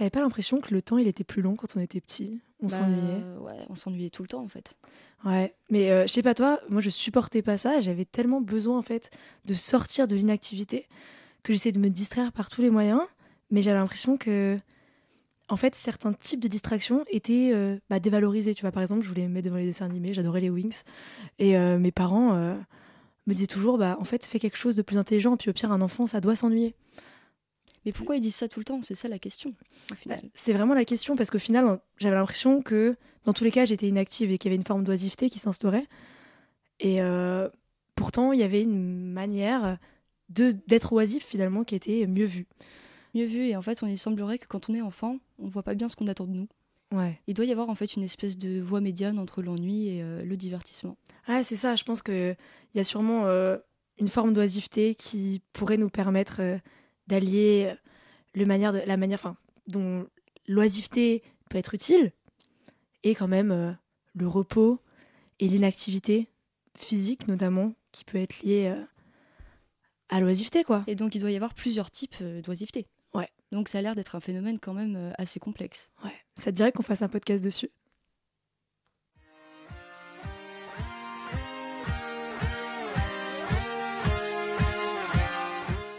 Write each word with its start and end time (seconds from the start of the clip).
T'avais 0.00 0.08
pas 0.08 0.20
l'impression 0.22 0.62
que 0.62 0.72
le 0.72 0.80
temps 0.80 0.96
il 0.96 1.06
était 1.06 1.24
plus 1.24 1.42
long 1.42 1.56
quand 1.56 1.76
on 1.76 1.80
était 1.80 2.00
petit? 2.00 2.40
On 2.62 2.68
Bah, 2.68 2.78
s'ennuyait. 2.78 3.22
Ouais, 3.38 3.66
on 3.68 3.74
s'ennuyait 3.74 4.08
tout 4.08 4.22
le 4.22 4.28
temps 4.28 4.42
en 4.42 4.48
fait. 4.48 4.74
Ouais, 5.26 5.54
mais 5.68 5.90
euh, 5.90 6.06
je 6.06 6.12
sais 6.14 6.22
pas 6.22 6.32
toi, 6.32 6.58
moi 6.70 6.80
je 6.80 6.88
supportais 6.88 7.42
pas 7.42 7.58
ça. 7.58 7.80
J'avais 7.80 8.06
tellement 8.06 8.40
besoin 8.40 8.78
en 8.78 8.82
fait 8.82 9.10
de 9.44 9.52
sortir 9.52 10.06
de 10.06 10.16
l'inactivité 10.16 10.86
que 11.42 11.52
j'essayais 11.52 11.72
de 11.72 11.78
me 11.78 11.90
distraire 11.90 12.32
par 12.32 12.48
tous 12.48 12.62
les 12.62 12.70
moyens. 12.70 13.02
Mais 13.50 13.60
j'avais 13.60 13.76
l'impression 13.76 14.16
que, 14.16 14.58
en 15.50 15.58
fait, 15.58 15.74
certains 15.74 16.14
types 16.14 16.40
de 16.40 16.48
distractions 16.48 17.04
étaient 17.10 17.50
euh, 17.52 17.76
bah, 17.90 18.00
dévalorisés. 18.00 18.54
Tu 18.54 18.62
vois, 18.62 18.72
par 18.72 18.80
exemple, 18.80 19.02
je 19.02 19.08
voulais 19.08 19.28
me 19.28 19.34
mettre 19.34 19.48
devant 19.48 19.58
les 19.58 19.66
dessins 19.66 19.84
animés, 19.84 20.14
j'adorais 20.14 20.40
les 20.40 20.48
Wings, 20.48 20.80
et 21.38 21.58
euh, 21.58 21.78
mes 21.78 21.92
parents 21.92 22.32
euh, 22.36 22.54
me 23.26 23.34
disaient 23.34 23.46
toujours, 23.46 23.76
bah 23.76 23.98
en 24.00 24.04
fait, 24.04 24.24
fais 24.24 24.38
quelque 24.38 24.56
chose 24.56 24.76
de 24.76 24.82
plus 24.82 24.96
intelligent. 24.96 25.36
Puis 25.36 25.50
au 25.50 25.52
pire, 25.52 25.72
un 25.72 25.82
enfant, 25.82 26.06
ça 26.06 26.22
doit 26.22 26.36
s'ennuyer. 26.36 26.74
Mais 27.84 27.92
pourquoi 27.92 28.16
ils 28.16 28.20
disent 28.20 28.34
ça 28.34 28.48
tout 28.48 28.60
le 28.60 28.64
temps? 28.64 28.80
C'est 28.82 28.94
ça 28.94 29.08
la 29.08 29.18
question 29.18 29.54
Bah. 30.06 30.16
C'est 30.34 30.52
vraiment 30.52 30.74
la 30.74 30.84
question 30.84 31.16
parce 31.16 31.30
qu'au 31.30 31.38
final, 31.38 31.80
j'avais 31.98 32.16
l'impression 32.16 32.62
que 32.62 32.96
dans 33.24 33.32
tous 33.32 33.44
les 33.44 33.50
cas, 33.50 33.64
j'étais 33.64 33.88
inactive 33.88 34.30
et 34.30 34.38
qu'il 34.38 34.50
y 34.50 34.54
avait 34.54 34.60
une 34.60 34.66
forme 34.66 34.84
d'oisiveté 34.84 35.30
qui 35.30 35.38
s'instaurait. 35.38 35.86
Et 36.78 37.00
euh, 37.00 37.48
pourtant, 37.94 38.32
il 38.32 38.40
y 38.40 38.42
avait 38.42 38.62
une 38.62 39.12
manière 39.12 39.78
de 40.28 40.54
d'être 40.66 40.92
oisif 40.92 41.24
finalement 41.24 41.64
qui 41.64 41.74
était 41.74 42.06
mieux 42.06 42.24
vue. 42.24 42.46
Mieux 43.14 43.26
vu 43.26 43.46
et 43.46 43.56
en 43.56 43.62
fait, 43.62 43.82
on 43.82 43.86
il 43.86 43.98
semblerait 43.98 44.38
que 44.38 44.46
quand 44.46 44.70
on 44.70 44.74
est 44.74 44.80
enfant, 44.80 45.18
on 45.38 45.48
voit 45.48 45.62
pas 45.62 45.74
bien 45.74 45.88
ce 45.88 45.96
qu'on 45.96 46.06
attend 46.06 46.26
de 46.26 46.32
nous. 46.32 46.48
Ouais. 46.92 47.20
Il 47.26 47.34
doit 47.34 47.44
y 47.44 47.52
avoir 47.52 47.68
en 47.68 47.74
fait 47.74 47.94
une 47.94 48.02
espèce 48.02 48.36
de 48.36 48.60
voie 48.60 48.80
médiane 48.80 49.18
entre 49.18 49.42
l'ennui 49.42 49.88
et 49.88 50.02
euh, 50.02 50.24
le 50.24 50.36
divertissement. 50.36 50.96
Ah, 51.26 51.44
c'est 51.44 51.56
ça. 51.56 51.76
Je 51.76 51.84
pense 51.84 52.02
que 52.02 52.34
il 52.74 52.78
y 52.78 52.80
a 52.80 52.84
sûrement 52.84 53.26
euh, 53.26 53.58
une 53.98 54.08
forme 54.08 54.32
d'oisiveté 54.32 54.94
qui 54.94 55.40
pourrait 55.52 55.76
nous 55.76 55.90
permettre 55.90 56.40
d'allier 57.10 57.68
euh, 57.70 57.76
le 58.34 58.46
manière 58.46 58.72
de, 58.72 58.78
la 58.86 58.96
manière, 58.96 59.18
enfin, 59.18 59.36
dont 59.66 60.06
l'oisiveté 60.46 61.22
peut 61.48 61.58
être 61.58 61.74
utile 61.74 62.12
et 63.02 63.14
quand 63.14 63.28
même 63.28 63.50
euh, 63.50 63.72
le 64.14 64.26
repos 64.26 64.80
et 65.38 65.48
l'inactivité 65.48 66.28
physique 66.76 67.28
notamment 67.28 67.74
qui 67.92 68.04
peut 68.04 68.18
être 68.18 68.40
liée 68.40 68.72
euh, 68.74 68.84
à 70.08 70.20
l'oisiveté, 70.20 70.64
quoi. 70.64 70.84
Et 70.86 70.94
donc, 70.94 71.14
il 71.14 71.20
doit 71.20 71.30
y 71.30 71.36
avoir 71.36 71.54
plusieurs 71.54 71.90
types 71.90 72.16
euh, 72.20 72.42
d'oisiveté. 72.42 72.88
Ouais. 73.14 73.28
Donc, 73.52 73.68
ça 73.68 73.78
a 73.78 73.82
l'air 73.82 73.94
d'être 73.94 74.16
un 74.16 74.20
phénomène 74.20 74.58
quand 74.58 74.74
même 74.74 75.12
assez 75.18 75.40
complexe. 75.40 75.90
Ouais. 76.04 76.14
Ça 76.34 76.50
te 76.52 76.56
dirait 76.56 76.72
qu'on 76.72 76.82
fasse 76.82 77.02
un 77.02 77.08
podcast 77.08 77.44
dessus? 77.44 77.70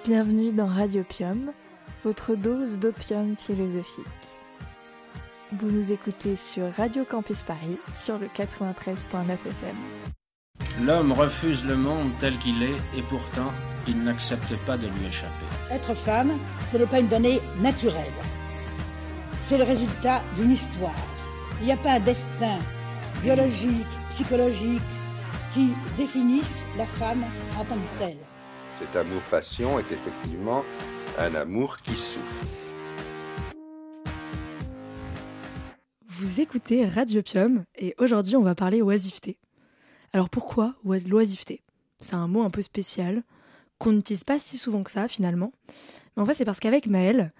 Bienvenue 0.03 0.51
dans 0.51 0.65
Radiopium, 0.65 1.51
votre 2.03 2.33
dose 2.33 2.79
d'opium 2.79 3.35
philosophique. 3.37 4.05
Vous 5.51 5.69
nous 5.69 5.91
écoutez 5.91 6.35
sur 6.35 6.73
Radio 6.73 7.05
Campus 7.05 7.43
Paris 7.43 7.77
sur 7.95 8.17
le 8.17 8.25
93.9 8.25 8.95
FM. 8.95 9.75
L'homme 10.87 11.11
refuse 11.11 11.63
le 11.63 11.75
monde 11.75 12.09
tel 12.19 12.35
qu'il 12.39 12.63
est 12.63 12.97
et 12.97 13.03
pourtant 13.09 13.51
il 13.87 14.03
n'accepte 14.03 14.55
pas 14.65 14.75
de 14.75 14.87
lui 14.87 15.05
échapper. 15.07 15.45
Être 15.69 15.93
femme, 15.93 16.31
ce 16.71 16.77
n'est 16.77 16.87
pas 16.87 16.99
une 16.99 17.07
donnée 17.07 17.39
naturelle. 17.61 18.03
C'est 19.43 19.59
le 19.59 19.65
résultat 19.65 20.23
d'une 20.35 20.51
histoire. 20.51 20.95
Il 21.59 21.65
n'y 21.65 21.73
a 21.73 21.77
pas 21.77 21.91
un 21.91 21.99
destin 21.99 22.57
biologique, 23.21 23.85
psychologique 24.09 24.81
qui 25.53 25.73
définisse 25.95 26.65
la 26.75 26.87
femme 26.87 27.23
en 27.59 27.65
tant 27.65 27.75
que 27.75 27.99
telle. 27.99 28.30
Cet 28.81 28.95
amour-passion 28.95 29.77
est 29.79 29.91
effectivement 29.91 30.63
un 31.19 31.35
amour 31.35 31.77
qui 31.77 31.91
souffre. 31.95 32.45
Vous 36.07 36.41
écoutez 36.41 36.85
Radiopium 36.87 37.63
et 37.77 37.93
aujourd'hui 37.99 38.35
on 38.35 38.41
va 38.41 38.55
parler 38.55 38.81
oisiveté. 38.81 39.37
Alors 40.13 40.29
pourquoi 40.29 40.73
oi- 40.83 40.99
l'oisiveté? 41.07 41.61
C'est 41.99 42.15
un 42.15 42.27
mot 42.27 42.41
un 42.41 42.49
peu 42.49 42.61
spécial 42.61 43.23
qu'on 43.77 43.91
n'utilise 43.91 44.23
pas 44.23 44.39
si 44.39 44.57
souvent 44.57 44.83
que 44.83 44.91
ça 44.91 45.07
finalement. 45.07 45.51
Mais 46.15 46.23
en 46.23 46.25
fait 46.25 46.33
c'est 46.33 46.45
parce 46.45 46.59
qu'avec 46.59 46.87
Maëlle, 46.87 47.31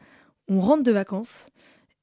on 0.48 0.60
rentre 0.60 0.84
de 0.84 0.92
vacances 0.92 1.48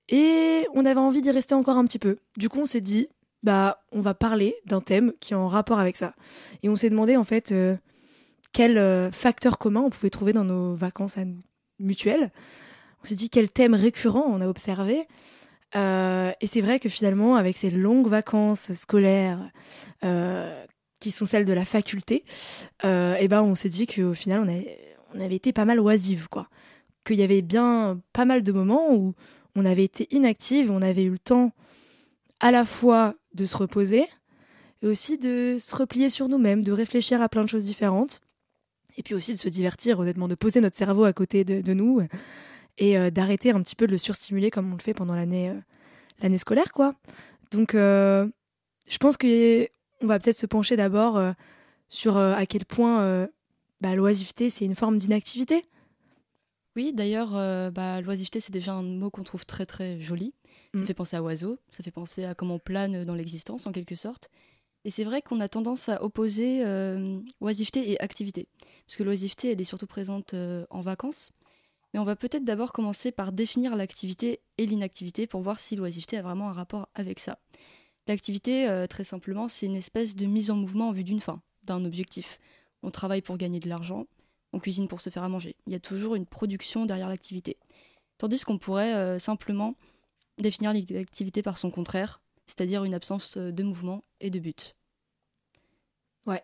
et 0.09 0.67
on 0.75 0.85
avait 0.85 1.01
envie 1.01 1.23
d'y 1.23 1.31
rester 1.31 1.55
encore 1.55 1.77
un 1.77 1.85
petit 1.85 1.99
peu. 2.01 2.17
Du 2.37 2.49
coup 2.49 2.61
on 2.61 2.67
s'est 2.67 2.81
dit, 2.81 3.09
bah 3.43 3.83
on 3.93 4.01
va 4.01 4.15
parler 4.15 4.57
d'un 4.67 4.81
thème 4.81 5.12
qui 5.21 5.33
est 5.33 5.37
en 5.37 5.49
rapport 5.49 5.79
avec 5.79 5.97
ça. 5.97 6.15
Et 6.62 6.69
on 6.69 6.77
s'est 6.77 6.91
demandé 6.91 7.17
en 7.17 7.25
fait 7.25 7.53
euh, 7.53 7.77
quel 8.53 8.79
euh, 8.79 9.11
facteur 9.13 9.59
commun 9.59 9.83
on 9.83 9.91
pouvait 9.91 10.11
trouver 10.11 10.33
dans 10.33 10.45
nos 10.45 10.75
vacances 10.75 11.17
mutuelles. 11.79 12.31
On 13.03 13.07
s'est 13.07 13.17
dit 13.17 13.31
quel 13.31 13.49
thème 13.49 13.75
récurrent 13.75 14.25
on 14.27 14.41
a 14.41 14.49
observé. 14.49 15.07
Euh, 15.77 16.33
et 16.41 16.47
c'est 16.47 16.61
vrai 16.61 16.81
que 16.81 16.89
finalement, 16.89 17.37
avec 17.37 17.57
ces 17.57 17.71
longues 17.71 18.09
vacances 18.09 18.73
scolaires 18.73 19.51
euh, 20.05 20.65
qui 21.01 21.11
sont 21.11 21.27
celles 21.27 21.45
de 21.45 21.53
la 21.53 21.65
faculté, 21.65 22.25
euh, 22.85 23.17
et 23.17 23.29
ben 23.29 23.43
on 23.43 23.55
s'est 23.55 23.69
dit 23.69 23.87
qu'au 23.87 24.15
final, 24.15 24.41
on 24.41 24.49
avait, 24.49 24.97
on 25.15 25.21
avait 25.21 25.37
été 25.37 25.53
pas 25.53 25.65
mal 25.65 25.81
oisive. 25.81 26.29
Qu'il 27.05 27.17
y 27.17 27.23
avait 27.23 27.43
bien 27.43 28.01
pas 28.13 28.25
mal 28.25 28.43
de 28.43 28.53
moments 28.53 28.95
où 28.95 29.15
on 29.55 29.65
avait 29.65 29.85
été 29.85 30.09
inactive, 30.15 30.71
on 30.71 30.83
avait 30.83 31.05
eu 31.05 31.11
le 31.11 31.19
temps 31.19 31.53
à 32.41 32.51
la 32.51 32.65
fois 32.65 33.15
de 33.35 33.47
se 33.47 33.57
reposer 33.57 34.07
et 34.83 34.87
aussi 34.87 35.19
de 35.19 35.57
se 35.59 35.75
replier 35.75 36.09
sur 36.09 36.29
nous-mêmes, 36.29 36.63
de 36.63 36.73
réfléchir 36.73 37.21
à 37.21 37.29
plein 37.29 37.43
de 37.43 37.49
choses 37.49 37.65
différentes. 37.65 38.21
Et 38.99 39.03
puis 39.03 39.15
aussi 39.15 39.33
de 39.33 39.39
se 39.39 39.49
divertir, 39.49 39.99
honnêtement, 40.01 40.29
de 40.29 40.35
poser 40.35 40.61
notre 40.61 40.77
cerveau 40.77 41.05
à 41.05 41.13
côté 41.13 41.45
de, 41.45 41.61
de 41.63 41.73
nous 41.73 42.03
et 42.77 42.99
euh, 42.99 43.11
d'arrêter 43.11 43.53
un 43.53 43.63
petit 43.63 43.77
peu 43.77 43.87
de 43.87 43.93
le 43.93 43.99
surstimuler 43.99 44.51
comme 44.51 44.71
on 44.73 44.77
le 44.77 44.83
fait 44.83 44.93
pendant 44.93 45.15
l'année 45.15 45.49
euh, 45.51 45.55
l'année 46.21 46.39
scolaire 46.39 46.73
quoi. 46.73 46.95
Donc 47.53 47.75
euh, 47.75 48.29
je 48.89 48.99
pense 48.99 49.17
que 49.17 49.69
on 50.03 50.07
va 50.07 50.19
peut-être 50.19 50.37
se 50.37 50.47
pencher 50.47 50.77
d'abord 50.77 51.21
sur 51.89 52.17
à 52.19 52.45
quel 52.47 52.65
point 52.65 53.27
bah, 53.81 53.95
l'oisiveté 53.97 54.51
c'est 54.51 54.65
une 54.65 54.77
forme 54.77 54.99
d'inactivité. 54.99 55.65
Oui, 56.77 56.93
d'ailleurs, 56.93 57.33
bah, 57.73 58.01
l'oisiveté, 58.01 58.39
c'est 58.39 58.53
déjà 58.53 58.75
un 58.75 58.83
mot 58.83 59.11
qu'on 59.11 59.25
trouve 59.25 59.45
très 59.45 59.67
très 59.67 60.01
joli. 60.01 60.35
Ça 60.75 60.81
Mm. 60.83 60.85
fait 60.85 60.95
penser 60.95 61.17
à 61.17 61.23
oiseau, 61.23 61.59
ça 61.69 61.83
fait 61.83 61.91
penser 61.91 62.25
à 62.25 62.35
comment 62.35 62.55
on 62.57 62.59
plane 62.61 63.05
dans 63.05 63.15
l'existence 63.15 63.67
en 63.67 63.73
quelque 63.73 63.97
sorte. 63.97 64.29
Et 64.88 64.91
c'est 64.91 65.04
vrai 65.04 65.21
qu'on 65.21 65.41
a 65.41 65.49
tendance 65.49 65.91
à 65.91 66.03
opposer 66.03 66.65
euh, 66.65 67.21
oisiveté 67.43 67.93
et 67.93 68.00
activité. 68.00 68.49
Parce 68.87 68.97
que 68.97 69.03
l'oisiveté, 69.03 69.53
elle 69.53 69.60
est 69.60 69.65
surtout 69.65 69.87
présente 69.87 70.32
euh, 70.32 70.65
en 70.71 70.81
vacances. 70.81 71.31
Mais 71.93 72.00
on 72.00 72.04
va 72.04 72.16
peut-être 72.16 72.47
d'abord 72.47 72.72
commencer 72.72 73.12
par 73.12 73.32
définir 73.32 73.76
l'activité 73.76 74.41
et 74.56 74.65
l'inactivité 74.65 75.26
pour 75.26 75.43
voir 75.43 75.60
si 75.60 75.76
l'oisiveté 75.76 76.16
a 76.16 76.22
vraiment 76.22 76.49
un 76.49 76.54
rapport 76.54 76.88
avec 76.94 77.19
ça. 77.19 77.38
L'activité, 78.06 78.66
euh, 78.66 78.87
très 78.87 79.04
simplement, 79.04 79.47
c'est 79.47 79.66
une 79.66 79.76
espèce 79.76 80.16
de 80.16 80.25
mise 80.25 80.50
en 80.50 80.56
mouvement 80.56 80.88
en 80.88 80.93
vue 80.93 81.05
d'une 81.05 81.20
fin, 81.20 81.43
d'un 81.65 81.84
objectif. 81.84 82.38
On 82.82 82.91
travaille 82.91 83.20
pour 83.20 83.37
gagner 83.37 83.60
de 83.60 83.69
l'argent, 83.69 84.06
on 84.55 84.59
cuisine 84.59 84.88
pour 84.88 85.03
se 85.03 85.10
faire 85.10 85.22
à 85.22 85.28
manger. 85.28 85.55
Il 85.66 85.75
y 85.75 85.76
a 85.76 85.81
toujours 85.81 86.15
une 86.15 86.25
production 86.25 86.87
derrière 86.87 87.10
l'activité. 87.10 87.59
Tandis 88.16 88.43
qu'on 88.43 88.56
pourrait 88.56 89.19
simplement 89.19 89.75
définir 90.38 90.72
l'activité 90.72 91.43
par 91.43 91.59
son 91.59 91.70
contraire, 91.70 92.22
c'est-à-dire 92.47 92.84
une 92.84 92.94
absence 92.94 93.37
de 93.37 93.62
mouvement 93.62 94.03
et 94.20 94.31
de 94.31 94.38
but. 94.38 94.78
Ouais 96.27 96.43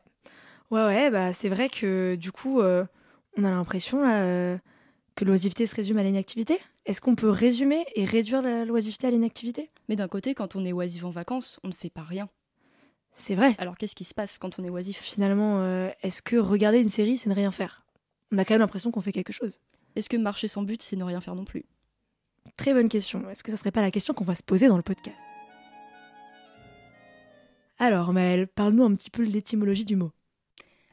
ouais 0.71 1.11
bah 1.11 1.33
c'est 1.33 1.49
vrai 1.49 1.69
que 1.69 2.17
du 2.17 2.33
coup 2.33 2.61
euh, 2.61 2.85
on 3.37 3.45
a 3.45 3.51
l'impression 3.51 4.03
là, 4.03 4.23
euh, 4.25 4.59
que 5.15 5.25
l'oisiveté 5.25 5.67
se 5.67 5.75
résume 5.77 5.99
à 5.99 6.03
l'inactivité. 6.03 6.59
Est-ce 6.87 7.01
qu'on 7.01 7.15
peut 7.15 7.31
résumer 7.31 7.85
et 7.95 8.05
réduire 8.05 8.43
la- 8.43 8.65
l'oisiveté 8.65 9.07
à 9.07 9.11
l'inactivité? 9.11 9.71
Mais 9.89 9.97
d'un 9.97 10.09
côté, 10.09 10.35
quand 10.35 10.57
on 10.57 10.65
est 10.65 10.73
oisif 10.73 11.05
en 11.05 11.11
vacances, 11.11 11.61
on 11.65 11.69
ne 11.69 11.73
fait 11.73 11.91
pas 11.91 12.03
rien. 12.03 12.29
C'est 13.15 13.35
vrai. 13.37 13.55
Alors 13.59 13.77
qu'est-ce 13.79 13.95
qui 13.95 14.05
se 14.05 14.15
passe 14.15 14.39
quand 14.39 14.59
on 14.59 14.65
est 14.65 14.71
oisif? 14.71 14.99
Finalement, 15.01 15.61
euh, 15.61 15.91
est-ce 16.03 16.23
que 16.23 16.37
regarder 16.37 16.81
une 16.81 16.91
série 16.91 17.17
c'est 17.17 17.31
ne 17.31 17.35
rien 17.35 17.53
faire? 17.53 17.87
On 18.33 18.39
a 18.39 18.45
quand 18.45 18.55
même 18.55 18.61
l'impression 18.61 18.91
qu'on 18.91 19.01
fait 19.01 19.13
quelque 19.13 19.33
chose. 19.33 19.61
Est-ce 19.95 20.09
que 20.09 20.17
marcher 20.17 20.49
sans 20.49 20.63
but, 20.63 20.83
c'est 20.83 20.97
ne 20.97 21.05
rien 21.05 21.21
faire 21.21 21.37
non 21.37 21.45
plus? 21.45 21.65
Très 22.57 22.75
bonne 22.75 22.89
question. 22.89 23.29
Est-ce 23.31 23.45
que 23.45 23.51
ça 23.53 23.57
serait 23.57 23.71
pas 23.71 23.83
la 23.83 23.93
question 23.93 24.13
qu'on 24.13 24.25
va 24.25 24.35
se 24.35 24.43
poser 24.43 24.67
dans 24.67 24.77
le 24.77 24.83
podcast? 24.83 25.17
Alors, 27.79 28.13
Maëlle, 28.13 28.47
parle-nous 28.47 28.85
un 28.85 28.95
petit 28.95 29.11
peu 29.11 29.27
de 29.27 29.33
l'étymologie 29.33 29.85
du 29.85 29.97
mot. 29.97 30.13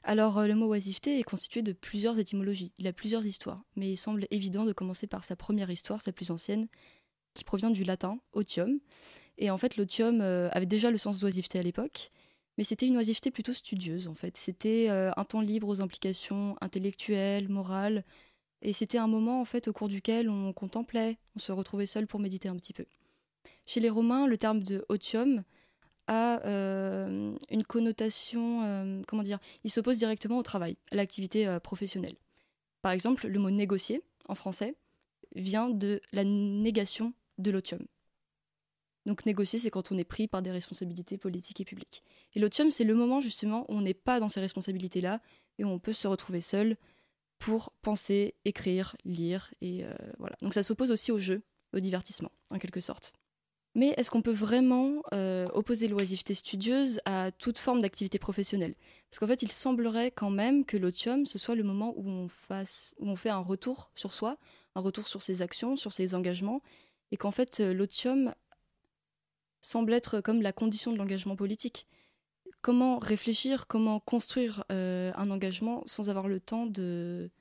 Alors, 0.03 0.39
euh, 0.39 0.47
le 0.47 0.55
mot 0.55 0.65
oisiveté 0.67 1.19
est 1.19 1.23
constitué 1.23 1.61
de 1.61 1.73
plusieurs 1.73 2.17
étymologies. 2.17 2.71
Il 2.79 2.87
a 2.87 2.93
plusieurs 2.93 3.25
histoires, 3.25 3.63
mais 3.75 3.91
il 3.91 3.97
semble 3.97 4.25
évident 4.31 4.65
de 4.65 4.73
commencer 4.73 5.05
par 5.05 5.23
sa 5.23 5.35
première 5.35 5.69
histoire, 5.69 6.01
sa 6.01 6.11
plus 6.11 6.31
ancienne, 6.31 6.67
qui 7.35 7.43
provient 7.43 7.69
du 7.69 7.83
latin 7.83 8.19
otium. 8.33 8.79
Et 9.37 9.51
en 9.51 9.57
fait, 9.57 9.77
l'otium 9.77 10.21
euh, 10.21 10.49
avait 10.53 10.65
déjà 10.65 10.89
le 10.89 10.97
sens 10.97 11.19
d'oisiveté 11.19 11.59
à 11.59 11.61
l'époque, 11.61 12.11
mais 12.57 12.63
c'était 12.63 12.87
une 12.87 12.97
oisiveté 12.97 13.29
plutôt 13.29 13.53
studieuse, 13.53 14.07
en 14.07 14.15
fait. 14.15 14.35
C'était 14.35 14.87
euh, 14.89 15.11
un 15.17 15.23
temps 15.23 15.41
libre 15.41 15.67
aux 15.67 15.81
implications 15.81 16.57
intellectuelles, 16.61 17.47
morales, 17.47 18.03
et 18.63 18.73
c'était 18.73 18.97
un 18.97 19.07
moment, 19.07 19.39
en 19.39 19.45
fait, 19.45 19.67
au 19.67 19.73
cours 19.73 19.87
duquel 19.87 20.29
on 20.29 20.51
contemplait, 20.51 21.19
on 21.35 21.39
se 21.39 21.51
retrouvait 21.51 21.85
seul 21.85 22.07
pour 22.07 22.19
méditer 22.19 22.49
un 22.49 22.55
petit 22.55 22.73
peu. 22.73 22.85
Chez 23.67 23.79
les 23.79 23.89
Romains, 23.89 24.25
le 24.25 24.37
terme 24.37 24.63
de 24.63 24.83
otium 24.89 25.43
a 26.11 26.45
euh, 26.45 27.33
une 27.49 27.63
connotation, 27.63 28.63
euh, 28.65 29.01
comment 29.07 29.23
dire, 29.23 29.39
il 29.63 29.71
s'oppose 29.71 29.97
directement 29.97 30.37
au 30.37 30.43
travail, 30.43 30.75
à 30.91 30.97
l'activité 30.97 31.47
euh, 31.47 31.59
professionnelle. 31.59 32.15
Par 32.81 32.91
exemple, 32.91 33.27
le 33.27 33.39
mot 33.39 33.49
négocier 33.49 34.01
en 34.27 34.35
français 34.35 34.75
vient 35.35 35.69
de 35.69 36.01
la 36.11 36.25
négation 36.25 37.13
de 37.37 37.49
l'otium. 37.49 37.79
Donc 39.05 39.25
négocier, 39.25 39.57
c'est 39.57 39.71
quand 39.71 39.91
on 39.93 39.97
est 39.97 40.03
pris 40.03 40.27
par 40.27 40.41
des 40.41 40.51
responsabilités 40.51 41.17
politiques 41.17 41.61
et 41.61 41.65
publiques. 41.65 42.03
Et 42.35 42.39
l'otium, 42.39 42.71
c'est 42.71 42.83
le 42.83 42.93
moment 42.93 43.21
justement 43.21 43.61
où 43.69 43.75
on 43.75 43.81
n'est 43.81 43.93
pas 43.93 44.19
dans 44.19 44.29
ces 44.29 44.41
responsabilités-là 44.41 45.21
et 45.59 45.63
où 45.63 45.69
on 45.69 45.79
peut 45.79 45.93
se 45.93 46.07
retrouver 46.07 46.41
seul 46.41 46.75
pour 47.39 47.71
penser, 47.81 48.35
écrire, 48.43 48.95
lire. 49.05 49.51
Et 49.61 49.83
voilà. 50.19 50.35
Donc 50.41 50.53
ça 50.53 50.61
s'oppose 50.61 50.91
aussi 50.91 51.11
au 51.11 51.17
jeu, 51.17 51.41
au 51.73 51.79
divertissement, 51.79 52.31
en 52.51 52.59
quelque 52.59 52.81
sorte. 52.81 53.13
Mais 53.73 53.93
est-ce 53.95 54.11
qu'on 54.11 54.21
peut 54.21 54.31
vraiment 54.31 55.01
euh, 55.13 55.47
opposer 55.53 55.87
l'oisiveté 55.87 56.33
studieuse 56.33 56.99
à 57.05 57.31
toute 57.31 57.57
forme 57.57 57.81
d'activité 57.81 58.19
professionnelle? 58.19 58.75
Parce 59.09 59.19
qu'en 59.19 59.27
fait, 59.27 59.41
il 59.43 59.51
semblerait 59.51 60.11
quand 60.11 60.29
même 60.29 60.65
que 60.65 60.75
l'otium, 60.75 61.25
ce 61.25 61.37
soit 61.37 61.55
le 61.55 61.63
moment 61.63 61.93
où 61.95 62.27
on, 62.99 63.15
fait 63.15 63.29
un 63.29 63.39
retour 63.39 63.89
sur 63.95 64.13
soi, 64.13 64.37
un 64.75 64.81
retour 64.81 65.07
sur 65.07 65.21
ses 65.21 65.41
actions, 65.41 65.77
sur 65.77 65.93
ses 65.93 66.15
engagements, 66.15 66.61
et 67.11 67.17
qu'en 67.17 67.31
fait, 67.31 67.61
euh, 67.61 67.73
l'otium 67.73 68.33
semble 69.61 69.93
être 69.93 70.19
comme 70.19 70.41
la 70.41 70.51
condition 70.51 70.91
de 70.91 70.97
l'engagement 70.97 71.37
politique. 71.37 71.87
Comment 72.61 72.99
réfléchir, 72.99 73.67
comment 73.67 74.01
construire 74.01 74.65
euh, 74.71 75.11
un 75.15 75.31
engagement 75.31 75.83
sans 75.85 76.09
avoir 76.09 76.27
le 76.27 76.39
temps 76.39 76.65
de 76.65 77.31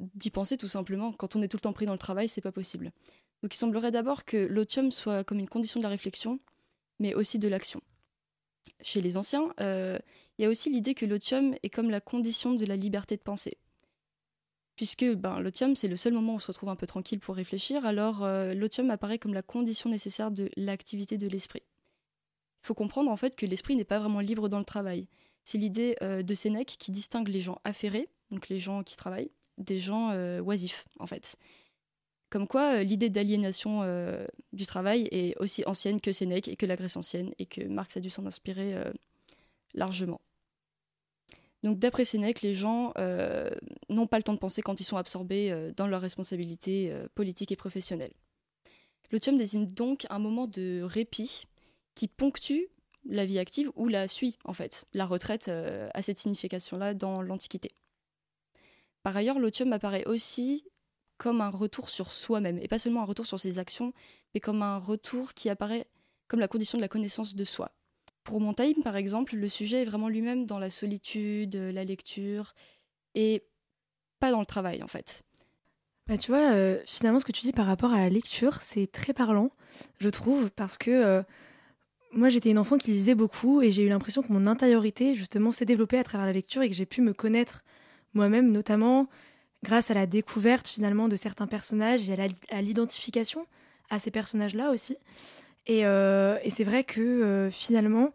d'y 0.00 0.30
penser 0.30 0.56
tout 0.56 0.68
simplement? 0.68 1.12
Quand 1.12 1.36
on 1.36 1.42
est 1.42 1.48
tout 1.48 1.56
le 1.56 1.62
temps 1.62 1.72
pris 1.72 1.86
dans 1.86 1.92
le 1.92 1.98
travail, 1.98 2.28
c'est 2.28 2.40
pas 2.40 2.52
possible. 2.52 2.92
Donc 3.42 3.54
il 3.54 3.58
semblerait 3.58 3.92
d'abord 3.92 4.24
que 4.24 4.36
l'otium 4.36 4.90
soit 4.90 5.24
comme 5.24 5.38
une 5.38 5.48
condition 5.48 5.80
de 5.80 5.84
la 5.84 5.90
réflexion, 5.90 6.40
mais 6.98 7.14
aussi 7.14 7.38
de 7.38 7.48
l'action. 7.48 7.80
Chez 8.82 9.00
les 9.00 9.16
anciens, 9.16 9.52
euh, 9.60 9.98
il 10.38 10.42
y 10.42 10.44
a 10.44 10.48
aussi 10.48 10.70
l'idée 10.70 10.94
que 10.94 11.06
l'otium 11.06 11.54
est 11.62 11.70
comme 11.70 11.90
la 11.90 12.00
condition 12.00 12.54
de 12.54 12.64
la 12.64 12.76
liberté 12.76 13.16
de 13.16 13.22
penser. 13.22 13.58
Puisque 14.76 15.04
ben, 15.04 15.40
l'otium, 15.40 15.74
c'est 15.74 15.88
le 15.88 15.96
seul 15.96 16.12
moment 16.12 16.34
où 16.34 16.36
on 16.36 16.40
se 16.40 16.46
retrouve 16.48 16.68
un 16.68 16.76
peu 16.76 16.86
tranquille 16.86 17.18
pour 17.18 17.34
réfléchir, 17.34 17.84
alors 17.84 18.22
euh, 18.22 18.54
l'otium 18.54 18.90
apparaît 18.90 19.18
comme 19.18 19.34
la 19.34 19.42
condition 19.42 19.90
nécessaire 19.90 20.30
de 20.30 20.50
l'activité 20.56 21.18
de 21.18 21.28
l'esprit. 21.28 21.62
Il 22.62 22.66
faut 22.66 22.74
comprendre 22.74 23.10
en 23.10 23.16
fait 23.16 23.34
que 23.34 23.46
l'esprit 23.46 23.76
n'est 23.76 23.84
pas 23.84 23.98
vraiment 23.98 24.20
libre 24.20 24.48
dans 24.48 24.58
le 24.58 24.64
travail. 24.64 25.08
C'est 25.42 25.58
l'idée 25.58 25.96
euh, 26.02 26.22
de 26.22 26.34
Sénèque 26.34 26.76
qui 26.78 26.92
distingue 26.92 27.28
les 27.28 27.40
gens 27.40 27.60
affairés, 27.64 28.08
donc 28.30 28.48
les 28.48 28.58
gens 28.58 28.82
qui 28.82 28.96
travaillent, 28.96 29.30
des 29.56 29.78
gens 29.78 30.12
oisifs 30.40 30.86
en 31.00 31.06
fait. 31.06 31.36
Comme 32.30 32.46
quoi, 32.46 32.74
euh, 32.74 32.82
l'idée 32.82 33.08
d'aliénation 33.08 33.82
euh, 33.82 34.26
du 34.52 34.66
travail 34.66 35.08
est 35.10 35.36
aussi 35.38 35.62
ancienne 35.66 36.00
que 36.00 36.12
Sénèque 36.12 36.48
et 36.48 36.56
que 36.56 36.66
la 36.66 36.76
Grèce 36.76 36.96
ancienne, 36.96 37.32
et 37.38 37.46
que 37.46 37.62
Marx 37.62 37.96
a 37.96 38.00
dû 38.00 38.10
s'en 38.10 38.26
inspirer 38.26 38.74
euh, 38.74 38.92
largement. 39.74 40.20
Donc 41.62 41.78
d'après 41.78 42.04
Sénèque, 42.04 42.42
les 42.42 42.54
gens 42.54 42.94
n'ont 43.88 44.06
pas 44.06 44.18
le 44.18 44.22
temps 44.22 44.32
de 44.32 44.38
penser 44.38 44.62
quand 44.62 44.78
ils 44.78 44.84
sont 44.84 44.96
absorbés 44.96 45.72
dans 45.76 45.88
leurs 45.88 46.00
responsabilités 46.00 46.94
politiques 47.16 47.50
et 47.50 47.56
professionnelles. 47.56 48.12
L'otium 49.10 49.36
désigne 49.36 49.66
donc 49.66 50.06
un 50.08 50.20
moment 50.20 50.46
de 50.46 50.82
répit 50.82 51.46
qui 51.96 52.06
ponctue 52.06 52.68
la 53.06 53.26
vie 53.26 53.40
active 53.40 53.72
ou 53.74 53.88
la 53.88 54.06
suit 54.06 54.38
en 54.44 54.52
fait. 54.52 54.84
La 54.92 55.04
retraite 55.04 55.48
a 55.48 56.00
cette 56.00 56.20
signification-là 56.20 56.94
dans 56.94 57.22
l'Antiquité. 57.22 57.72
Par 59.02 59.16
ailleurs, 59.16 59.40
l'otium 59.40 59.72
apparaît 59.72 60.06
aussi 60.06 60.62
comme 61.18 61.40
un 61.40 61.50
retour 61.50 61.90
sur 61.90 62.12
soi-même, 62.12 62.58
et 62.62 62.68
pas 62.68 62.78
seulement 62.78 63.02
un 63.02 63.06
retour 63.06 63.26
sur 63.26 63.38
ses 63.38 63.58
actions, 63.58 63.92
mais 64.34 64.40
comme 64.40 64.62
un 64.62 64.78
retour 64.78 65.34
qui 65.34 65.48
apparaît 65.50 65.86
comme 66.28 66.40
la 66.40 66.48
condition 66.48 66.78
de 66.78 66.82
la 66.82 66.88
connaissance 66.88 67.34
de 67.34 67.44
soi. 67.44 67.72
Pour 68.22 68.40
Montaigne, 68.40 68.82
par 68.84 68.96
exemple, 68.96 69.36
le 69.36 69.48
sujet 69.48 69.82
est 69.82 69.84
vraiment 69.86 70.08
lui-même 70.08 70.46
dans 70.46 70.58
la 70.58 70.70
solitude, 70.70 71.56
la 71.56 71.84
lecture, 71.84 72.54
et 73.14 73.42
pas 74.20 74.30
dans 74.30 74.40
le 74.40 74.46
travail, 74.46 74.82
en 74.82 74.86
fait. 74.86 75.24
Bah, 76.06 76.16
tu 76.16 76.30
vois, 76.30 76.52
euh, 76.52 76.80
finalement, 76.86 77.18
ce 77.18 77.24
que 77.24 77.32
tu 77.32 77.42
dis 77.42 77.52
par 77.52 77.66
rapport 77.66 77.92
à 77.92 77.98
la 77.98 78.08
lecture, 78.08 78.62
c'est 78.62 78.90
très 78.90 79.12
parlant, 79.12 79.50
je 79.98 80.08
trouve, 80.08 80.50
parce 80.50 80.78
que 80.78 80.90
euh, 80.90 81.22
moi, 82.12 82.28
j'étais 82.28 82.50
une 82.50 82.58
enfant 82.58 82.78
qui 82.78 82.92
lisait 82.92 83.14
beaucoup, 83.14 83.62
et 83.62 83.72
j'ai 83.72 83.82
eu 83.82 83.88
l'impression 83.88 84.22
que 84.22 84.32
mon 84.32 84.46
intériorité, 84.46 85.14
justement, 85.14 85.50
s'est 85.50 85.64
développée 85.64 85.98
à 85.98 86.04
travers 86.04 86.26
la 86.26 86.32
lecture, 86.32 86.62
et 86.62 86.68
que 86.68 86.74
j'ai 86.74 86.86
pu 86.86 87.00
me 87.00 87.12
connaître 87.12 87.64
moi-même, 88.14 88.52
notamment 88.52 89.08
grâce 89.62 89.90
à 89.90 89.94
la 89.94 90.06
découverte 90.06 90.68
finalement 90.68 91.08
de 91.08 91.16
certains 91.16 91.46
personnages 91.46 92.08
et 92.08 92.16
à 92.50 92.62
l'identification 92.62 93.46
à 93.90 93.98
ces 93.98 94.10
personnages-là 94.10 94.70
aussi. 94.70 94.96
Et, 95.66 95.84
euh, 95.84 96.38
c'est 96.48 96.64
vrai 96.64 96.84
que 96.84 97.00
euh, 97.00 97.50
finalement, 97.50 98.12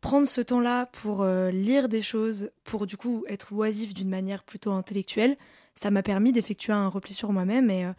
prendre 0.00 0.26
ce 0.26 0.40
temps-là 0.40 0.86
pour 0.86 1.22
euh, 1.22 1.50
lire 1.50 1.88
des 1.88 2.02
choses, 2.02 2.50
pour 2.64 2.86
du 2.86 2.96
coup 2.96 3.24
être 3.28 3.52
oisif 3.52 3.94
d'une 3.94 4.10
manière 4.10 4.44
plutôt 4.44 4.72
intellectuelle, 4.72 5.36
ça 5.74 5.90
m'a 5.90 6.02
permis 6.02 6.32
d'effectuer 6.32 6.72
un 6.72 6.88
repli 6.88 7.14
sur 7.14 7.32
moi-même 7.32 7.70
et, 7.70 7.90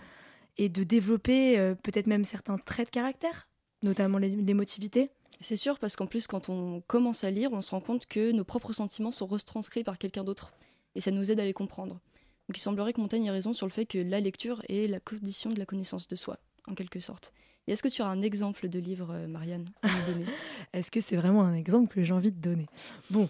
et 0.57 0.69
de 0.69 0.83
développer 0.83 1.73
peut-être 1.83 2.07
même 2.07 2.23
certains 2.23 2.57
traits 2.57 2.87
de 2.87 2.91
caractère, 2.91 3.49
notamment 3.83 4.17
l'émotivité. 4.17 5.09
C'est 5.41 5.57
sûr, 5.57 5.77
parce 5.77 5.97
qu'en 5.97 6.07
plus, 6.07 6.25
quand 6.25 6.47
on 6.47 6.79
commence 6.87 7.25
à 7.25 7.31
lire, 7.31 7.51
on 7.51 7.61
se 7.61 7.71
rend 7.71 7.81
compte 7.81 8.05
que 8.05 8.31
nos 8.31 8.45
propres 8.45 8.71
sentiments 8.71 9.11
sont 9.11 9.25
retranscrits 9.25 9.83
par 9.83 9.97
quelqu'un 9.97 10.23
d'autre. 10.23 10.53
Et 10.95 11.01
ça 11.01 11.11
nous 11.11 11.31
aide 11.31 11.41
à 11.41 11.45
les 11.45 11.51
comprendre. 11.51 11.99
Donc 12.47 12.57
il 12.57 12.61
semblerait 12.61 12.93
que 12.93 13.01
Montaigne 13.01 13.25
ait 13.25 13.31
raison 13.31 13.53
sur 13.53 13.65
le 13.65 13.71
fait 13.71 13.85
que 13.85 13.97
la 13.97 14.19
lecture 14.19 14.61
est 14.69 14.87
la 14.87 14.99
condition 14.99 15.49
de 15.49 15.59
la 15.59 15.65
connaissance 15.65 16.07
de 16.07 16.15
soi, 16.15 16.37
en 16.67 16.75
quelque 16.75 16.99
sorte. 16.99 17.33
Et 17.67 17.71
est-ce 17.71 17.81
que 17.81 17.87
tu 17.87 18.01
as 18.01 18.07
un 18.07 18.21
exemple 18.21 18.69
de 18.69 18.79
livre, 18.79 19.09
euh, 19.11 19.27
Marianne, 19.27 19.65
à 19.81 19.87
me 19.87 20.05
donner 20.05 20.25
Est-ce 20.73 20.91
que 20.91 20.99
c'est 20.99 21.15
vraiment 21.15 21.43
un 21.43 21.53
exemple 21.53 21.95
que 21.95 22.03
j'ai 22.03 22.13
envie 22.13 22.31
de 22.31 22.39
donner? 22.39 22.67
Bon, 23.09 23.27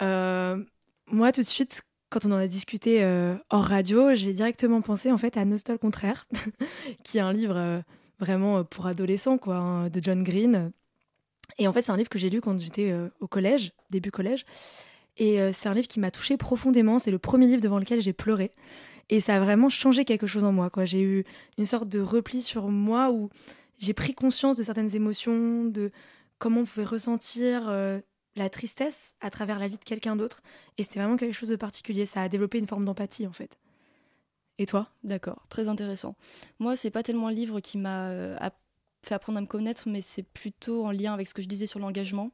euh, 0.00 0.62
moi 1.08 1.32
tout 1.32 1.42
de 1.42 1.46
suite, 1.46 1.82
quand 2.08 2.24
on 2.24 2.32
en 2.32 2.36
a 2.36 2.46
discuté 2.46 3.04
euh, 3.04 3.36
hors 3.50 3.64
radio, 3.64 4.14
j'ai 4.14 4.32
directement 4.32 4.80
pensé 4.80 5.12
en 5.12 5.18
fait 5.18 5.36
à 5.36 5.44
Nostal 5.44 5.78
contraire, 5.78 6.26
qui 7.04 7.18
est 7.18 7.22
un 7.22 7.32
livre 7.32 7.82
vraiment 8.18 8.64
pour 8.64 8.86
adolescents, 8.86 9.36
quoi, 9.36 9.56
hein, 9.56 9.90
de 9.90 10.00
John 10.02 10.22
Green. 10.22 10.72
Et 11.58 11.68
en 11.68 11.72
fait, 11.74 11.82
c'est 11.82 11.92
un 11.92 11.96
livre 11.98 12.08
que 12.08 12.18
j'ai 12.18 12.30
lu 12.30 12.40
quand 12.40 12.58
j'étais 12.58 12.94
au 13.20 13.28
collège, 13.28 13.72
début 13.90 14.10
collège. 14.10 14.46
Et 15.16 15.40
euh, 15.40 15.52
c'est 15.52 15.68
un 15.68 15.74
livre 15.74 15.88
qui 15.88 16.00
m'a 16.00 16.10
touchée 16.10 16.36
profondément. 16.36 16.98
C'est 16.98 17.10
le 17.10 17.18
premier 17.18 17.46
livre 17.46 17.60
devant 17.60 17.78
lequel 17.78 18.02
j'ai 18.02 18.12
pleuré. 18.12 18.52
Et 19.10 19.20
ça 19.20 19.36
a 19.36 19.40
vraiment 19.40 19.68
changé 19.68 20.04
quelque 20.04 20.26
chose 20.26 20.44
en 20.44 20.52
moi. 20.52 20.70
J'ai 20.84 21.02
eu 21.02 21.24
une 21.58 21.66
sorte 21.66 21.88
de 21.88 22.00
repli 22.00 22.40
sur 22.40 22.68
moi 22.68 23.10
où 23.10 23.28
j'ai 23.78 23.92
pris 23.92 24.14
conscience 24.14 24.56
de 24.56 24.62
certaines 24.62 24.94
émotions, 24.94 25.64
de 25.64 25.90
comment 26.38 26.60
on 26.60 26.64
pouvait 26.64 26.84
ressentir 26.84 27.68
euh, 27.68 28.00
la 28.36 28.48
tristesse 28.48 29.14
à 29.20 29.30
travers 29.30 29.58
la 29.58 29.68
vie 29.68 29.78
de 29.78 29.84
quelqu'un 29.84 30.16
d'autre. 30.16 30.42
Et 30.78 30.82
c'était 30.82 31.00
vraiment 31.00 31.16
quelque 31.16 31.34
chose 31.34 31.50
de 31.50 31.56
particulier. 31.56 32.06
Ça 32.06 32.22
a 32.22 32.28
développé 32.28 32.58
une 32.58 32.66
forme 32.66 32.84
d'empathie 32.84 33.26
en 33.26 33.32
fait. 33.32 33.58
Et 34.58 34.66
toi? 34.66 34.88
D'accord, 35.02 35.46
très 35.48 35.68
intéressant. 35.68 36.14
Moi, 36.60 36.76
c'est 36.76 36.90
pas 36.90 37.02
tellement 37.02 37.26
un 37.28 37.32
livre 37.32 37.60
qui 37.60 37.76
m'a 37.76 38.08
euh, 38.10 38.38
fait 39.02 39.14
apprendre 39.14 39.38
à 39.38 39.40
me 39.40 39.46
connaître, 39.46 39.88
mais 39.88 40.00
c'est 40.00 40.22
plutôt 40.22 40.86
en 40.86 40.92
lien 40.92 41.12
avec 41.12 41.26
ce 41.26 41.34
que 41.34 41.42
je 41.42 41.48
disais 41.48 41.66
sur 41.66 41.80
l'engagement. 41.80 42.30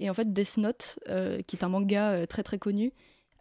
Et 0.00 0.08
en 0.08 0.14
fait, 0.14 0.32
Death 0.32 0.56
Note, 0.56 0.98
euh, 1.08 1.42
qui 1.42 1.56
est 1.56 1.62
un 1.62 1.68
manga 1.68 2.12
euh, 2.12 2.26
très 2.26 2.42
très 2.42 2.58
connu, 2.58 2.92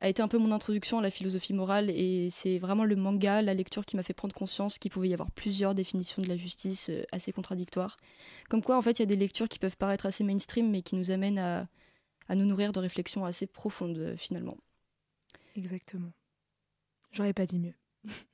a 0.02 0.10
été 0.10 0.22
un 0.22 0.28
peu 0.28 0.38
mon 0.38 0.52
introduction 0.52 1.00
à 1.00 1.02
la 1.02 1.10
philosophie 1.10 1.54
morale 1.54 1.90
et 1.90 2.30
c'est 2.30 2.58
vraiment 2.60 2.86
le 2.86 2.96
manga, 2.96 3.42
la 3.42 3.54
lecture 3.54 3.86
qui 3.86 3.96
m'a 3.96 4.04
fait 4.04 4.14
prendre 4.14 4.36
conscience 4.36 4.78
qu'il 4.78 4.92
pouvait 4.92 5.10
y 5.10 5.14
avoir 5.14 5.32
plusieurs 5.32 5.74
définitions 5.74 6.22
de 6.22 6.28
la 6.28 6.38
justice 6.38 6.90
euh, 6.90 7.04
assez 7.12 7.32
contradictoires. 7.32 7.98
Comme 8.50 8.62
quoi, 8.62 8.78
en 8.78 8.82
fait, 8.82 9.00
il 9.00 9.02
y 9.02 9.04
a 9.04 9.08
des 9.08 9.16
lectures 9.16 9.48
qui 9.48 9.58
peuvent 9.58 9.78
paraître 9.78 10.06
assez 10.06 10.24
mainstream 10.24 10.70
mais 10.70 10.82
qui 10.82 10.96
nous 10.96 11.12
amènent 11.12 11.40
à, 11.40 11.68
à 12.28 12.36
nous 12.36 12.46
nourrir 12.46 12.74
de 12.74 12.80
réflexions 12.80 13.26
assez 13.26 13.48
profondes 13.48 14.16
finalement. 14.18 14.58
Exactement. 15.56 16.12
J'aurais 17.12 17.34
pas 17.34 17.46
dit 17.46 17.60
mieux. 17.60 17.76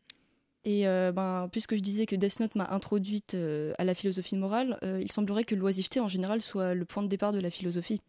Et 0.66 0.88
euh, 0.88 1.12
ben, 1.12 1.48
puisque 1.52 1.76
je 1.76 1.80
disais 1.80 2.08
que 2.08 2.16
Death 2.16 2.40
Note 2.40 2.56
m'a 2.56 2.68
introduite 2.72 3.36
euh, 3.36 3.74
à 3.78 3.84
la 3.84 3.94
philosophie 3.94 4.36
morale, 4.36 4.80
euh, 4.84 5.00
il 5.00 5.12
semblerait 5.12 5.44
que 5.44 5.54
l'oisiveté 5.54 6.00
en 6.00 6.08
général 6.08 6.42
soit 6.42 6.74
le 6.74 6.86
point 6.86 7.04
de 7.04 7.08
départ 7.08 7.32
de 7.32 7.40
la 7.40 7.50
philosophie, 7.50 8.02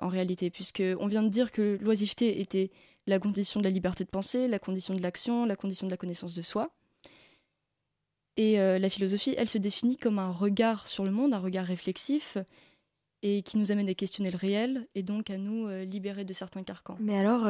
en 0.00 0.08
réalité, 0.08 0.48
puisqu'on 0.48 1.06
vient 1.06 1.22
de 1.22 1.28
dire 1.28 1.52
que 1.52 1.76
l'oisiveté 1.82 2.40
était 2.40 2.70
la 3.06 3.18
condition 3.18 3.60
de 3.60 3.64
la 3.64 3.70
liberté 3.70 4.04
de 4.04 4.08
penser, 4.08 4.48
la 4.48 4.58
condition 4.58 4.94
de 4.94 5.02
l'action, 5.02 5.44
la 5.44 5.54
condition 5.54 5.86
de 5.86 5.90
la 5.90 5.98
connaissance 5.98 6.34
de 6.34 6.40
soi. 6.40 6.70
Et 8.38 8.56
la 8.56 8.88
philosophie, 8.88 9.34
elle 9.36 9.50
se 9.50 9.58
définit 9.58 9.98
comme 9.98 10.18
un 10.18 10.30
regard 10.30 10.86
sur 10.86 11.04
le 11.04 11.10
monde, 11.10 11.34
un 11.34 11.38
regard 11.38 11.66
réflexif, 11.66 12.38
et 13.20 13.42
qui 13.42 13.58
nous 13.58 13.70
amène 13.70 13.90
à 13.90 13.92
questionner 13.92 14.30
le 14.30 14.38
réel, 14.38 14.88
et 14.94 15.02
donc 15.02 15.28
à 15.28 15.36
nous 15.36 15.68
libérer 15.82 16.24
de 16.24 16.32
certains 16.32 16.62
carcans. 16.62 16.96
Mais 16.98 17.18
alors, 17.18 17.46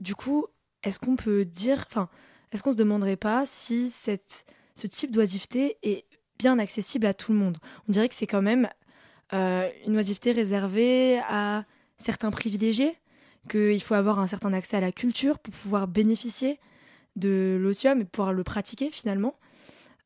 du 0.00 0.16
coup, 0.16 0.46
est-ce 0.82 0.98
qu'on 0.98 1.14
peut 1.14 1.44
dire... 1.44 1.86
est-ce 2.52 2.62
qu'on 2.62 2.72
se 2.72 2.76
demanderait 2.76 3.16
pas 3.16 3.44
si 3.46 3.90
cette, 3.90 4.46
ce 4.74 4.86
type 4.86 5.10
d'oisiveté 5.10 5.76
est 5.82 6.04
bien 6.38 6.58
accessible 6.58 7.06
à 7.06 7.14
tout 7.14 7.32
le 7.32 7.38
monde? 7.38 7.58
On 7.88 7.92
dirait 7.92 8.08
que 8.08 8.14
c'est 8.14 8.26
quand 8.26 8.42
même 8.42 8.68
euh, 9.34 9.68
une 9.86 9.96
oisiveté 9.96 10.32
réservée 10.32 11.20
à 11.28 11.64
certains 11.98 12.30
privilégiés, 12.30 12.96
qu'il 13.48 13.82
faut 13.82 13.94
avoir 13.94 14.18
un 14.18 14.26
certain 14.26 14.52
accès 14.52 14.76
à 14.76 14.80
la 14.80 14.92
culture 14.92 15.38
pour 15.38 15.52
pouvoir 15.52 15.88
bénéficier 15.88 16.58
de 17.16 17.58
l'otium 17.60 18.00
et 18.00 18.04
pouvoir 18.04 18.32
le 18.32 18.42
pratiquer 18.44 18.90
finalement. 18.90 19.34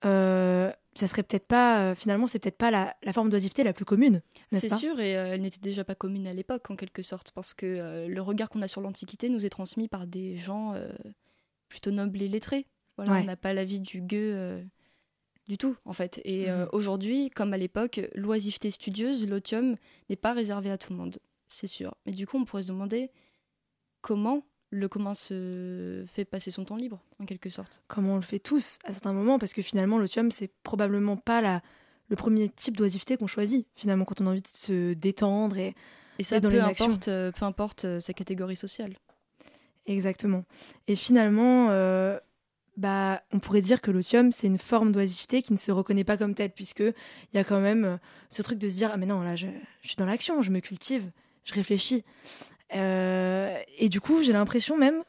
Euh, 0.05 0.73
ça 0.95 1.07
serait 1.07 1.23
peut-être 1.23 1.47
pas, 1.47 1.79
euh, 1.79 1.95
finalement, 1.95 2.27
c'est 2.27 2.39
peut-être 2.39 2.59
pas 2.59 2.71
la, 2.71 3.13
forme 3.13 3.31
d'oisiveté 3.31 3.63
la 3.63 3.73
plus 3.73 3.85
commune, 3.85 4.21
n'est-ce 4.51 4.69
C'est 4.69 4.77
sûr, 4.77 4.99
et 4.99 5.11
elle 5.11 5.41
n'était 5.41 5.61
déjà 5.61 5.85
pas 5.85 5.95
commune 5.95 6.27
à 6.27 6.35
l'époque, 6.35 6.71
en 6.71 6.77
quelque 6.77 7.03
sorte, 7.03 7.31
parce 7.31 7.55
que 7.55 8.07
le 8.09 8.23
regard 8.23 8.51
qu'on 8.51 8.63
a 8.63 8.69
sur 8.69 8.81
l'Antiquité 8.81 9.29
nous 9.29 9.47
est 9.47 9.51
transmis 9.51 9.89
par 9.89 10.07
des 10.07 10.37
gens 10.37 10.75
plutôt 11.73 11.91
noble 11.91 12.21
et 12.21 12.29
lettré. 12.29 12.67
Voilà, 12.99 13.13
Ouais. 13.13 13.21
on 13.23 13.25
n'a 13.25 13.37
pas 13.37 13.55
la 13.55 13.65
vie 13.65 13.81
du 13.81 14.03
gueux 14.03 14.35
euh, 14.35 14.63
du 15.49 15.57
tout, 15.57 15.75
en 15.87 15.95
fait. 15.95 16.21
Et 16.27 16.51
euh, 16.51 16.65
Mhm. 16.65 16.69
aujourd'hui, 16.73 17.31
comme 17.31 17.55
à 17.55 17.57
l'époque, 17.57 17.99
l'oisiveté 18.15 18.71
studieuse, 18.71 19.27
l'otium, 19.27 19.77
n'est 20.11 20.17
pas 20.17 20.35
réservé 20.35 20.71
à 20.71 20.77
tout 20.77 20.93
le 20.93 20.99
monde, 20.99 21.19
c'est 21.49 21.67
sûr. 21.67 21.95
Mais 22.05 22.13
du 22.13 22.27
coup, 22.27 22.37
on 22.37 22.45
pourrait 22.45 22.63
se 22.65 22.69
demander 22.69 23.11
comment 24.03 24.43
le 24.71 24.89
commun 24.89 25.15
se 25.15 26.05
fait 26.13 26.25
passer 26.27 26.51
son 26.51 26.65
temps 26.67 26.77
libre, 26.77 27.03
en 27.19 27.25
quelque 27.27 27.49
sorte. 27.51 27.83
Comme 27.89 28.07
on 28.09 28.17
le 28.17 28.23
fait 28.23 28.39
tous 28.39 28.79
à 28.85 28.93
certains 28.93 29.13
moments, 29.15 29.39
parce 29.39 29.53
que 29.55 29.63
finalement, 29.63 29.99
l'otium, 29.99 30.31
c'est 30.31 30.51
probablement 30.63 31.17
pas 31.17 31.41
la, 31.41 31.63
le 32.09 32.17
premier 32.17 32.49
type 32.51 32.77
d'oisiveté 32.77 33.17
qu'on 33.17 33.27
choisit, 33.27 33.67
finalement, 33.75 34.05
quand 34.05 34.21
on 34.21 34.27
a 34.27 34.31
envie 34.31 34.43
de 34.43 34.47
se 34.49 34.93
détendre. 34.95 35.57
Et... 35.57 35.75
Et 36.19 36.23
ça, 36.25 36.41
dans 36.41 36.51
peu 36.51 36.61
importe, 36.63 37.09
euh, 37.09 37.33
peu 37.33 37.45
importe 37.47 37.85
euh, 37.87 38.01
sa 38.01 38.13
catégorie 38.13 38.57
sociale. 38.57 38.95
Exactement. 39.87 40.45
Et 40.87 40.97
finalement, 40.97 41.69
euh, 41.71 42.19
bah, 42.77 43.23
on 43.33 43.39
pourrait 43.39 43.61
dire 43.61 43.81
que 43.81 43.91
l'otium, 43.91 44.33
c'est 44.33 44.47
une 44.47 44.59
forme 44.59 44.93
d'oisiveté 44.93 45.43
qui 45.43 45.53
ne 45.53 45.59
se 45.59 45.73
reconnaît 45.73 46.05
pas 46.05 46.17
comme 46.17 46.35
telle, 46.35 46.53
puisqu'il 46.53 46.95
y 47.35 47.39
a 47.39 47.45
quand 47.45 47.61
même 47.61 47.85
euh, 47.85 47.97
ce 48.29 48.43
truc 48.43 48.59
de 48.59 48.69
se 48.69 48.75
dire 48.75 48.91
Ah, 48.93 48.97
mais 48.97 49.07
non, 49.07 49.23
là, 49.23 49.37
je, 49.37 49.49
je 49.83 49.89
suis 49.89 49.97
dans 49.97 50.07
l'action, 50.07 50.41
je 50.43 50.51
me 50.51 50.61
cultive, 50.61 51.11
je 51.45 51.55
réfléchis. 51.55 52.05
Euh, 52.75 53.57
et 53.79 53.89
du 53.89 54.01
coup, 54.01 54.23
j'ai 54.23 54.33
l'impression 54.33 54.77
même 54.77 55.03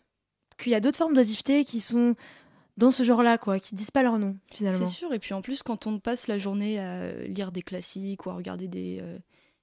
qu'il 0.58 0.72
y 0.72 0.76
a 0.76 0.80
d'autres 0.80 0.98
formes 0.98 1.14
d'oisiveté 1.14 1.64
qui 1.64 1.80
sont 1.80 2.16
dans 2.76 2.92
ce 2.92 3.04
genre-là, 3.04 3.38
quoi, 3.38 3.60
qui 3.60 3.76
disent 3.76 3.92
pas 3.92 4.04
leur 4.04 4.18
nom, 4.18 4.36
finalement. 4.52 4.86
C'est 4.86 4.92
sûr. 4.92 5.14
Et 5.14 5.20
puis 5.20 5.34
en 5.34 5.42
plus, 5.42 5.62
quand 5.62 5.86
on 5.86 6.00
passe 6.00 6.28
la 6.28 6.40
journée 6.40 6.80
à 6.80 7.14
lire 7.28 7.52
des 7.52 7.62
classiques 7.62 8.26
ou 8.26 8.32
à 8.32 8.34
regarder 8.34 8.68
des 8.68 9.02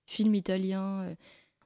films 0.07 0.37
italiens, 0.37 1.05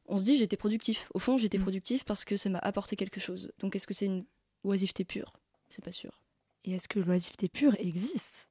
on 0.06 0.16
se 0.18 0.24
dit 0.24 0.36
j'étais 0.36 0.56
productif. 0.56 1.08
Au 1.14 1.18
fond, 1.18 1.36
j'étais 1.38 1.58
Mm. 1.58 1.62
productif 1.62 2.04
parce 2.04 2.24
que 2.24 2.36
ça 2.36 2.48
m'a 2.50 2.58
apporté 2.58 2.96
quelque 2.96 3.20
chose. 3.20 3.52
Donc 3.58 3.76
est-ce 3.76 3.86
que 3.86 3.94
c'est 3.94 4.06
une 4.06 4.24
oisiveté 4.64 5.04
pure? 5.04 5.32
C'est 5.68 5.84
pas 5.84 5.92
sûr. 5.92 6.20
Et 6.64 6.72
est-ce 6.72 6.88
que 6.88 6.98
l'oisiveté 7.00 7.48
pure 7.48 7.74
existe? 7.78 8.48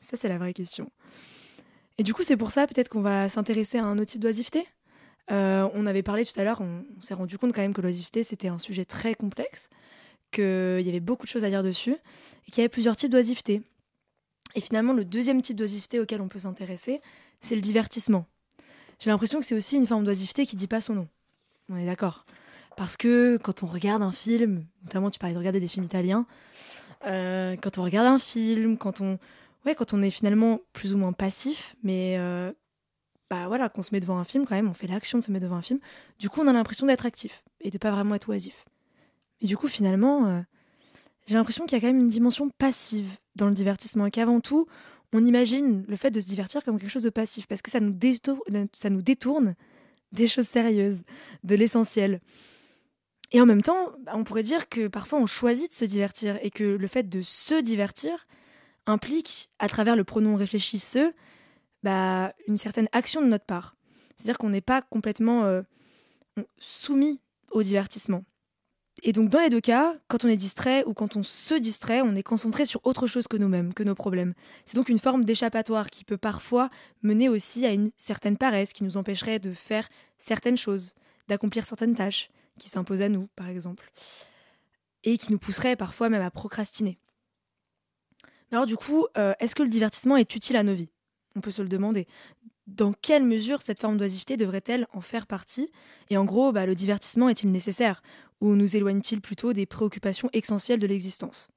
Ça, 0.00 0.16
c'est 0.16 0.28
la 0.28 0.38
vraie 0.38 0.52
question. 0.54 0.90
Et 1.98 2.02
du 2.02 2.12
coup, 2.14 2.22
c'est 2.22 2.36
pour 2.36 2.50
ça 2.50 2.66
peut-être 2.66 2.88
qu'on 2.88 3.00
va 3.02 3.28
s'intéresser 3.28 3.78
à 3.78 3.84
un 3.84 3.98
autre 3.98 4.10
type 4.10 4.20
d'oisiveté. 4.20 4.66
Euh, 5.30 5.68
on 5.74 5.86
avait 5.86 6.02
parlé 6.02 6.24
tout 6.24 6.38
à 6.38 6.44
l'heure, 6.44 6.60
on, 6.60 6.84
on 6.96 7.00
s'est 7.00 7.14
rendu 7.14 7.36
compte 7.38 7.52
quand 7.52 7.62
même 7.62 7.74
que 7.74 7.80
l'oisiveté, 7.80 8.22
c'était 8.22 8.48
un 8.48 8.58
sujet 8.58 8.84
très 8.84 9.14
complexe, 9.14 9.68
qu'il 10.30 10.80
y 10.82 10.88
avait 10.88 11.00
beaucoup 11.00 11.24
de 11.24 11.30
choses 11.30 11.42
à 11.44 11.48
dire 11.48 11.62
dessus, 11.64 11.96
et 12.46 12.50
qu'il 12.50 12.58
y 12.58 12.60
avait 12.60 12.68
plusieurs 12.68 12.94
types 12.96 13.10
d'oisiveté. 13.10 13.62
Et 14.54 14.60
finalement, 14.60 14.92
le 14.92 15.04
deuxième 15.04 15.42
type 15.42 15.56
d'oisiveté 15.56 15.98
auquel 15.98 16.20
on 16.20 16.28
peut 16.28 16.38
s'intéresser, 16.38 17.00
c'est 17.40 17.56
le 17.56 17.60
divertissement. 17.60 18.26
J'ai 18.98 19.10
l'impression 19.10 19.38
que 19.38 19.44
c'est 19.44 19.54
aussi 19.54 19.76
une 19.76 19.86
forme 19.86 20.04
d'oisiveté 20.04 20.46
qui 20.46 20.56
dit 20.56 20.66
pas 20.66 20.80
son 20.80 20.94
nom. 20.94 21.08
On 21.68 21.76
est 21.76 21.86
d'accord. 21.86 22.24
Parce 22.76 22.96
que 22.96 23.38
quand 23.38 23.62
on 23.62 23.66
regarde 23.66 24.02
un 24.02 24.12
film, 24.12 24.64
notamment 24.84 25.10
tu 25.10 25.18
parlais 25.18 25.34
de 25.34 25.38
regarder 25.38 25.60
des 25.60 25.68
films 25.68 25.86
italiens, 25.86 26.26
euh, 27.06 27.56
quand 27.56 27.78
on 27.78 27.82
regarde 27.82 28.06
un 28.06 28.18
film, 28.18 28.76
quand 28.76 29.00
on, 29.00 29.18
ouais, 29.64 29.74
quand 29.74 29.92
on 29.94 30.02
est 30.02 30.10
finalement 30.10 30.60
plus 30.72 30.94
ou 30.94 30.98
moins 30.98 31.12
passif, 31.12 31.76
mais 31.82 32.16
euh, 32.18 32.52
bah 33.30 33.48
voilà, 33.48 33.68
qu'on 33.68 33.82
se 33.82 33.94
met 33.94 34.00
devant 34.00 34.18
un 34.18 34.24
film 34.24 34.46
quand 34.46 34.54
même, 34.54 34.68
on 34.68 34.74
fait 34.74 34.86
l'action 34.86 35.18
de 35.18 35.24
se 35.24 35.32
mettre 35.32 35.44
devant 35.44 35.56
un 35.56 35.62
film. 35.62 35.80
Du 36.18 36.28
coup, 36.28 36.40
on 36.42 36.46
a 36.46 36.52
l'impression 36.52 36.86
d'être 36.86 37.06
actif 37.06 37.42
et 37.60 37.70
de 37.70 37.78
pas 37.78 37.90
vraiment 37.90 38.14
être 38.14 38.28
oisif. 38.28 38.66
Et 39.40 39.46
du 39.46 39.56
coup, 39.56 39.68
finalement, 39.68 40.26
euh, 40.26 40.40
j'ai 41.26 41.34
l'impression 41.34 41.66
qu'il 41.66 41.76
y 41.76 41.78
a 41.78 41.80
quand 41.80 41.92
même 41.92 42.00
une 42.00 42.08
dimension 42.08 42.50
passive 42.50 43.08
dans 43.34 43.46
le 43.46 43.54
divertissement 43.54 44.06
et 44.06 44.10
qu'avant 44.10 44.40
tout, 44.40 44.66
on 45.12 45.24
imagine 45.24 45.84
le 45.88 45.96
fait 45.96 46.10
de 46.10 46.20
se 46.20 46.26
divertir 46.26 46.64
comme 46.64 46.78
quelque 46.78 46.90
chose 46.90 47.02
de 47.02 47.10
passif 47.10 47.46
parce 47.46 47.62
que 47.62 47.70
ça 47.70 47.80
nous 47.80 47.92
détourne, 47.92 48.68
ça 48.72 48.90
nous 48.90 49.02
détourne 49.02 49.54
des 50.12 50.28
choses 50.28 50.48
sérieuses, 50.48 51.02
de 51.44 51.54
l'essentiel. 51.54 52.20
Et 53.32 53.40
en 53.40 53.46
même 53.46 53.62
temps, 53.62 53.92
bah, 54.04 54.12
on 54.14 54.24
pourrait 54.24 54.42
dire 54.42 54.68
que 54.68 54.88
parfois 54.88 55.18
on 55.18 55.26
choisit 55.26 55.70
de 55.70 55.74
se 55.74 55.84
divertir 55.84 56.38
et 56.42 56.50
que 56.50 56.64
le 56.64 56.86
fait 56.86 57.08
de 57.08 57.22
se 57.22 57.60
divertir 57.60 58.26
implique, 58.86 59.50
à 59.58 59.68
travers 59.68 59.96
le 59.96 60.04
pronom 60.04 60.36
réfléchi 60.36 60.78
se, 60.78 61.12
bah, 61.82 62.32
une 62.46 62.58
certaine 62.58 62.88
action 62.92 63.20
de 63.20 63.26
notre 63.26 63.44
part. 63.44 63.76
C'est-à-dire 64.16 64.38
qu'on 64.38 64.50
n'est 64.50 64.60
pas 64.60 64.82
complètement 64.82 65.44
euh, 65.44 65.62
soumis 66.58 67.20
au 67.50 67.62
divertissement. 67.62 68.24
Et 69.02 69.12
donc 69.12 69.28
dans 69.28 69.40
les 69.40 69.50
deux 69.50 69.60
cas, 69.60 69.94
quand 70.08 70.24
on 70.24 70.28
est 70.28 70.36
distrait 70.36 70.84
ou 70.86 70.94
quand 70.94 71.16
on 71.16 71.22
se 71.22 71.54
distrait, 71.54 72.00
on 72.00 72.14
est 72.14 72.22
concentré 72.22 72.64
sur 72.64 72.80
autre 72.84 73.06
chose 73.06 73.28
que 73.28 73.36
nous-mêmes, 73.36 73.74
que 73.74 73.82
nos 73.82 73.94
problèmes. 73.94 74.34
C'est 74.64 74.76
donc 74.76 74.88
une 74.88 74.98
forme 74.98 75.24
d'échappatoire 75.24 75.90
qui 75.90 76.04
peut 76.04 76.16
parfois 76.16 76.70
mener 77.02 77.28
aussi 77.28 77.66
à 77.66 77.72
une 77.72 77.90
certaine 77.98 78.38
paresse 78.38 78.72
qui 78.72 78.84
nous 78.84 78.96
empêcherait 78.96 79.38
de 79.38 79.52
faire 79.52 79.88
certaines 80.18 80.56
choses, 80.56 80.94
d'accomplir 81.28 81.66
certaines 81.66 81.94
tâches 81.94 82.30
qui 82.58 82.70
s'imposent 82.70 83.02
à 83.02 83.10
nous, 83.10 83.28
par 83.36 83.48
exemple, 83.48 83.92
et 85.04 85.18
qui 85.18 85.30
nous 85.30 85.38
pousserait 85.38 85.76
parfois 85.76 86.08
même 86.08 86.22
à 86.22 86.30
procrastiner. 86.30 86.98
Mais 88.50 88.56
alors 88.56 88.66
du 88.66 88.76
coup, 88.76 89.06
euh, 89.18 89.34
est-ce 89.40 89.54
que 89.54 89.62
le 89.62 89.68
divertissement 89.68 90.16
est 90.16 90.34
utile 90.34 90.56
à 90.56 90.62
nos 90.62 90.74
vies? 90.74 90.88
On 91.34 91.40
peut 91.40 91.50
se 91.50 91.62
le 91.62 91.68
demander. 91.68 92.06
Dans 92.66 92.92
quelle 92.92 93.24
mesure 93.24 93.62
cette 93.62 93.80
forme 93.80 93.96
d'oisiveté 93.96 94.36
devrait-elle 94.36 94.88
en 94.92 95.00
faire 95.00 95.26
partie? 95.26 95.70
Et 96.10 96.16
en 96.16 96.24
gros, 96.24 96.50
bah, 96.50 96.66
le 96.66 96.74
divertissement 96.74 97.28
est-il 97.28 97.52
nécessaire? 97.52 98.02
Ou 98.40 98.54
nous 98.54 98.76
éloigne-t-il 98.76 99.20
plutôt 99.20 99.52
des 99.52 99.66
préoccupations 99.66 100.28
essentielles 100.32 100.80
de 100.80 100.86
l'existence? 100.86 101.48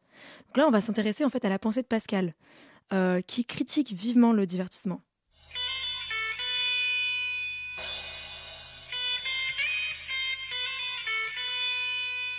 Donc 0.47 0.57
là, 0.57 0.67
on 0.67 0.71
va 0.71 0.81
s'intéresser 0.81 1.25
en 1.25 1.29
fait 1.29 1.45
à 1.45 1.49
la 1.49 1.59
pensée 1.59 1.81
de 1.81 1.87
Pascal, 1.87 2.33
euh, 2.93 3.21
qui 3.21 3.45
critique 3.45 3.93
vivement 3.93 4.33
le 4.33 4.45
divertissement. 4.45 5.01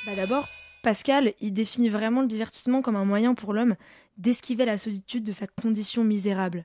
Bah 0.06 0.16
D'abord, 0.16 0.48
Pascal, 0.82 1.34
il 1.40 1.52
définit 1.52 1.90
vraiment 1.90 2.22
le 2.22 2.26
divertissement 2.26 2.80
comme 2.80 2.96
un 2.96 3.04
moyen 3.04 3.34
pour 3.34 3.52
l'homme 3.52 3.76
d'esquiver 4.16 4.64
la 4.64 4.78
solitude 4.78 5.24
de 5.24 5.32
sa 5.32 5.46
condition 5.46 6.04
misérable. 6.04 6.64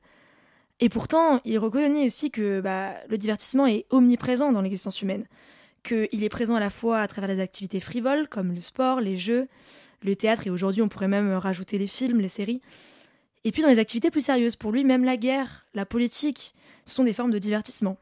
Et 0.79 0.89
pourtant, 0.89 1.41
il 1.45 1.59
reconnaît 1.59 2.07
aussi 2.07 2.31
que 2.31 2.61
bah, 2.61 2.93
le 3.09 3.17
divertissement 3.17 3.67
est 3.67 3.85
omniprésent 3.89 4.51
dans 4.51 4.61
l'existence 4.61 5.01
humaine, 5.01 5.25
qu'il 5.85 6.23
est 6.23 6.29
présent 6.29 6.55
à 6.55 6.59
la 6.59 6.69
fois 6.69 6.99
à 6.99 7.07
travers 7.07 7.29
les 7.29 7.39
activités 7.39 7.79
frivoles 7.79 8.27
comme 8.27 8.53
le 8.53 8.61
sport, 8.61 8.99
les 8.99 9.17
jeux, 9.17 9.47
le 10.01 10.15
théâtre, 10.15 10.47
et 10.47 10.49
aujourd'hui 10.49 10.81
on 10.81 10.89
pourrait 10.89 11.07
même 11.07 11.31
rajouter 11.33 11.77
les 11.77 11.87
films, 11.87 12.19
les 12.19 12.27
séries, 12.27 12.61
et 13.43 13.51
puis 13.51 13.61
dans 13.61 13.69
les 13.69 13.79
activités 13.79 14.11
plus 14.11 14.25
sérieuses. 14.25 14.55
Pour 14.55 14.71
lui, 14.71 14.83
même 14.83 15.03
la 15.03 15.17
guerre, 15.17 15.65
la 15.73 15.85
politique, 15.85 16.55
ce 16.85 16.93
sont 16.93 17.03
des 17.03 17.13
formes 17.13 17.31
de 17.31 17.39
divertissement. 17.39 17.97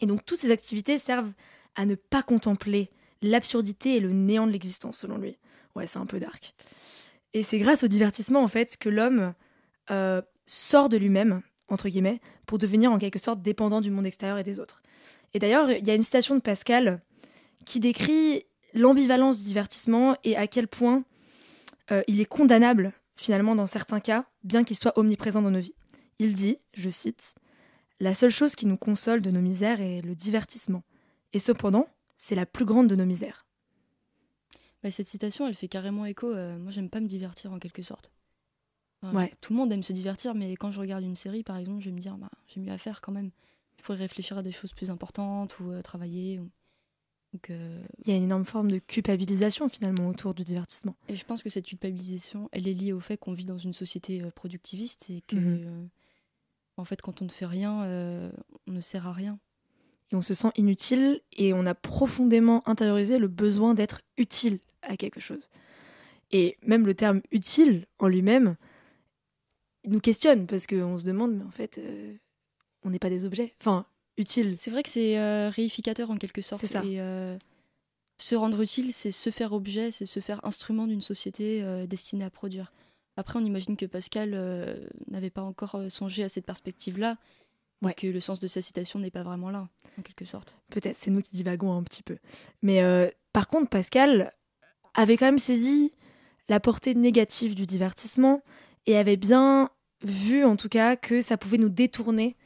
Et 0.00 0.06
donc 0.06 0.24
toutes 0.24 0.38
ces 0.38 0.50
activités 0.50 0.98
servent 0.98 1.32
à 1.76 1.84
ne 1.86 1.94
pas 1.94 2.22
contempler 2.22 2.90
l'absurdité 3.22 3.96
et 3.96 4.00
le 4.00 4.12
néant 4.12 4.46
de 4.46 4.52
l'existence, 4.52 4.98
selon 4.98 5.18
lui. 5.18 5.36
Ouais, 5.76 5.86
c'est 5.86 5.98
un 5.98 6.06
peu 6.06 6.18
dark. 6.18 6.54
Et 7.32 7.42
c'est 7.42 7.58
grâce 7.58 7.84
au 7.84 7.86
divertissement, 7.86 8.42
en 8.42 8.48
fait, 8.48 8.76
que 8.76 8.88
l'homme 8.88 9.34
euh, 9.90 10.22
sort 10.46 10.88
de 10.88 10.96
lui-même, 10.96 11.42
entre 11.68 11.88
guillemets, 11.88 12.20
pour 12.46 12.58
devenir 12.58 12.90
en 12.90 12.98
quelque 12.98 13.18
sorte 13.18 13.42
dépendant 13.42 13.80
du 13.80 13.90
monde 13.90 14.06
extérieur 14.06 14.38
et 14.38 14.42
des 14.42 14.58
autres. 14.58 14.79
Et 15.34 15.38
d'ailleurs, 15.38 15.70
il 15.70 15.86
y 15.86 15.90
a 15.90 15.94
une 15.94 16.02
citation 16.02 16.34
de 16.34 16.40
Pascal 16.40 17.02
qui 17.64 17.80
décrit 17.80 18.44
l'ambivalence 18.74 19.38
du 19.38 19.44
divertissement 19.44 20.16
et 20.24 20.36
à 20.36 20.46
quel 20.46 20.68
point 20.68 21.04
euh, 21.90 22.02
il 22.06 22.20
est 22.20 22.26
condamnable, 22.26 22.92
finalement, 23.16 23.54
dans 23.54 23.66
certains 23.66 24.00
cas, 24.00 24.26
bien 24.44 24.64
qu'il 24.64 24.76
soit 24.76 24.96
omniprésent 24.98 25.42
dans 25.42 25.50
nos 25.50 25.60
vies. 25.60 25.74
Il 26.18 26.34
dit, 26.34 26.58
je 26.74 26.90
cite, 26.90 27.34
La 28.00 28.14
seule 28.14 28.30
chose 28.30 28.54
qui 28.54 28.66
nous 28.66 28.76
console 28.76 29.20
de 29.20 29.30
nos 29.30 29.40
misères 29.40 29.80
est 29.80 30.00
le 30.02 30.14
divertissement. 30.14 30.82
Et 31.32 31.40
cependant, 31.40 31.86
c'est 32.16 32.34
la 32.34 32.46
plus 32.46 32.64
grande 32.64 32.88
de 32.88 32.96
nos 32.96 33.06
misères. 33.06 33.46
Bah, 34.82 34.90
cette 34.90 35.06
citation, 35.08 35.46
elle 35.46 35.54
fait 35.54 35.68
carrément 35.68 36.06
écho. 36.06 36.30
euh, 36.32 36.58
moi, 36.58 36.70
j'aime 36.70 36.88
pas 36.90 37.00
me 37.00 37.06
divertir 37.06 37.52
en 37.52 37.58
quelque 37.58 37.82
sorte. 37.82 38.10
Enfin, 39.02 39.16
Ouais. 39.16 39.32
Tout 39.40 39.52
le 39.52 39.58
monde 39.58 39.72
aime 39.72 39.82
se 39.82 39.92
divertir, 39.92 40.34
mais 40.34 40.54
quand 40.56 40.70
je 40.70 40.80
regarde 40.80 41.04
une 41.04 41.16
série, 41.16 41.42
par 41.42 41.56
exemple, 41.56 41.80
je 41.80 41.86
vais 41.90 41.94
me 41.94 42.00
dire, 42.00 42.16
bah, 42.16 42.30
j'ai 42.48 42.60
mieux 42.60 42.72
à 42.72 42.78
faire 42.78 43.00
quand 43.00 43.12
même. 43.12 43.30
Je 43.80 43.84
pourrais 43.86 43.96
réfléchir 43.98 44.36
à 44.36 44.42
des 44.42 44.52
choses 44.52 44.74
plus 44.74 44.90
importantes 44.90 45.58
ou 45.58 45.70
euh, 45.72 45.80
travailler. 45.80 46.38
ou- 46.38 46.50
Donc, 47.32 47.48
euh, 47.48 47.82
Il 48.04 48.10
y 48.10 48.12
a 48.12 48.16
une 48.16 48.24
énorme 48.24 48.44
forme 48.44 48.70
de 48.70 48.78
culpabilisation, 48.78 49.70
finalement, 49.70 50.06
autour 50.08 50.34
du 50.34 50.44
divertissement. 50.44 50.94
Et 51.08 51.16
je 51.16 51.24
pense 51.24 51.42
que 51.42 51.48
cette 51.48 51.64
culpabilisation, 51.64 52.50
elle 52.52 52.68
est 52.68 52.74
liée 52.74 52.92
au 52.92 53.00
fait 53.00 53.16
qu'on 53.16 53.32
vit 53.32 53.46
dans 53.46 53.56
une 53.56 53.72
société 53.72 54.20
euh, 54.22 54.30
productiviste 54.30 55.08
et 55.08 55.22
que, 55.26 55.36
Mhm. 55.36 55.88
en 56.76 56.84
fait, 56.84 57.00
quand 57.00 57.22
on 57.22 57.24
ne 57.24 57.30
fait 57.30 57.46
rien, 57.46 57.72
on 58.66 58.72
ne 58.72 58.80
sert 58.82 59.06
à 59.06 59.12
rien. 59.12 59.38
et 60.12 60.16
on 60.16 60.22
se 60.22 60.34
sent 60.34 60.48
inutile 60.56 61.20
et 61.36 61.52
on 61.54 61.64
a 61.66 61.74
profondément 61.74 62.68
intériorisé 62.68 63.16
le 63.18 63.28
besoin 63.28 63.74
d'être 63.74 64.00
utile 64.18 64.58
à 64.82 64.96
quelque 64.96 65.20
chose. 65.20 65.48
Et 66.32 66.58
même 66.66 66.84
le 66.84 66.94
terme 66.94 67.22
utile 67.30 67.86
en 68.00 68.08
lui-même 68.08 68.56
nous 69.86 70.00
questionne 70.00 70.48
parce 70.48 70.66
qu'on 70.66 70.98
se 70.98 71.06
demande, 71.06 71.36
mais 71.36 71.44
en 71.44 71.50
fait, 71.52 71.78
euh, 71.78 72.16
on 72.84 72.90
n'est 72.90 72.98
pas 72.98 73.10
des 73.10 73.24
objets. 73.24 73.52
Enfin, 73.60 73.86
utile. 74.16 74.56
C'est 74.58 74.70
vrai 74.70 74.82
que 74.82 74.88
c'est 74.88 75.18
euh, 75.18 75.50
réificateur 75.50 76.10
en 76.10 76.16
quelque 76.16 76.42
sorte. 76.42 76.60
C'est 76.60 76.66
ça. 76.66 76.84
Et 76.84 77.00
euh, 77.00 77.36
se 78.18 78.34
rendre 78.34 78.60
utile, 78.60 78.92
c'est 78.92 79.10
se 79.10 79.30
faire 79.30 79.52
objet, 79.52 79.90
c'est 79.90 80.06
se 80.06 80.20
faire 80.20 80.44
instrument 80.44 80.86
d'une 80.86 81.00
société 81.00 81.62
euh, 81.62 81.86
destinée 81.86 82.24
à 82.24 82.30
produire. 82.30 82.72
Après, 83.16 83.38
on 83.38 83.44
imagine 83.44 83.76
que 83.76 83.86
Pascal 83.86 84.30
n'avait 85.10 85.30
pas 85.30 85.42
encore 85.42 85.78
songé 85.88 86.22
à 86.22 86.28
cette 86.28 86.46
perspective-là, 86.46 87.18
Ouais. 87.82 87.92
et 87.92 87.94
que 87.94 88.06
le 88.06 88.20
sens 88.20 88.40
de 88.40 88.46
sa 88.46 88.60
citation 88.62 88.98
n'est 88.98 89.10
pas 89.10 89.22
vraiment 89.22 89.50
là, 89.50 89.68
en 89.98 90.02
quelque 90.02 90.26
sorte. 90.26 90.54
Peut-être, 90.70 90.96
c'est 90.96 91.10
nous 91.10 91.20
qui 91.22 91.34
divagons 91.34 91.72
un 91.76 91.82
petit 91.82 92.02
peu. 92.02 92.18
Mais 92.62 92.80
par 93.32 93.48
contre, 93.48 93.68
Pascal 93.68 94.32
avait 94.94 95.16
quand 95.16 95.26
même 95.26 95.38
saisi 95.38 95.92
la 96.48 96.60
portée 96.60 96.94
négative 96.94 97.54
du 97.54 97.66
divertissement 97.66 98.42
et 98.86 98.96
avait 98.96 99.16
bien 99.16 99.70
vu 100.02 100.44
en 100.44 100.56
tout 100.56 100.68
cas 100.68 100.96
que 100.96 101.20
ça 101.20 101.36
pouvait 101.36 101.58
nous 101.58 101.68
détourner, 101.68 102.36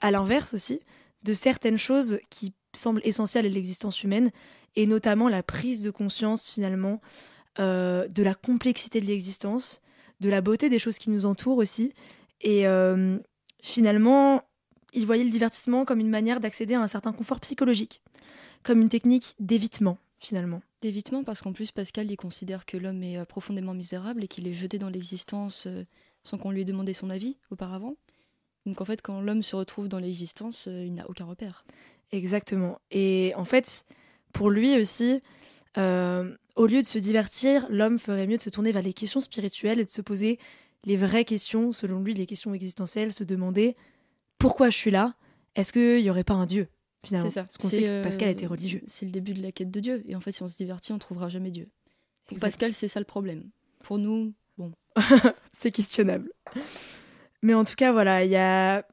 à 0.00 0.10
l'inverse 0.10 0.54
aussi, 0.54 0.80
de 1.22 1.34
certaines 1.34 1.78
choses 1.78 2.18
qui 2.30 2.52
semblent 2.74 3.02
essentielles 3.04 3.46
à 3.46 3.48
l'existence 3.48 4.02
humaine, 4.02 4.30
et 4.76 4.86
notamment 4.86 5.28
la 5.28 5.42
prise 5.42 5.82
de 5.82 5.90
conscience 5.90 6.48
finalement 6.48 7.00
euh, 7.58 8.08
de 8.08 8.22
la 8.22 8.34
complexité 8.34 9.00
de 9.00 9.06
l'existence, 9.06 9.82
de 10.20 10.30
la 10.30 10.40
beauté 10.40 10.68
des 10.68 10.78
choses 10.78 10.98
qui 10.98 11.10
nous 11.10 11.26
entourent 11.26 11.58
aussi, 11.58 11.92
et 12.40 12.66
euh, 12.66 13.18
finalement, 13.62 14.42
il 14.92 15.06
voyait 15.06 15.24
le 15.24 15.30
divertissement 15.30 15.84
comme 15.84 16.00
une 16.00 16.08
manière 16.08 16.40
d'accéder 16.40 16.74
à 16.74 16.80
un 16.80 16.88
certain 16.88 17.12
confort 17.12 17.40
psychologique, 17.40 18.02
comme 18.62 18.80
une 18.80 18.88
technique 18.88 19.34
d'évitement 19.38 19.98
finalement. 20.18 20.62
D'évitement 20.82 21.24
parce 21.24 21.42
qu'en 21.42 21.52
plus 21.52 21.72
Pascal 21.72 22.08
il 22.10 22.16
considère 22.16 22.64
que 22.64 22.76
l'homme 22.76 23.02
est 23.02 23.18
euh, 23.18 23.24
profondément 23.24 23.74
misérable 23.74 24.22
et 24.22 24.28
qu'il 24.28 24.46
est 24.46 24.54
jeté 24.54 24.78
dans 24.78 24.88
l'existence 24.88 25.66
sans 26.22 26.38
qu'on 26.38 26.52
lui 26.52 26.62
ait 26.62 26.64
demandé 26.64 26.92
son 26.92 27.10
avis 27.10 27.36
auparavant. 27.50 27.96
Donc 28.66 28.80
en 28.80 28.84
fait, 28.84 29.02
quand 29.02 29.20
l'homme 29.20 29.42
se 29.42 29.56
retrouve 29.56 29.88
dans 29.88 29.98
l'existence, 29.98 30.66
euh, 30.68 30.84
il 30.84 30.94
n'a 30.94 31.08
aucun 31.08 31.24
repère. 31.24 31.64
Exactement. 32.12 32.78
Et 32.90 33.32
en 33.36 33.44
fait, 33.44 33.84
pour 34.32 34.50
lui 34.50 34.78
aussi, 34.78 35.20
euh, 35.78 36.36
au 36.56 36.66
lieu 36.66 36.82
de 36.82 36.86
se 36.86 36.98
divertir, 36.98 37.66
l'homme 37.70 37.98
ferait 37.98 38.26
mieux 38.26 38.36
de 38.36 38.42
se 38.42 38.50
tourner 38.50 38.72
vers 38.72 38.82
les 38.82 38.92
questions 38.92 39.20
spirituelles 39.20 39.80
et 39.80 39.84
de 39.84 39.90
se 39.90 40.02
poser 40.02 40.38
les 40.84 40.96
vraies 40.96 41.24
questions, 41.24 41.72
selon 41.72 42.00
lui, 42.00 42.14
les 42.14 42.26
questions 42.26 42.52
existentielles, 42.54 43.12
se 43.12 43.24
demander 43.24 43.76
pourquoi 44.38 44.70
je 44.70 44.76
suis 44.76 44.90
là? 44.90 45.14
Est-ce 45.54 45.72
qu'il 45.72 46.02
n'y 46.02 46.10
aurait 46.10 46.24
pas 46.24 46.34
un 46.34 46.46
Dieu 46.46 46.68
finalement? 47.04 47.30
C'est 47.30 47.34
ça. 47.34 47.44
Parce 47.44 47.58
qu'on 47.58 47.68
sait 47.68 47.82
que 47.82 48.02
Pascal 48.02 48.28
était 48.28 48.46
religieux. 48.46 48.82
C'est 48.86 49.06
le 49.06 49.12
début 49.12 49.34
de 49.34 49.42
la 49.42 49.52
quête 49.52 49.70
de 49.70 49.80
Dieu. 49.80 50.02
Et 50.06 50.16
en 50.16 50.20
fait, 50.20 50.32
si 50.32 50.42
on 50.42 50.48
se 50.48 50.56
divertit, 50.56 50.92
on 50.92 50.98
trouvera 50.98 51.28
jamais 51.28 51.50
Dieu. 51.50 51.68
Pour 52.28 52.38
Pascal, 52.38 52.72
c'est 52.72 52.88
ça 52.88 53.00
le 53.00 53.06
problème. 53.06 53.50
Pour 53.80 53.98
nous, 53.98 54.34
bon. 54.58 54.72
c'est 55.52 55.70
questionnable. 55.70 56.30
Mais 57.42 57.54
en 57.54 57.64
tout 57.64 57.74
cas, 57.76 57.92
voilà, 57.92 58.24
il 58.24 58.30
y 58.30 58.36
a. 58.36 58.84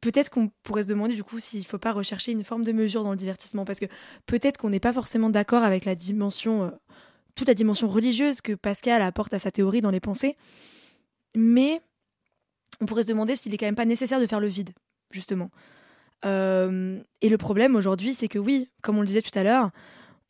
Peut-être 0.00 0.30
qu'on 0.30 0.50
pourrait 0.62 0.84
se 0.84 0.88
demander 0.88 1.16
du 1.16 1.24
coup 1.24 1.40
s'il 1.40 1.58
ne 1.60 1.64
faut 1.64 1.78
pas 1.78 1.92
rechercher 1.92 2.30
une 2.30 2.44
forme 2.44 2.62
de 2.62 2.70
mesure 2.70 3.02
dans 3.02 3.10
le 3.10 3.16
divertissement, 3.16 3.64
parce 3.64 3.80
que 3.80 3.86
peut-être 4.26 4.56
qu'on 4.56 4.70
n'est 4.70 4.78
pas 4.78 4.92
forcément 4.92 5.28
d'accord 5.28 5.64
avec 5.64 5.84
la 5.84 5.96
dimension, 5.96 6.62
euh, 6.62 6.70
toute 7.34 7.48
la 7.48 7.54
dimension 7.54 7.88
religieuse 7.88 8.40
que 8.40 8.52
Pascal 8.52 9.02
apporte 9.02 9.34
à 9.34 9.40
sa 9.40 9.50
théorie 9.50 9.80
dans 9.80 9.90
les 9.90 9.98
pensées, 9.98 10.36
mais 11.34 11.80
on 12.80 12.86
pourrait 12.86 13.02
se 13.02 13.08
demander 13.08 13.34
s'il 13.34 13.52
est 13.52 13.56
quand 13.56 13.66
même 13.66 13.74
pas 13.74 13.86
nécessaire 13.86 14.20
de 14.20 14.26
faire 14.26 14.38
le 14.38 14.46
vide, 14.46 14.70
justement. 15.10 15.50
Euh, 16.24 17.00
et 17.20 17.28
le 17.28 17.38
problème 17.38 17.76
aujourd'hui, 17.76 18.14
c'est 18.14 18.28
que 18.28 18.38
oui, 18.38 18.68
comme 18.82 18.98
on 18.98 19.00
le 19.00 19.06
disait 19.06 19.22
tout 19.22 19.36
à 19.36 19.42
l'heure, 19.42 19.70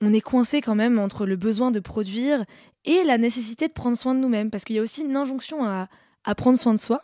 on 0.00 0.12
est 0.12 0.20
coincé 0.20 0.60
quand 0.60 0.74
même 0.74 0.98
entre 0.98 1.26
le 1.26 1.36
besoin 1.36 1.70
de 1.70 1.80
produire 1.80 2.44
et 2.84 3.04
la 3.04 3.18
nécessité 3.18 3.68
de 3.68 3.72
prendre 3.72 3.96
soin 3.96 4.14
de 4.14 4.20
nous-mêmes, 4.20 4.50
parce 4.50 4.64
qu'il 4.64 4.76
y 4.76 4.78
a 4.78 4.82
aussi 4.82 5.02
une 5.02 5.16
injonction 5.16 5.64
à, 5.64 5.88
prendre 6.36 6.58
soin 6.58 6.74
de 6.74 6.78
soi. 6.78 7.02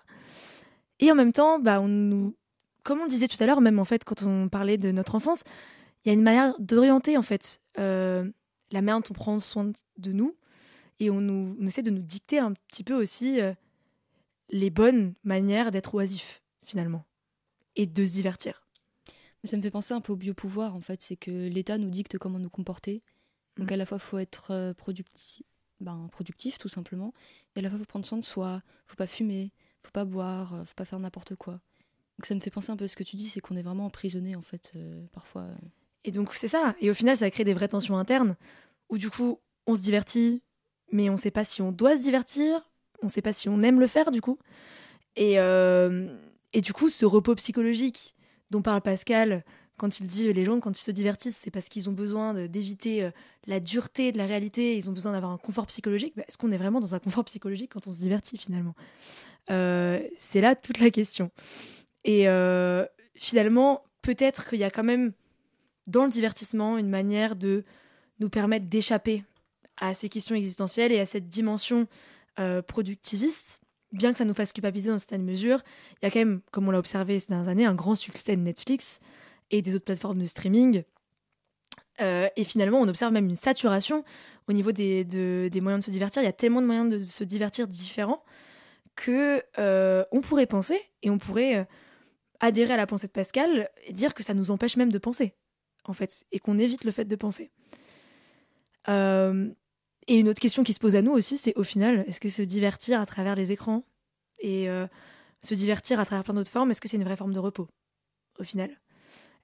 Et 1.00 1.10
en 1.10 1.14
même 1.14 1.32
temps, 1.32 1.58
bah, 1.58 1.80
on 1.80 1.88
nous, 1.88 2.36
comme 2.82 3.00
on 3.00 3.04
le 3.04 3.10
disait 3.10 3.28
tout 3.28 3.42
à 3.42 3.46
l'heure, 3.46 3.60
même 3.60 3.78
en 3.78 3.84
fait, 3.84 4.04
quand 4.04 4.22
on 4.22 4.48
parlait 4.48 4.78
de 4.78 4.92
notre 4.92 5.14
enfance, 5.14 5.42
il 6.04 6.08
y 6.08 6.10
a 6.10 6.14
une 6.14 6.22
manière 6.22 6.54
d'orienter 6.60 7.16
en 7.16 7.22
fait 7.22 7.60
euh, 7.78 8.30
la 8.70 8.82
manière 8.82 9.00
dont 9.00 9.10
on 9.10 9.14
prend 9.14 9.40
soin 9.40 9.72
de 9.98 10.12
nous, 10.12 10.36
et 11.00 11.10
on, 11.10 11.20
nous, 11.20 11.56
essaie 11.66 11.82
de 11.82 11.90
nous 11.90 12.02
dicter 12.02 12.38
un 12.38 12.52
petit 12.52 12.84
peu 12.84 12.94
aussi 12.94 13.40
euh, 13.40 13.52
les 14.50 14.70
bonnes 14.70 15.14
manières 15.24 15.70
d'être 15.70 15.94
oisif 15.94 16.42
finalement, 16.64 17.04
et 17.76 17.86
de 17.86 18.06
se 18.06 18.12
divertir. 18.12 18.64
Ça 19.44 19.58
me 19.58 19.62
fait 19.62 19.70
penser 19.70 19.92
un 19.92 20.00
peu 20.00 20.12
au 20.12 20.16
biopouvoir, 20.16 20.74
en 20.74 20.80
fait. 20.80 21.02
C'est 21.02 21.16
que 21.16 21.30
l'État 21.30 21.76
nous 21.76 21.90
dicte 21.90 22.16
comment 22.16 22.38
nous 22.38 22.48
comporter. 22.48 23.02
Donc, 23.58 23.70
mm. 23.70 23.74
à 23.74 23.76
la 23.76 23.86
fois, 23.86 23.98
il 23.98 24.04
faut 24.04 24.18
être 24.18 24.50
euh, 24.52 24.72
productif, 24.72 25.44
ben, 25.80 26.08
productif, 26.10 26.56
tout 26.56 26.68
simplement. 26.68 27.12
Et 27.54 27.58
à 27.58 27.62
la 27.62 27.68
fois, 27.68 27.78
il 27.78 27.80
faut 27.80 27.86
prendre 27.86 28.06
soin 28.06 28.16
de 28.16 28.24
soi. 28.24 28.62
faut 28.86 28.96
pas 28.96 29.06
fumer, 29.06 29.52
faut 29.84 29.92
pas 29.92 30.04
boire, 30.04 30.54
euh, 30.54 30.64
faut 30.64 30.74
pas 30.74 30.84
faire 30.84 30.98
n'importe 30.98 31.36
quoi. 31.36 31.54
Donc, 32.18 32.26
ça 32.26 32.34
me 32.34 32.40
fait 32.40 32.50
penser 32.50 32.70
un 32.70 32.76
peu 32.76 32.84
à 32.84 32.88
ce 32.88 32.96
que 32.96 33.02
tu 33.02 33.16
dis, 33.16 33.28
c'est 33.28 33.40
qu'on 33.40 33.56
est 33.56 33.62
vraiment 33.62 33.86
emprisonné, 33.86 34.36
en 34.36 34.42
fait, 34.42 34.72
euh, 34.76 35.04
parfois. 35.12 35.46
Et 36.04 36.12
donc, 36.12 36.32
c'est 36.34 36.48
ça. 36.48 36.74
Et 36.80 36.90
au 36.90 36.94
final, 36.94 37.16
ça 37.16 37.30
crée 37.30 37.44
des 37.44 37.54
vraies 37.54 37.68
tensions 37.68 37.96
internes 37.96 38.36
où, 38.88 38.98
du 38.98 39.10
coup, 39.10 39.40
on 39.66 39.74
se 39.74 39.80
divertit, 39.80 40.42
mais 40.92 41.10
on 41.10 41.16
sait 41.16 41.30
pas 41.30 41.44
si 41.44 41.62
on 41.62 41.72
doit 41.72 41.96
se 41.96 42.02
divertir, 42.02 42.70
on 43.02 43.08
sait 43.08 43.22
pas 43.22 43.32
si 43.32 43.48
on 43.48 43.62
aime 43.62 43.80
le 43.80 43.86
faire, 43.86 44.10
du 44.10 44.20
coup. 44.20 44.38
Et, 45.16 45.34
et 45.34 46.60
du 46.60 46.72
coup, 46.72 46.88
ce 46.88 47.04
repos 47.04 47.34
psychologique 47.36 48.14
dont 48.50 48.62
parle 48.62 48.80
Pascal 48.80 49.44
quand 49.76 49.98
il 50.00 50.06
dit 50.06 50.32
les 50.32 50.44
gens, 50.44 50.60
quand 50.60 50.78
ils 50.78 50.82
se 50.82 50.90
divertissent, 50.90 51.36
c'est 51.36 51.50
parce 51.50 51.68
qu'ils 51.68 51.90
ont 51.90 51.92
besoin 51.92 52.46
d'éviter 52.46 53.02
euh, 53.02 53.10
la 53.46 53.60
dureté 53.60 54.12
de 54.12 54.18
la 54.18 54.26
réalité, 54.26 54.76
ils 54.76 54.88
ont 54.88 54.92
besoin 54.92 55.12
d'avoir 55.12 55.32
un 55.32 55.38
confort 55.38 55.66
psychologique. 55.66 56.14
Bah, 56.16 56.22
est-ce 56.28 56.38
qu'on 56.38 56.52
est 56.52 56.56
vraiment 56.58 56.80
dans 56.80 56.94
un 56.94 56.98
confort 56.98 57.24
psychologique 57.24 57.72
quand 57.72 57.86
on 57.86 57.92
se 57.92 57.98
divertit 58.00 58.38
finalement? 58.38 58.74
euh, 58.76 59.33
C'est 59.48 60.40
là 60.40 60.54
toute 60.54 60.78
la 60.78 60.90
question. 60.90 61.30
Et 62.04 62.28
euh, 62.28 62.86
finalement, 63.14 63.84
peut-être 64.02 64.48
qu'il 64.48 64.58
y 64.58 64.64
a 64.64 64.70
quand 64.70 64.84
même 64.84 65.12
dans 65.86 66.04
le 66.04 66.10
divertissement 66.10 66.78
une 66.78 66.88
manière 66.88 67.36
de 67.36 67.64
nous 68.20 68.30
permettre 68.30 68.66
d'échapper 68.66 69.24
à 69.76 69.92
ces 69.92 70.08
questions 70.08 70.34
existentielles 70.34 70.92
et 70.92 71.00
à 71.00 71.06
cette 71.06 71.28
dimension 71.28 71.86
productiviste 72.66 73.60
bien 73.94 74.12
que 74.12 74.18
ça 74.18 74.24
nous 74.24 74.34
fasse 74.34 74.52
culpabiliser 74.52 74.90
dans 74.90 74.98
certaines 74.98 75.24
mesures, 75.24 75.62
il 75.92 76.04
y 76.04 76.08
a 76.08 76.10
quand 76.10 76.18
même, 76.18 76.40
comme 76.50 76.68
on 76.68 76.70
l'a 76.70 76.78
observé 76.78 77.18
ces 77.20 77.28
dernières 77.28 77.48
années, 77.48 77.64
un 77.64 77.74
grand 77.74 77.94
succès 77.94 78.36
de 78.36 78.42
Netflix 78.42 78.98
et 79.50 79.62
des 79.62 79.74
autres 79.74 79.84
plateformes 79.84 80.18
de 80.18 80.26
streaming. 80.26 80.82
Euh, 82.00 82.28
et 82.36 82.44
finalement, 82.44 82.80
on 82.80 82.88
observe 82.88 83.12
même 83.12 83.28
une 83.28 83.36
saturation 83.36 84.04
au 84.48 84.52
niveau 84.52 84.72
des, 84.72 85.04
moyens 85.62 85.84
de 85.84 85.86
se 85.86 85.90
divertir. 85.90 86.22
Il 86.22 86.26
y 86.26 86.28
a 86.28 86.32
tellement 86.32 86.60
de 86.60 86.66
moyens 86.66 86.90
de 86.90 86.98
se 86.98 87.24
divertir 87.24 87.68
différents 87.68 88.22
que 88.96 89.42
euh, 89.58 90.04
on 90.12 90.20
pourrait 90.20 90.46
penser 90.46 90.80
et 91.02 91.10
on 91.10 91.18
pourrait 91.18 91.56
euh, 91.56 91.64
adhérer 92.40 92.74
à 92.74 92.76
la 92.76 92.86
pensée 92.86 93.06
de 93.06 93.12
Pascal 93.12 93.70
et 93.84 93.92
dire 93.92 94.14
que 94.14 94.22
ça 94.22 94.34
nous 94.34 94.50
empêche 94.50 94.76
même 94.76 94.92
de 94.92 94.98
penser, 94.98 95.34
en 95.84 95.92
fait, 95.92 96.24
et 96.32 96.38
qu'on 96.38 96.58
évite 96.58 96.84
le 96.84 96.92
fait 96.92 97.04
de 97.04 97.16
penser. 97.16 97.50
Et 100.06 100.18
une 100.18 100.28
autre 100.28 100.40
question 100.40 100.62
qui 100.62 100.74
se 100.74 100.80
pose 100.80 100.96
à 100.96 101.02
nous 101.02 101.12
aussi, 101.12 101.38
c'est 101.38 101.56
au 101.56 101.64
final, 101.64 102.04
est-ce 102.06 102.20
que 102.20 102.28
se 102.28 102.42
divertir 102.42 103.00
à 103.00 103.06
travers 103.06 103.36
les 103.36 103.52
écrans 103.52 103.84
et 104.38 104.68
euh, 104.68 104.86
se 105.42 105.54
divertir 105.54 105.98
à 105.98 106.04
travers 106.04 106.24
plein 106.24 106.34
d'autres 106.34 106.50
formes, 106.50 106.70
est-ce 106.70 106.80
que 106.80 106.88
c'est 106.88 106.98
une 106.98 107.04
vraie 107.04 107.16
forme 107.16 107.32
de 107.32 107.38
repos 107.38 107.68
au 108.38 108.44
final? 108.44 108.70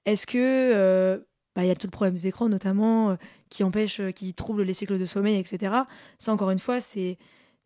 Est-ce 0.05 0.27
que 0.27 0.37
euh, 0.37 1.17
bah, 1.55 1.63
il 1.63 1.67
y 1.67 1.71
a 1.71 1.75
tout 1.75 1.87
le 1.87 1.91
problème 1.91 2.13
des 2.13 2.27
écrans 2.27 2.47
notamment 2.47 3.11
euh, 3.11 3.15
qui 3.49 3.63
empêchent, 3.63 4.01
qui 4.13 4.33
troublent 4.35 4.63
les 4.63 4.73
cycles 4.73 4.99
de 4.99 5.05
sommeil, 5.05 5.39
etc. 5.39 5.75
Ça 6.19 6.31
encore 6.31 6.51
une 6.51 6.59
fois, 6.59 6.79
c'est 6.79 7.17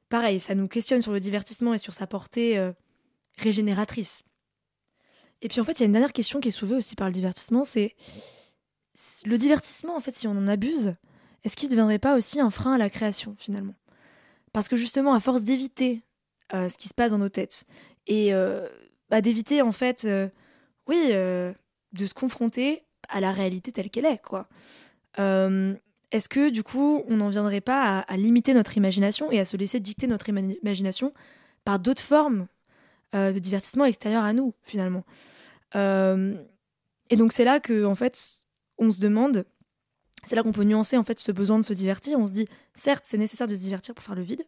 pareil, 0.09 0.39
ça 0.39 0.55
nous 0.55 0.67
questionne 0.67 1.01
sur 1.01 1.11
le 1.11 1.19
divertissement 1.19 1.73
et 1.73 1.77
sur 1.77 1.93
sa 1.93 2.07
portée 2.07 2.71
régénératrice. 3.37 4.23
Et 5.41 5.47
puis 5.47 5.59
en 5.59 5.63
fait, 5.63 5.73
il 5.73 5.79
y 5.81 5.83
a 5.83 5.85
une 5.85 5.91
dernière 5.91 6.13
question 6.13 6.39
qui 6.39 6.47
est 6.47 6.51
soulevée 6.51 6.75
aussi 6.75 6.95
par 6.95 7.07
le 7.07 7.13
divertissement, 7.13 7.65
c'est 7.65 7.95
le 9.25 9.37
divertissement 9.37 9.95
en 9.95 9.99
fait, 9.99 10.11
si 10.11 10.27
on 10.27 10.31
en 10.31 10.47
abuse 10.47 10.95
est-ce 11.45 11.55
qu'il 11.55 11.67
ne 11.69 11.71
deviendrait 11.71 11.99
pas 11.99 12.17
aussi 12.17 12.41
un 12.41 12.49
frein 12.49 12.73
à 12.73 12.77
la 12.77 12.89
création 12.89 13.35
finalement? 13.37 13.75
Parce 14.51 14.67
que 14.67 14.75
justement, 14.75 15.13
à 15.13 15.19
force 15.19 15.43
d'éviter 15.43 16.01
euh, 16.53 16.69
ce 16.69 16.77
qui 16.77 16.89
se 16.89 16.93
passe 16.93 17.11
dans 17.11 17.19
nos 17.19 17.29
têtes 17.29 17.65
et 18.07 18.33
euh, 18.33 18.67
bah, 19.09 19.21
d'éviter 19.21 19.61
en 19.61 19.71
fait, 19.71 20.05
euh, 20.05 20.27
oui, 20.87 21.09
de 21.09 22.05
se 22.05 22.13
confronter 22.13 22.83
à 23.09 23.21
la 23.21 23.31
réalité 23.31 23.71
telle 23.71 23.91
qu'elle 23.91 24.05
est, 24.05 24.21
quoi. 24.21 24.49
Est-ce 26.15 26.29
que 26.29 26.49
du 26.49 26.63
coup, 26.63 27.03
on 27.09 27.17
n'en 27.17 27.27
viendrait 27.27 27.59
pas 27.59 27.99
à, 27.99 28.17
limiter 28.17 28.53
notre 28.53 28.77
imagination 28.77 29.31
et 29.31 29.39
à 29.39 29.45
se 29.45 29.57
laisser 29.57 29.81
dicter 29.81 30.07
notre 30.07 30.29
imagination 30.29 31.13
par 31.65 31.77
d'autres 31.77 32.01
formes 32.01 32.47
de 33.11 33.37
divertissement 33.39 33.83
extérieur 33.83 34.23
à 34.23 34.31
nous, 34.31 34.53
finalement 34.63 35.03
Et 35.73 37.15
donc 37.17 37.33
c'est 37.33 37.43
là 37.43 37.59
que, 37.59 37.83
en 37.83 37.95
fait, 37.95 38.45
on 38.77 38.91
se 38.91 38.99
demande 39.01 39.45
c'est 40.25 40.35
là 40.35 40.43
qu'on 40.43 40.51
peut 40.51 40.63
nuancer 40.63 40.97
en 40.97 41.03
fait 41.03 41.19
ce 41.19 41.31
besoin 41.31 41.59
de 41.59 41.65
se 41.65 41.73
divertir. 41.73 42.19
On 42.19 42.25
se 42.25 42.33
dit, 42.33 42.47
certes, 42.73 43.03
c'est 43.05 43.17
nécessaire 43.17 43.47
de 43.47 43.55
se 43.55 43.61
divertir 43.61 43.93
pour 43.93 44.03
faire 44.03 44.15
le 44.15 44.23
vide, 44.23 44.43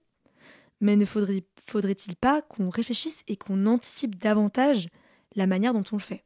mais 0.82 0.96
ne 0.96 1.06
faudrait, 1.06 1.44
faudrait-il 1.66 2.16
pas 2.16 2.42
qu'on 2.42 2.70
réfléchisse 2.70 3.24
et 3.28 3.38
qu'on 3.38 3.66
anticipe 3.66 4.18
davantage 4.18 4.88
la 5.36 5.48
manière 5.48 5.74
dont 5.74 5.84
on 5.92 5.98
le 5.98 6.02
fait? 6.02 6.24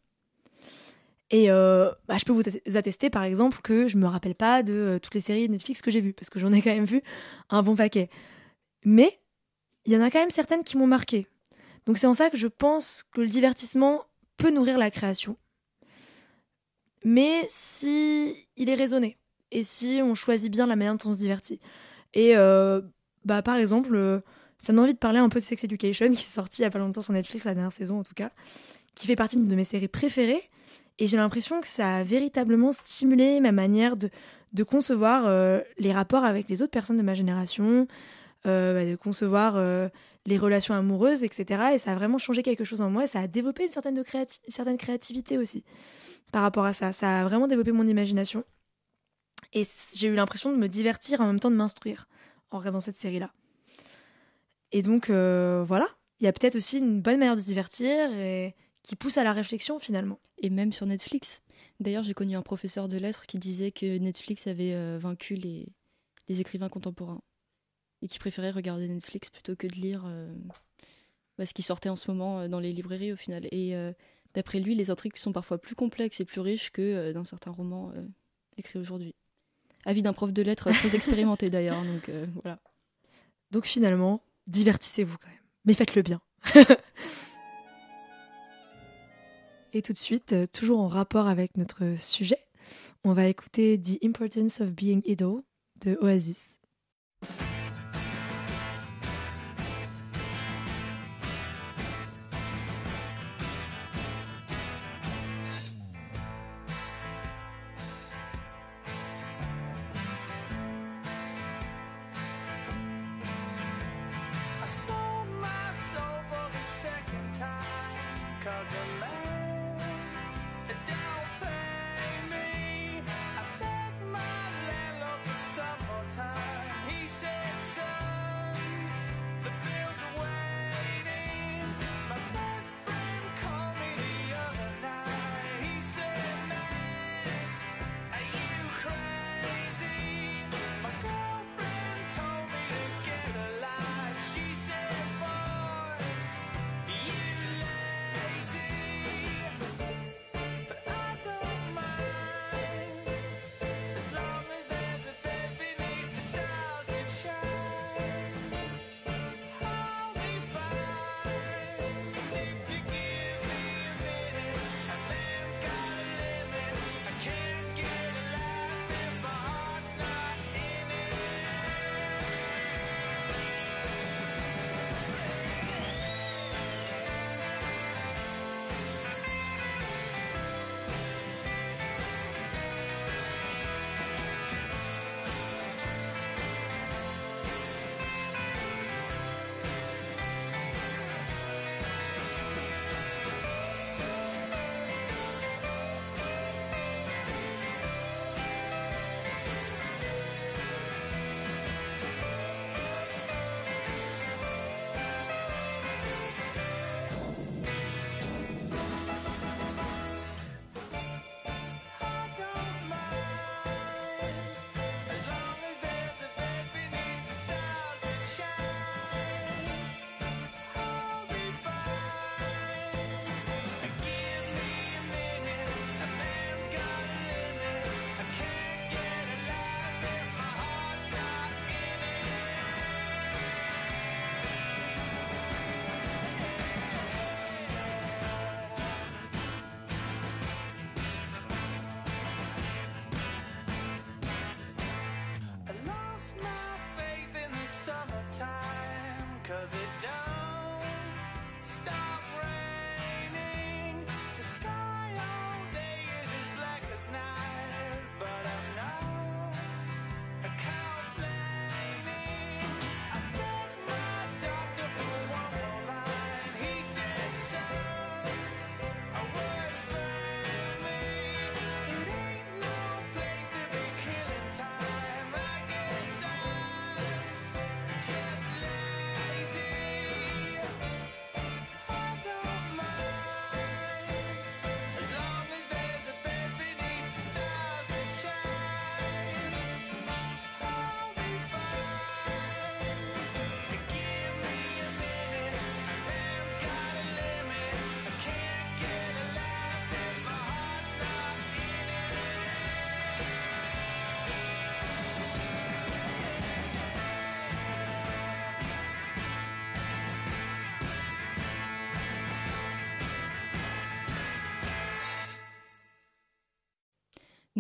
Et 1.32 1.50
euh, 1.50 1.90
bah, 2.08 2.18
je 2.18 2.26
peux 2.26 2.34
vous 2.34 2.44
attester 2.78 3.10
par 3.10 3.24
exemple 3.24 3.62
que 3.64 3.88
je 3.88 3.98
me 3.98 4.06
rappelle 4.06 4.36
pas 4.36 4.64
de 4.64 4.74
euh, 4.74 5.00
toutes 5.00 5.16
les 5.16 5.22
séries 5.22 5.48
Netflix 5.48 5.82
que 5.82 5.90
j'ai 5.90 6.02
vues, 6.02 6.14
parce 6.14 6.30
que 6.30 6.40
j'en 6.40 6.52
ai 6.52 6.62
quand 6.62 6.74
même 6.74 6.86
vu 6.86 7.02
un 7.50 7.64
bon 7.64 7.76
paquet. 7.76 8.10
Mais 8.84 9.20
il 9.86 9.94
y 9.94 9.98
en 9.98 10.02
a 10.02 10.12
quand 10.12 10.20
même 10.20 10.30
certaines 10.30 10.64
qui 10.64 10.78
m'ont 10.78 10.88
marqué. 10.88 11.28
Donc 11.86 11.98
c'est 11.98 12.08
en 12.08 12.14
ça 12.14 12.30
que 12.30 12.38
je 12.38 12.48
pense 12.48 13.04
que 13.14 13.22
le 13.22 13.28
divertissement 13.28 14.04
peut 14.36 14.52
nourrir 14.52 14.78
la 14.78 14.92
création. 14.92 15.38
Mais 17.06 17.46
si 17.48 18.36
il 18.58 18.70
est 18.70 18.76
raisonné, 18.76 19.18
et 19.52 19.64
si 19.64 20.02
on 20.04 20.16
choisit 20.16 20.52
bien 20.52 20.68
la 20.68 20.76
manière 20.76 20.96
dont 20.96 21.10
on 21.10 21.14
se 21.14 21.20
divertit. 21.20 21.60
Et 22.14 22.36
euh, 22.36 22.82
bah, 23.24 23.42
par 23.42 23.56
exemple, 23.56 24.22
ça 24.60 24.74
m'a 24.74 24.82
envie 24.82 24.94
de 24.94 25.00
parler 25.00 25.20
un 25.20 25.30
peu 25.30 25.40
de 25.40 25.44
Sex 25.44 25.64
Education, 25.64 26.10
qui 26.10 26.24
est 26.24 26.30
sorti 26.30 26.62
il 26.62 26.64
y 26.64 26.68
a 26.68 26.70
pas 26.70 26.80
longtemps 26.80 27.02
sur 27.02 27.14
Netflix, 27.14 27.46
la 27.46 27.54
dernière 27.54 27.72
saison 27.72 28.00
en 28.00 28.04
tout 28.04 28.14
cas, 28.14 28.32
qui 28.96 29.08
fait 29.08 29.16
partie 29.16 29.38
d'une 29.38 29.48
de 29.48 29.56
mes 29.56 29.64
séries 29.64 29.88
préférées. 29.88 30.50
Et 31.02 31.08
j'ai 31.08 31.18
l'impression 31.18 31.62
que 31.62 31.68
ça 31.68 31.96
a 31.96 32.04
véritablement 32.04 32.72
stimulé 32.72 33.40
ma 33.40 33.52
manière 33.52 33.98
de, 33.98 34.12
de 34.54 34.64
concevoir 34.64 35.26
euh, 35.26 35.60
les 35.80 35.92
rapports 35.92 36.24
avec 36.24 36.48
les 36.48 36.62
autres 36.62 36.70
personnes 36.70 36.98
de 36.98 37.02
ma 37.02 37.16
génération, 37.16 37.88
euh, 38.46 38.76
bah, 38.76 38.86
de 38.86 38.96
concevoir 38.96 39.56
euh, 39.56 39.90
les 40.28 40.38
relations 40.38 40.76
amoureuses, 40.76 41.24
etc. 41.24 41.72
Et 41.74 41.80
ça 41.80 41.94
a 41.94 41.96
vraiment 41.96 42.20
changé 42.20 42.44
quelque 42.44 42.66
chose 42.66 42.82
en 42.82 42.92
moi. 42.92 43.06
Et 43.06 43.08
ça 43.08 43.20
a 43.20 43.26
développé 43.26 43.66
une 43.66 43.72
certaine, 43.72 43.96
de 43.96 44.04
une 44.14 44.54
certaine 44.54 44.78
créativité 44.78 45.40
aussi 45.40 45.64
par 46.32 46.44
rapport 46.44 46.66
à 46.66 46.74
ça. 46.74 46.92
Ça 46.92 47.22
a 47.22 47.24
vraiment 47.24 47.48
développé 47.48 47.72
mon 47.72 47.88
imagination. 47.88 48.44
Et 49.54 49.64
j'ai 49.96 50.08
eu 50.08 50.14
l'impression 50.14 50.52
de 50.52 50.58
me 50.58 50.68
divertir 50.68 51.20
en 51.20 51.26
même 51.26 51.40
temps 51.40 51.50
de 51.50 51.56
m'instruire 51.56 52.08
en 52.52 52.60
regardant 52.60 52.80
cette 52.80 52.96
série-là. 52.96 53.32
Et 54.72 54.84
donc, 54.84 55.10
voilà. 55.10 55.88
Il 56.20 56.26
y 56.26 56.28
a 56.28 56.32
peut-être 56.32 56.56
aussi 56.56 56.78
une 56.78 57.02
bonne 57.02 57.18
manière 57.18 57.36
de 57.36 57.42
se 57.42 57.48
divertir 57.48 58.14
et 58.14 58.54
qui 58.84 58.96
pousse 58.96 59.18
à 59.18 59.24
la 59.24 59.34
réflexion 59.34 59.80
finalement. 59.80 60.20
Et 60.40 60.50
même 60.50 60.72
sur 60.72 60.86
Netflix. 60.86 61.42
D'ailleurs, 61.80 62.04
j'ai 62.04 62.14
connu 62.14 62.36
un 62.36 62.42
professeur 62.42 62.88
de 62.88 62.98
lettres 62.98 63.26
qui 63.26 63.38
disait 63.38 63.72
que 63.72 63.98
Netflix 63.98 64.48
avait 64.48 64.74
euh, 64.74 64.98
vaincu 65.00 65.36
les, 65.36 65.68
les 66.28 66.42
écrivains 66.42 66.70
contemporains 66.70 67.22
et 68.02 68.08
qui 68.08 68.20
préférait 68.20 68.52
regarder 68.52 68.88
Netflix 68.88 69.30
plutôt 69.30 69.56
que 69.56 69.68
de 69.68 69.76
lire 69.76 70.04
euh, 70.06 70.34
bah, 71.38 71.46
ce 71.46 71.54
qui 71.54 71.62
sortait 71.62 71.90
en 71.90 71.96
ce 71.96 72.10
moment 72.10 72.40
euh, 72.40 72.48
dans 72.48 72.60
les 72.60 72.74
librairies 72.74 73.14
au 73.14 73.16
final. 73.16 73.48
Et 73.52 73.76
euh, 73.76 73.92
d'après 74.34 74.60
lui, 74.60 74.76
les 74.76 74.90
intrigues 74.90 75.18
sont 75.18 75.34
parfois 75.34 75.60
plus 75.60 75.76
complexes 75.76 76.20
et 76.20 76.26
plus 76.26 76.42
riches 76.42 76.72
que 76.72 77.12
dans 77.12 77.26
certains 77.26 77.52
romans 77.52 77.92
écrits 78.58 78.80
aujourd'hui. 78.80 79.14
Avis 79.86 80.04
d'un 80.04 80.14
prof 80.14 80.32
de 80.32 80.42
lettres 80.42 80.72
très 80.72 80.96
expérimenté 80.96 81.50
d'ailleurs, 81.50 81.84
donc 81.84 82.10
voilà. 82.42 82.60
Donc 83.52 83.66
finalement, 83.66 84.24
divertissez-vous 84.48 85.18
quand 85.18 85.30
même. 85.30 85.38
Mais 85.66 85.74
faites-le 85.74 86.02
bien. 86.02 86.22
Et 89.74 89.82
tout 89.82 89.94
de 89.94 89.98
suite, 89.98 90.34
euh, 90.34 90.48
toujours 90.48 90.80
en 90.80 90.88
rapport 90.88 91.28
avec 91.28 91.56
notre 91.58 91.98
sujet, 91.98 92.40
on 93.04 93.14
va 93.14 93.28
écouter 93.28 93.82
The 93.82 94.04
Importance 94.04 94.62
of 94.62 94.72
Being 94.72 95.02
Idle 95.06 95.44
de 95.84 95.98
Oasis. 96.02 96.58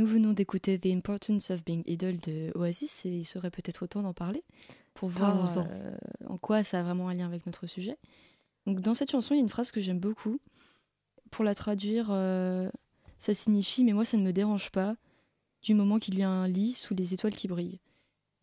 Nous 0.01 0.07
venons 0.07 0.33
d'écouter 0.33 0.79
The 0.79 0.87
Importance 0.87 1.51
of 1.51 1.63
Being 1.63 1.83
Idle 1.85 2.19
de 2.21 2.51
Oasis 2.55 3.05
et 3.05 3.09
il 3.09 3.23
serait 3.23 3.51
peut-être 3.51 3.85
temps 3.85 4.01
d'en 4.01 4.15
parler 4.15 4.43
pour 4.95 5.09
voir 5.09 5.59
euh, 5.59 5.95
en 6.27 6.39
quoi 6.39 6.63
ça 6.63 6.79
a 6.79 6.83
vraiment 6.83 7.07
un 7.07 7.13
lien 7.13 7.27
avec 7.27 7.45
notre 7.45 7.67
sujet. 7.67 7.99
Donc 8.65 8.81
dans 8.81 8.95
cette 8.95 9.11
chanson, 9.11 9.35
il 9.35 9.37
y 9.37 9.39
a 9.41 9.43
une 9.43 9.49
phrase 9.49 9.69
que 9.69 9.79
j'aime 9.79 9.99
beaucoup. 9.99 10.39
Pour 11.29 11.45
la 11.45 11.53
traduire, 11.53 12.07
euh, 12.09 12.67
ça 13.19 13.35
signifie 13.35 13.83
mais 13.83 13.93
moi 13.93 14.03
ça 14.03 14.17
ne 14.17 14.23
me 14.23 14.33
dérange 14.33 14.71
pas 14.71 14.95
du 15.61 15.75
moment 15.75 15.99
qu'il 15.99 16.17
y 16.17 16.23
a 16.23 16.29
un 16.29 16.47
lit 16.47 16.73
sous 16.73 16.95
les 16.95 17.13
étoiles 17.13 17.35
qui 17.35 17.47
brillent. 17.47 17.79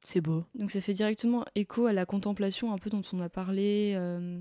C'est 0.04 0.20
beau. 0.20 0.44
Donc 0.54 0.70
ça 0.70 0.80
fait 0.80 0.92
directement 0.92 1.44
écho 1.56 1.86
à 1.86 1.92
la 1.92 2.06
contemplation 2.06 2.72
un 2.72 2.78
peu 2.78 2.88
dont 2.88 3.02
on 3.12 3.18
a 3.18 3.28
parlé, 3.28 3.94
euh, 3.96 4.40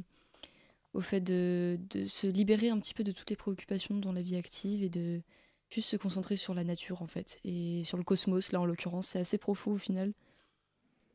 au 0.93 1.01
fait 1.01 1.21
de, 1.21 1.79
de 1.89 2.05
se 2.05 2.27
libérer 2.27 2.69
un 2.69 2.79
petit 2.79 2.93
peu 2.93 3.03
de 3.03 3.11
toutes 3.11 3.31
les 3.31 3.35
préoccupations 3.35 3.97
dans 3.97 4.13
la 4.13 4.21
vie 4.21 4.35
active 4.35 4.83
et 4.83 4.89
de 4.89 5.23
juste 5.69 5.89
se 5.89 5.97
concentrer 5.97 6.35
sur 6.35 6.53
la 6.53 6.63
nature 6.63 7.01
en 7.01 7.07
fait 7.07 7.39
et 7.43 7.83
sur 7.83 7.97
le 7.97 8.03
cosmos 8.03 8.51
là 8.51 8.61
en 8.61 8.65
l'occurrence 8.65 9.07
c'est 9.09 9.19
assez 9.19 9.37
profond 9.37 9.71
au 9.71 9.77
final. 9.77 10.13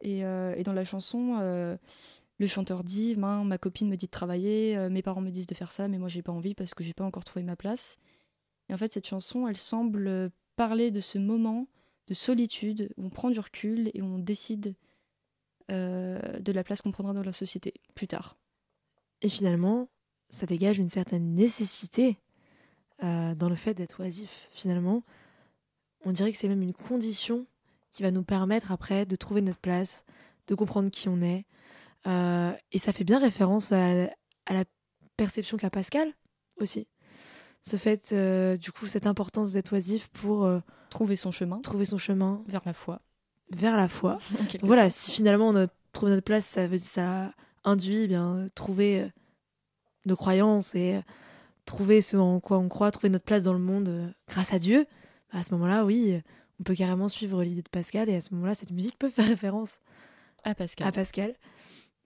Et, 0.01 0.25
euh, 0.25 0.61
dans 0.65 0.73
la 0.73 0.85
chanson, 0.85 1.39
euh, 1.41 1.77
le 2.39 2.47
chanteur 2.47 2.83
dit 2.83 3.17
ma 3.17 3.59
copine 3.59 3.89
me 3.89 3.97
dit 3.97 4.07
de 4.07 4.11
travailler, 4.11 4.77
euh, 4.77 4.91
mes 4.91 5.03
parents 5.03 5.21
me 5.21 5.31
disent 5.31 5.47
de 5.47 5.55
faire 5.55 5.71
ça, 5.73 5.87
mais 5.89 5.99
moi 5.99 6.09
j'ai 6.09 6.23
pas 6.23 6.33
envie 6.33 6.55
parce 6.55 6.75
que 6.75 6.83
j'ai 6.83 6.95
pas 6.95 7.05
encore 7.05 7.25
trouvé 7.25 7.45
ma 7.45 7.57
place. 7.57 7.99
Et 8.69 8.75
en 8.75 8.79
fait 8.79 8.93
cette 8.93 9.07
chanson 9.07 9.47
elle 9.49 9.57
semble 9.57 10.31
parler 10.57 10.91
de 10.91 11.01
ce 11.01 11.19
moment 11.19 11.69
de 12.09 12.15
solitude 12.15 12.93
où 12.97 13.07
on 13.07 13.11
prend 13.11 13.31
du 13.31 13.39
recul 13.39 13.91
et 13.95 14.03
on 14.03 14.19
décide 14.19 14.75
de 15.69 16.53
la 16.53 16.65
place 16.65 16.83
qu'on 16.83 16.93
prendra 16.93 17.15
dans 17.15 17.23
la 17.23 17.33
société 17.33 17.73
plus 17.95 18.07
tard. 18.07 18.37
Et 19.23 19.31
finalement, 19.31 19.89
ça 20.29 20.45
dégage 20.45 20.79
une 20.79 20.91
certaine 20.91 21.35
nécessité 21.35 22.19
euh, 23.03 23.35
dans 23.35 23.49
le 23.49 23.55
fait 23.55 23.75
d'être 23.75 24.01
oisif. 24.01 24.49
Finalement, 24.51 25.03
on 26.05 26.13
dirait 26.13 26.33
que 26.33 26.39
c'est 26.39 26.49
même 26.49 26.63
une 26.63 26.73
condition 26.73 27.47
qui 27.91 28.03
va 28.03 28.11
nous 28.11 28.23
permettre 28.23 28.73
après 28.73 29.07
de 29.07 29.17
trouver 29.17 29.43
notre 29.43 29.59
place, 29.59 30.05
de 30.47 30.55
comprendre 30.55 30.91
qui 30.91 31.09
on 31.09 31.21
est. 31.21 31.45
Euh, 32.07 32.53
et 32.73 32.79
ça 32.79 32.93
fait 32.93 33.05
bien 33.05 33.19
référence 33.19 33.73
à, 33.73 34.05
à 34.47 34.55
la 34.55 34.65
perception 35.17 35.57
qu'a 35.57 35.71
Pascal 35.71 36.13
aussi. 36.59 36.89
Ce 37.65 37.77
fait, 37.77 38.11
euh, 38.13 38.57
du 38.57 38.73
coup, 38.73 38.87
cette 38.87 39.07
importance 39.07 39.53
d'être 39.53 39.73
oisif 39.73 40.09
pour 40.09 40.49
Trouver 40.91 41.17
son 41.17 41.31
chemin 41.31 41.59
trouver 41.61 41.87
son 41.87 41.97
chemin 41.97 42.43
vers 42.47 42.61
la 42.67 42.75
foi. 42.75 43.01
vers 43.51 43.77
la 43.77 43.89
foi. 43.89 44.19
Voilà, 44.63 44.91
si 44.91 45.11
finalement 45.11 45.49
on 45.49 45.57
a 45.57 45.67
trouvé 45.93 46.13
notre 46.13 46.25
place, 46.25 46.45
ça, 46.45 46.67
veut, 46.67 46.77
ça 46.79 47.33
induit 47.65 48.03
eh 48.03 48.09
bien 48.09 48.47
trouver 48.55 49.11
nos 50.05 50.17
croyances 50.17 50.75
et 50.75 51.01
trouver 51.65 52.03
ce 52.03 52.17
en 52.17 52.41
quoi 52.41 52.59
on 52.59 52.69
croit, 52.69 52.91
trouver 52.91 53.11
notre 53.11 53.25
place 53.25 53.45
dans 53.45 53.53
le 53.53 53.59
monde 53.59 53.89
euh, 53.89 54.09
grâce 54.29 54.53
à 54.53 54.59
Dieu. 54.59 54.87
Bah, 55.33 55.39
à 55.41 55.43
ce 55.43 55.53
moment-là, 55.53 55.85
oui, 55.85 56.13
euh, 56.13 56.21
on 56.61 56.65
peut 56.65 56.75
carrément 56.75 57.09
suivre 57.09 57.43
l'idée 57.43 57.63
de 57.63 57.69
Pascal 57.69 58.09
et 58.09 58.17
à 58.17 58.21
ce 58.21 58.35
moment-là, 58.35 58.55
cette 58.55 58.71
musique 58.71 58.99
peut 58.99 59.11
faire 59.11 59.27
référence 59.29 59.81
Ah 60.45 60.55
Pascal. 60.55 60.87
à 60.87 60.93
Pascal. 60.93 61.35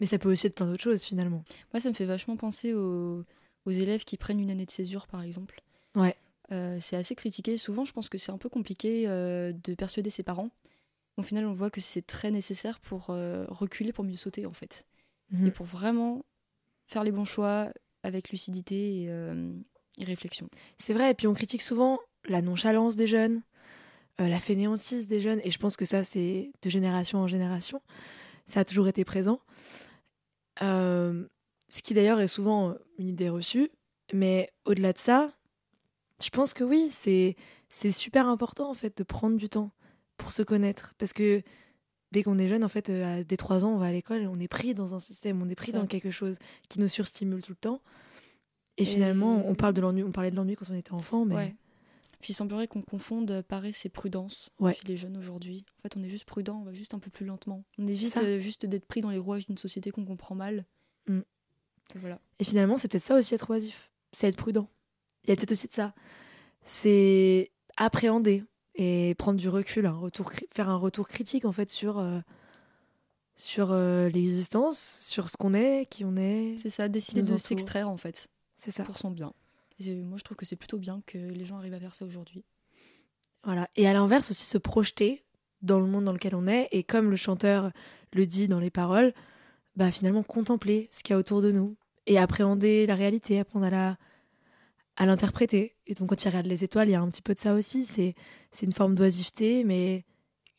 Mais 0.01 0.07
ça 0.07 0.19
peut 0.19 0.31
aussi 0.31 0.47
être 0.47 0.55
plein 0.55 0.66
d'autres 0.66 0.83
choses 0.83 1.03
finalement. 1.03 1.42
Moi, 1.73 1.81
ça 1.81 1.88
me 1.88 1.95
fait 1.95 2.05
vachement 2.05 2.37
penser 2.37 2.75
aux, 2.75 3.25
aux 3.64 3.71
élèves 3.71 4.05
qui 4.05 4.16
prennent 4.19 4.40
une 4.40 4.51
année 4.51 4.66
de 4.66 4.71
césure, 4.71 5.07
par 5.07 5.23
exemple. 5.23 5.62
Ouais. 5.95 6.14
Euh, 6.53 6.77
c'est 6.81 6.97
assez 6.97 7.14
critiqué. 7.14 7.57
Souvent, 7.57 7.85
je 7.87 7.92
pense 7.92 8.09
que 8.11 8.19
c'est 8.19 8.31
un 8.31 8.38
peu 8.38 8.51
compliqué 8.51 9.05
euh, 9.09 9.53
de 9.64 9.75
persuader 9.75 10.11
ses 10.11 10.23
parents. 10.23 10.51
Au 11.16 11.23
final, 11.23 11.47
on 11.47 11.53
voit 11.55 11.71
que 11.71 11.81
c'est 11.81 12.07
très 12.07 12.31
nécessaire 12.31 12.79
pour 12.79 13.07
reculer, 13.07 13.95
pour 13.95 14.05
mieux 14.05 14.16
sauter, 14.16 14.45
en 14.45 14.53
fait. 14.53 14.85
Mhm. 15.31 15.47
Et 15.47 15.51
pour 15.51 15.64
vraiment 15.64 16.27
faire 16.87 17.03
les 17.05 17.11
bons 17.11 17.25
choix 17.25 17.71
avec 18.07 18.31
lucidité 18.31 19.03
et, 19.03 19.07
euh, 19.09 19.53
et 19.99 20.05
réflexion. 20.05 20.49
C'est 20.79 20.95
vrai, 20.95 21.11
et 21.11 21.14
puis 21.14 21.27
on 21.27 21.35
critique 21.35 21.62
souvent 21.62 21.99
la 22.29 22.40
nonchalance 22.40 22.97
des 22.97 23.07
jeunes, 23.07 23.42
euh, 24.21 24.29
la 24.29 24.38
fainéantise 24.38 25.07
des 25.07 25.21
jeunes, 25.21 25.40
et 25.42 25.51
je 25.51 25.59
pense 25.59 25.77
que 25.77 25.85
ça, 25.85 26.05
c'est 26.05 26.53
de 26.62 26.71
génération 26.71 27.19
en 27.19 27.27
génération. 27.27 27.83
Ça 28.47 28.61
a 28.61 28.64
toujours 28.64 28.88
été 28.88 29.05
présent. 29.05 29.40
Euh, 30.62 31.27
ce 31.69 31.83
qui 31.83 31.95
d'ailleurs 31.95 32.21
est 32.21 32.29
souvent 32.29 32.77
une 32.99 33.09
idée 33.09 33.29
reçue, 33.29 33.71
mais 34.12 34.49
au-delà 34.64 34.92
de 34.92 34.99
ça, 34.99 35.33
je 36.23 36.31
pense 36.31 36.55
que 36.55 36.64
oui, 36.64 36.88
c'est 36.90 37.37
c'est 37.69 37.92
super 37.92 38.27
important 38.29 38.71
en 38.71 38.75
fait 38.75 38.97
de 38.97 39.03
prendre 39.03 39.37
du 39.37 39.49
temps 39.49 39.73
pour 40.16 40.33
se 40.33 40.42
connaître, 40.42 40.95
parce 40.97 41.12
que 41.12 41.42
dès 42.12 42.23
qu'on 42.23 42.38
est 42.38 42.49
jeune, 42.49 42.64
en 42.64 42.69
fait, 42.69 42.90
euh, 42.90 43.25
dès 43.25 43.37
3 43.37 43.64
ans, 43.64 43.75
on 43.75 43.79
va 43.79 43.87
à 43.87 43.92
l'école, 43.92 44.27
on 44.27 44.38
est 44.40 44.49
pris 44.49 44.75
dans 44.75 44.95
un 44.95 45.01
système, 45.01 45.42
on 45.42 45.49
est 45.49 45.55
pris 45.55 45.73
dans 45.73 45.87
quelque 45.87 46.11
chose 46.11 46.38
qui 46.69 46.81
nous 46.81 46.88
surstimule 46.88 47.42
tout 47.42 47.53
le 47.53 47.57
temps. 47.57 47.81
Et, 48.79 48.83
Et- 48.83 48.87
finalement, 48.87 49.42
on 49.47 49.55
parle 49.55 49.73
de 49.75 49.81
l'ennui, 49.81 50.03
on 50.05 50.12
parlait 50.12 50.31
de 50.31 50.37
l'ennui 50.37 50.55
quand 50.57 50.66
on 50.71 50.75
était 50.75 50.92
enfant, 50.92 51.25
mais 51.25 51.35
Ouais. 51.35 51.57
Puis 52.21 52.33
il 52.33 52.37
semblerait 52.37 52.66
qu'on 52.66 52.81
confonde 52.81 53.42
paresse 53.47 53.85
et 53.85 53.90
prudence 53.90 54.49
Ouais. 54.59 54.73
chez 54.75 54.88
les 54.88 54.97
jeunes 54.97 55.16
aujourd'hui. 55.19 55.66
En 55.79 55.83
fait, 55.83 55.97
on 55.99 56.03
est 56.03 56.09
juste 56.09 56.25
prudent, 56.25 56.59
on 56.61 56.64
va 56.64 56.73
juste 56.73 56.95
un 56.95 56.99
peu 56.99 57.11
plus 57.11 57.27
lentement. 57.27 57.62
On 57.79 57.87
évite 57.87 58.16
euh, 58.16 58.38
juste 58.40 58.64
d'être 58.64 58.87
pris 58.87 59.03
dans 59.03 59.11
les 59.11 59.19
rouages 59.19 59.47
d'une 59.47 59.59
société 59.59 59.90
qu'on 59.90 60.07
comprend 60.07 60.35
mal. 60.35 60.64
Mm. 61.07 61.19
Et 61.95 61.99
voilà. 61.99 62.19
Et 62.38 62.45
finalement, 62.45 62.79
c'est 62.79 62.88
peut-être 62.88 63.03
ça 63.03 63.16
aussi 63.16 63.35
être 63.35 63.49
oisif. 63.51 63.90
C'est 64.12 64.29
être 64.29 64.37
prudent. 64.37 64.69
Il 65.25 65.31
y 65.31 65.33
a 65.33 65.37
peut-être 65.37 65.53
aussi 65.53 65.69
de 65.69 65.73
ça. 65.73 65.95
C'est 66.64 67.53
appréhender 67.77 68.45
et 68.77 69.15
prendre 69.17 69.39
du 69.41 69.49
recul, 69.49 69.87
un 69.87 69.93
retour, 69.97 70.31
cri- 70.33 70.47
faire 70.55 70.69
un 70.69 70.77
retour 70.77 71.09
critique 71.09 71.45
en 71.45 71.53
fait 71.53 71.71
sur, 71.71 71.99
euh, 71.99 72.21
sur 73.37 73.73
euh, 73.73 74.09
l'existence, 74.09 74.79
sur 75.09 75.29
ce 75.31 75.37
qu'on 75.37 75.55
est, 75.55 75.87
qui 75.91 76.05
on 76.05 76.17
est. 76.17 76.57
C'est 76.59 76.71
ça, 76.71 76.89
décider 76.89 77.23
de 77.23 77.37
s'extraire 77.37 77.89
en 77.89 77.97
fait, 77.97 78.29
C'est 78.57 78.71
ça. 78.71 78.83
pour 78.85 78.99
son 78.99 79.11
bien. 79.11 79.33
Et 79.79 79.95
moi, 79.97 80.17
je 80.19 80.23
trouve 80.25 80.37
que 80.37 80.47
c'est 80.47 80.57
plutôt 80.57 80.79
bien 80.79 81.03
que 81.07 81.19
les 81.19 81.45
gens 81.45 81.57
arrivent 81.59 81.75
à 81.75 81.81
faire 81.81 81.95
ça 81.95 82.05
aujourd'hui. 82.07 82.45
Voilà. 83.45 83.69
Et 83.77 83.87
à 83.87 83.93
l'inverse 83.93 84.31
aussi 84.31 84.45
se 84.45 84.59
projeter 84.59 85.23
dans 85.62 85.81
le 85.81 85.87
monde 85.87 86.05
dans 86.05 86.12
lequel 86.12 86.35
on 86.35 86.47
est 86.47 86.69
et 86.73 86.83
comme 86.83 87.11
le 87.11 87.17
chanteur 87.17 87.71
le 88.12 88.27
dit 88.27 88.49
dans 88.49 88.59
les 88.61 88.71
paroles, 88.71 89.12
bah 89.77 89.91
finalement 89.91 90.23
contempler 90.23 90.89
ce 90.91 91.03
qu'il 91.03 91.12
y 91.12 91.15
a 91.15 91.19
autour 91.19 91.43
de 91.43 91.53
nous 91.53 91.77
et 92.07 92.19
appréhender 92.19 92.87
la 92.87 92.95
réalité, 92.95 93.39
apprendre 93.39 93.67
à 93.67 93.71
la 93.71 93.99
à 94.97 95.07
l'interpréter. 95.07 95.77
Et 95.87 95.95
donc 95.95 96.11
quand 96.11 96.25
il 96.25 96.29
regarde 96.29 96.47
les 96.47 96.65
étoiles, 96.65 96.89
il 96.89 96.93
y 96.93 96.95
a 96.95 97.01
un 97.01 97.11
petit 97.11 97.23
peu 97.23 97.35
de 97.35 97.39
ça 97.39 97.55
aussi, 97.55 97.85
c'est 97.85 98.15
c'est 98.51 98.67
une 98.67 98.73
forme 98.73 98.95
d'oisiveté 98.95 99.65
mais 99.65 100.05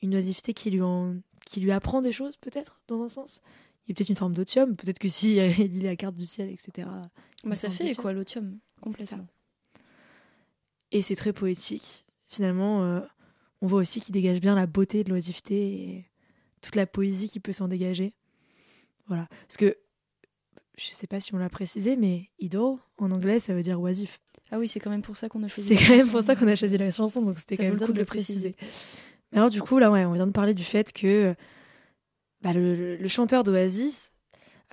une 0.02 0.16
oisiveté 0.16 0.54
qui 0.54 0.70
lui 0.72 0.82
en 0.82 1.16
qui 1.46 1.60
lui 1.60 1.72
apprend 1.72 2.02
des 2.02 2.12
choses 2.12 2.38
peut-être 2.38 2.82
dans 2.88 3.02
un 3.02 3.10
sens. 3.10 3.42
Il 3.86 3.90
y 3.90 3.92
a 3.92 3.96
peut-être 3.96 4.10
une 4.10 4.18
forme 4.18 4.34
d'otium, 4.34 4.76
peut-être 4.76 5.00
que 5.00 5.08
si 5.08 5.38
il 5.38 5.72
lit 5.72 5.82
la 5.82 5.96
carte 5.96 6.16
du 6.16 6.26
ciel, 6.26 6.50
etc. 6.50 6.90
Bah, 7.44 7.56
ça 7.56 7.70
fait 7.70 7.96
quoi 7.96 8.12
l'otium 8.12 8.60
Complètement. 8.82 9.26
Et 10.92 11.02
c'est 11.02 11.16
très 11.16 11.34
poétique. 11.34 12.06
Finalement, 12.28 12.84
euh, 12.84 13.00
on 13.62 13.68
voit 13.68 13.80
aussi 13.80 14.02
qu'il 14.02 14.14
dégage 14.14 14.42
bien 14.42 14.56
la 14.56 14.68
beauté 14.68 15.04
de 15.04 15.10
l'oisiveté 15.10 15.56
et 15.56 16.06
toute 16.62 16.76
la 16.76 16.86
poésie 16.86 17.30
qui 17.30 17.40
peut 17.40 17.52
s'en 17.52 17.68
dégager. 17.68 18.14
Voilà. 19.08 19.28
Parce 19.48 19.58
que, 19.58 19.78
je 20.78 20.86
sais 20.92 21.08
pas 21.08 21.20
si 21.20 21.34
on 21.34 21.38
l'a 21.38 21.50
précisé, 21.50 21.96
mais 21.96 22.30
idle, 22.40 22.78
en 22.98 23.12
anglais, 23.12 23.40
ça 23.40 23.54
veut 23.54 23.64
dire 23.64 23.80
oisif. 23.80 24.20
Ah 24.52 24.60
oui, 24.60 24.68
c'est 24.68 24.80
quand 24.80 24.90
même 24.90 25.02
pour 25.02 25.18
ça 25.18 25.28
qu'on 25.30 25.44
a 25.44 25.48
choisi. 25.48 25.70
C'est 25.70 25.76
la 25.76 25.82
quand 25.82 25.90
même 25.96 26.00
chanson. 26.06 26.12
pour 26.12 26.24
ça 26.24 26.36
qu'on 26.36 26.48
a 26.48 26.56
choisi 26.56 26.78
la 26.78 26.92
chanson, 26.92 27.22
donc 27.22 27.38
c'était 27.40 27.58
quand 27.58 27.64
même 27.64 27.78
coup 27.80 27.92
de 27.92 28.00
le 28.00 28.06
préciser. 28.06 28.52
préciser. 28.52 28.56
Mais 29.32 29.40
alors, 29.40 29.50
du 29.50 29.62
coup, 29.62 29.78
là, 29.78 29.92
ouais, 29.92 30.06
on 30.06 30.14
vient 30.14 30.28
de 30.28 30.32
parler 30.32 30.54
du 30.54 30.64
fait 30.64 30.94
que 30.94 31.36
bah, 32.42 32.54
le, 32.54 32.76
le- 32.76 32.96
le 32.96 33.08
chanteur 33.08 33.44
d'Oasis, 33.44 34.14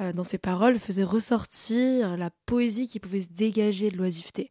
euh, 0.00 0.12
dans 0.12 0.22
ses 0.24 0.38
paroles, 0.38 0.78
faisait 0.78 1.02
ressortir 1.04 2.16
la 2.16 2.30
poésie 2.46 2.86
qui 2.86 3.00
pouvait 3.00 3.22
se 3.22 3.28
dégager 3.30 3.90
de 3.90 3.96
l'oisiveté, 3.96 4.50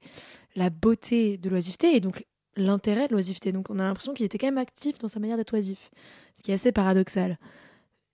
la 0.56 0.70
beauté 0.70 1.38
de 1.38 1.50
l'oisiveté 1.50 1.96
et 1.96 2.00
donc 2.02 2.26
l'intérêt 2.56 3.08
de 3.08 3.14
l'oisiveté. 3.14 3.52
Donc, 3.52 3.70
on 3.70 3.80
a 3.80 3.84
l'impression 3.84 4.14
qu'il 4.14 4.26
était 4.26 4.38
quand 4.38 4.48
même 4.48 4.58
actif 4.58 4.98
dans 5.00 5.08
sa 5.08 5.20
manière 5.20 5.38
d'être 5.38 5.54
oisif, 5.54 5.90
ce 6.36 6.44
qui 6.44 6.52
est 6.52 6.56
assez 6.56 6.72
paradoxal. 6.72 7.38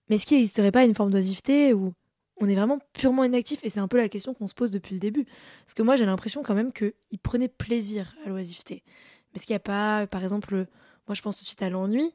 Mais 0.08 0.16
est-ce 0.16 0.26
qu'il 0.26 0.38
n'existerait 0.38 0.72
pas 0.72 0.84
une 0.84 0.94
forme 0.94 1.10
d'oisiveté 1.10 1.72
où 1.74 1.92
on 2.40 2.48
est 2.48 2.54
vraiment 2.54 2.78
purement 2.94 3.22
inactif 3.24 3.60
Et 3.62 3.68
c'est 3.68 3.80
un 3.80 3.88
peu 3.88 3.98
la 3.98 4.08
question 4.08 4.34
qu'on 4.34 4.46
se 4.46 4.54
pose 4.54 4.70
depuis 4.70 4.94
le 4.94 5.00
début. 5.00 5.26
Parce 5.64 5.74
que 5.74 5.82
moi, 5.82 5.96
j'ai 5.96 6.06
l'impression 6.06 6.42
quand 6.42 6.54
même 6.54 6.72
qu'il 6.72 7.18
prenait 7.22 7.48
plaisir 7.48 8.16
à 8.24 8.30
l'oisiveté. 8.30 8.82
Mais 8.86 9.36
est-ce 9.36 9.46
qu'il 9.46 9.52
n'y 9.52 9.58
a 9.58 9.60
pas, 9.60 10.06
par 10.06 10.22
exemple, 10.22 10.66
moi 11.06 11.14
je 11.14 11.22
pense 11.22 11.36
tout 11.36 11.44
de 11.44 11.48
suite 11.48 11.62
à 11.62 11.70
l'ennui. 11.70 12.14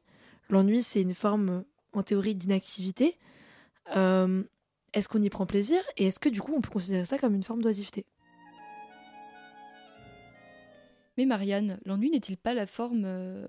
L'ennui, 0.50 0.82
c'est 0.82 1.02
une 1.02 1.14
forme, 1.14 1.64
en 1.94 2.04
théorie, 2.04 2.36
d'inactivité. 2.36 3.18
Euh, 3.96 4.44
est-ce 4.94 5.08
qu'on 5.08 5.22
y 5.22 5.30
prend 5.30 5.46
plaisir 5.46 5.80
Et 5.98 6.08
est-ce 6.08 6.20
que 6.20 6.30
du 6.30 6.42
coup, 6.42 6.54
on 6.56 6.62
peut 6.62 6.72
considérer 6.72 7.06
ça 7.06 7.18
comme 7.18 7.36
une 7.36 7.44
forme 7.44 7.62
d'oisiveté? 7.62 8.06
Mais 11.18 11.26
Marianne, 11.26 11.80
l'ennui 11.86 12.12
n'est-il 12.12 12.36
pas 12.36 12.54
la 12.54 12.68
forme 12.68 13.04
euh, 13.06 13.48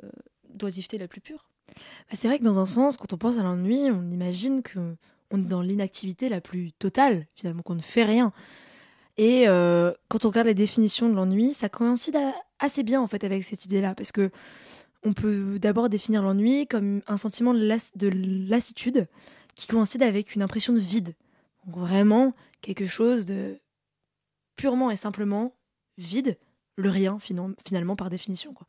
d'oisiveté 0.50 0.98
la 0.98 1.08
plus 1.08 1.20
pure? 1.20 1.48
Bah, 1.68 2.14
C'est 2.14 2.28
vrai 2.28 2.38
que 2.38 2.44
dans 2.44 2.60
un 2.60 2.66
sens, 2.66 2.96
quand 2.96 3.12
on 3.12 3.18
pense 3.18 3.38
à 3.38 3.42
l'ennui, 3.42 3.90
on 3.90 4.08
imagine 4.08 4.62
que 4.62 4.96
on 5.30 5.38
est 5.38 5.48
dans 5.48 5.62
l'inactivité 5.62 6.28
la 6.28 6.40
plus 6.40 6.72
totale, 6.72 7.26
finalement, 7.34 7.62
qu'on 7.62 7.74
ne 7.74 7.82
fait 7.82 8.04
rien. 8.04 8.32
Et 9.16 9.48
euh, 9.48 9.92
quand 10.08 10.24
on 10.24 10.28
regarde 10.28 10.46
les 10.46 10.54
définitions 10.54 11.08
de 11.08 11.14
l'ennui, 11.14 11.54
ça 11.54 11.68
coïncide 11.68 12.18
assez 12.58 12.82
bien 12.82 13.00
en 13.00 13.06
fait 13.06 13.24
avec 13.24 13.44
cette 13.44 13.64
idée-là, 13.64 13.94
parce 13.94 14.12
que 14.12 14.30
on 15.02 15.12
peut 15.12 15.58
d'abord 15.58 15.88
définir 15.88 16.22
l'ennui 16.22 16.66
comme 16.66 17.00
un 17.06 17.16
sentiment 17.16 17.54
de, 17.54 17.76
de 17.96 18.10
lassitude 18.48 19.06
qui 19.54 19.66
coïncide 19.66 20.02
avec 20.02 20.34
une 20.34 20.42
impression 20.42 20.72
de 20.72 20.80
vide. 20.80 21.14
Donc 21.64 21.76
vraiment 21.76 22.34
quelque 22.60 22.86
chose 22.86 23.24
de 23.24 23.58
purement 24.56 24.90
et 24.90 24.96
simplement 24.96 25.54
vide, 25.98 26.36
le 26.76 26.90
rien 26.90 27.18
finalement 27.18 27.96
par 27.96 28.10
définition. 28.10 28.52
Quoi. 28.52 28.66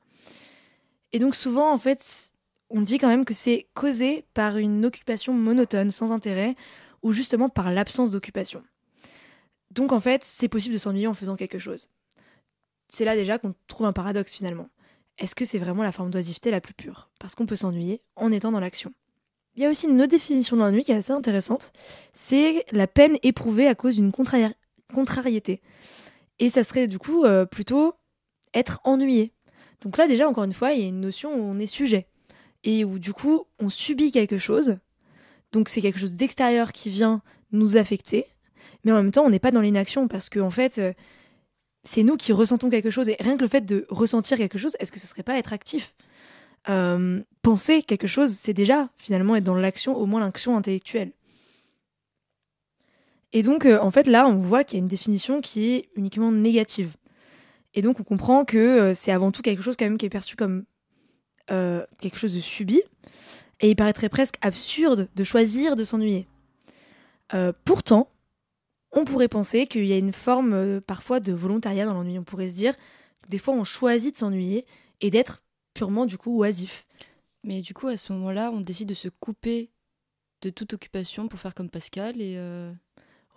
Et 1.12 1.20
donc 1.20 1.36
souvent 1.36 1.72
en 1.72 1.78
fait, 1.78 2.32
on 2.70 2.82
dit 2.82 2.98
quand 2.98 3.08
même 3.08 3.26
que 3.26 3.34
c'est 3.34 3.68
causé 3.74 4.26
par 4.34 4.58
une 4.58 4.86
occupation 4.86 5.34
monotone, 5.34 5.92
sans 5.92 6.12
intérêt, 6.12 6.56
ou 7.02 7.14
justement 7.14 7.50
par 7.50 7.72
l'absence 7.72 8.12
d'occupation. 8.12 8.64
Donc 9.72 9.92
en 9.94 10.00
fait, 10.00 10.24
c'est 10.24 10.48
possible 10.48 10.74
de 10.74 10.80
s'ennuyer 10.80 11.08
en 11.08 11.14
faisant 11.14 11.36
quelque 11.36 11.60
chose. 11.60 11.90
C'est 12.90 13.06
là 13.06 13.16
déjà 13.16 13.38
qu'on 13.38 13.54
trouve 13.68 13.86
un 13.86 13.94
paradoxe 13.94 14.34
finalement. 14.34 14.70
Est-ce 15.18 15.36
que 15.36 15.46
c'est 15.46 15.60
vraiment 15.60 15.84
la 15.84 15.92
forme 15.92 16.12
d'oisiveté 16.12 16.52
la 16.52 16.62
plus 16.62 16.74
pure? 16.74 17.10
Parce 17.20 17.36
qu'on 17.36 17.46
peut 17.46 17.56
s'ennuyer 17.56 18.02
en 18.16 18.32
étant 18.32 18.52
dans 18.52 18.60
l'action. 18.60 18.92
il 19.56 19.64
y 19.64 19.66
a 19.66 19.70
aussi 19.70 19.88
une 19.88 20.00
autre 20.02 20.12
définition 20.12 20.56
de 20.56 20.62
l'ennui 20.62 20.84
qui 20.84 20.92
est 20.92 20.96
assez 20.96 21.12
intéressante. 21.12 21.74
C'est 22.14 22.66
la 22.72 22.86
peine 22.88 23.18
éprouvée 23.24 23.68
à 23.68 23.76
cause 23.76 23.96
d'une 23.96 24.12
contrari- 24.12 24.54
contrariété. 24.94 25.62
Et 26.40 26.50
ça 26.50 26.64
serait 26.64 26.88
du 26.88 27.00
coup 27.00 27.26
euh, 27.26 27.46
plutôt 27.46 27.96
être 28.54 28.80
ennuyé. 28.84 29.34
Donc 29.82 29.98
là 29.98 30.08
déjà, 30.08 30.30
encore 30.30 30.44
une 30.44 30.54
fois, 30.54 30.74
il 30.74 30.82
y 30.82 30.86
a 30.86 30.88
une 30.88 31.02
notion 31.02 31.34
où 31.34 31.42
on 31.42 31.60
est 31.60 31.66
sujet. 31.66 32.08
Et 32.64 32.84
où 32.84 33.00
du 33.00 33.14
coup, 33.14 33.46
on 33.60 33.70
subit 33.70 34.12
quelque 34.12 34.38
chose. 34.38 34.78
Donc 35.52 35.70
c'est 35.70 35.82
quelque 35.82 36.00
chose 36.00 36.14
d'extérieur 36.14 36.72
qui 36.72 36.90
vient 36.90 37.22
nous 37.52 37.78
affecter. 37.78 38.26
Mais 38.84 38.92
en 38.92 38.96
même 38.96 39.12
temps, 39.12 39.26
on 39.26 39.30
n'est 39.30 39.40
pas 39.40 39.52
dans 39.52 39.62
l'inaction 39.62 40.08
parce 40.08 40.30
qu'en 40.30 40.48
en 40.48 40.52
fait, 40.52 40.78
euh, 40.78 40.94
c'est 41.84 42.04
nous 42.04 42.18
qui 42.18 42.34
ressentons 42.34 42.70
quelque 42.70 42.90
chose. 42.92 43.10
Et 43.10 43.18
rien 43.20 43.38
que 43.38 43.42
le 43.42 43.48
fait 43.48 43.66
de 43.66 43.86
ressentir 43.90 44.38
quelque 44.38 44.58
chose, 44.58 44.76
est-ce 44.80 44.92
que 44.92 45.00
ce 45.00 45.08
serait 45.08 45.24
pas 45.24 45.38
être 45.38 45.54
actif? 45.54 45.96
Euh, 46.70 47.22
Penser 47.42 47.82
quelque 47.82 48.08
chose, 48.08 48.32
c'est 48.32 48.54
déjà 48.54 48.90
finalement 48.98 49.36
être 49.36 49.44
dans 49.44 49.56
l'action, 49.56 49.96
au 49.96 50.06
moins 50.06 50.20
l'action 50.20 50.58
intellectuelle. 50.58 51.12
Et 53.34 53.42
donc, 53.42 53.66
euh, 53.66 53.80
en 53.80 53.92
fait, 53.92 54.08
là, 54.08 54.28
on 54.28 54.36
voit 54.36 54.64
qu'il 54.64 54.78
y 54.78 54.80
a 54.80 54.84
une 54.84 54.88
définition 54.88 55.42
qui 55.42 55.70
est 55.72 55.90
uniquement 55.96 56.32
négative. 56.32 56.92
Et 57.74 57.82
donc, 57.82 58.00
on 58.00 58.04
comprend 58.04 58.44
que 58.44 58.94
c'est 58.94 59.12
avant 59.12 59.32
tout 59.32 59.42
quelque 59.42 59.62
chose 59.62 59.76
quand 59.78 59.86
même 59.86 59.98
qui 59.98 60.06
est 60.06 60.10
perçu 60.10 60.36
comme 60.36 60.66
euh, 61.52 61.86
quelque 62.00 62.18
chose 62.18 62.34
de 62.34 62.40
subi. 62.40 62.82
Et 63.60 63.70
il 63.72 63.76
paraîtrait 63.76 64.10
presque 64.10 64.36
absurde 64.42 65.10
de 65.16 65.24
choisir 65.24 65.76
de 65.76 65.84
s'ennuyer. 65.84 66.28
Euh, 67.34 67.52
pourtant, 67.66 68.10
on 68.92 69.04
pourrait 69.06 69.28
penser 69.28 69.68
qu'il 69.68 69.86
y 69.86 69.94
a 69.94 69.98
une 69.98 70.14
forme 70.14 70.54
euh, 70.54 70.80
parfois 70.80 71.20
de 71.20 71.34
volontariat 71.34 71.86
dans 71.86 71.94
l'ennui. 71.94 72.20
On 72.20 72.24
pourrait 72.24 72.50
se 72.50 72.56
dire 72.56 72.76
que 73.22 73.30
des 73.30 73.38
fois, 73.40 73.54
on 73.54 73.64
choisit 73.64 74.14
de 74.14 74.18
s'ennuyer 74.18 74.66
et 75.02 75.10
d'être 75.10 75.42
purement 75.74 76.06
du 76.06 76.18
coup 76.18 76.38
oisif. 76.40 76.86
Mais 77.44 77.62
du 77.62 77.74
coup, 77.74 77.88
à 77.88 77.98
ce 77.98 78.14
moment-là, 78.14 78.52
on 78.54 78.62
décide 78.62 78.90
de 78.90 78.94
se 78.94 79.10
couper 79.10 79.72
de 80.42 80.50
toute 80.50 80.74
occupation 80.74 81.28
pour 81.28 81.40
faire 81.40 81.54
comme 81.56 81.70
Pascal 81.70 82.22
et, 82.22 82.36
euh, 82.38 82.72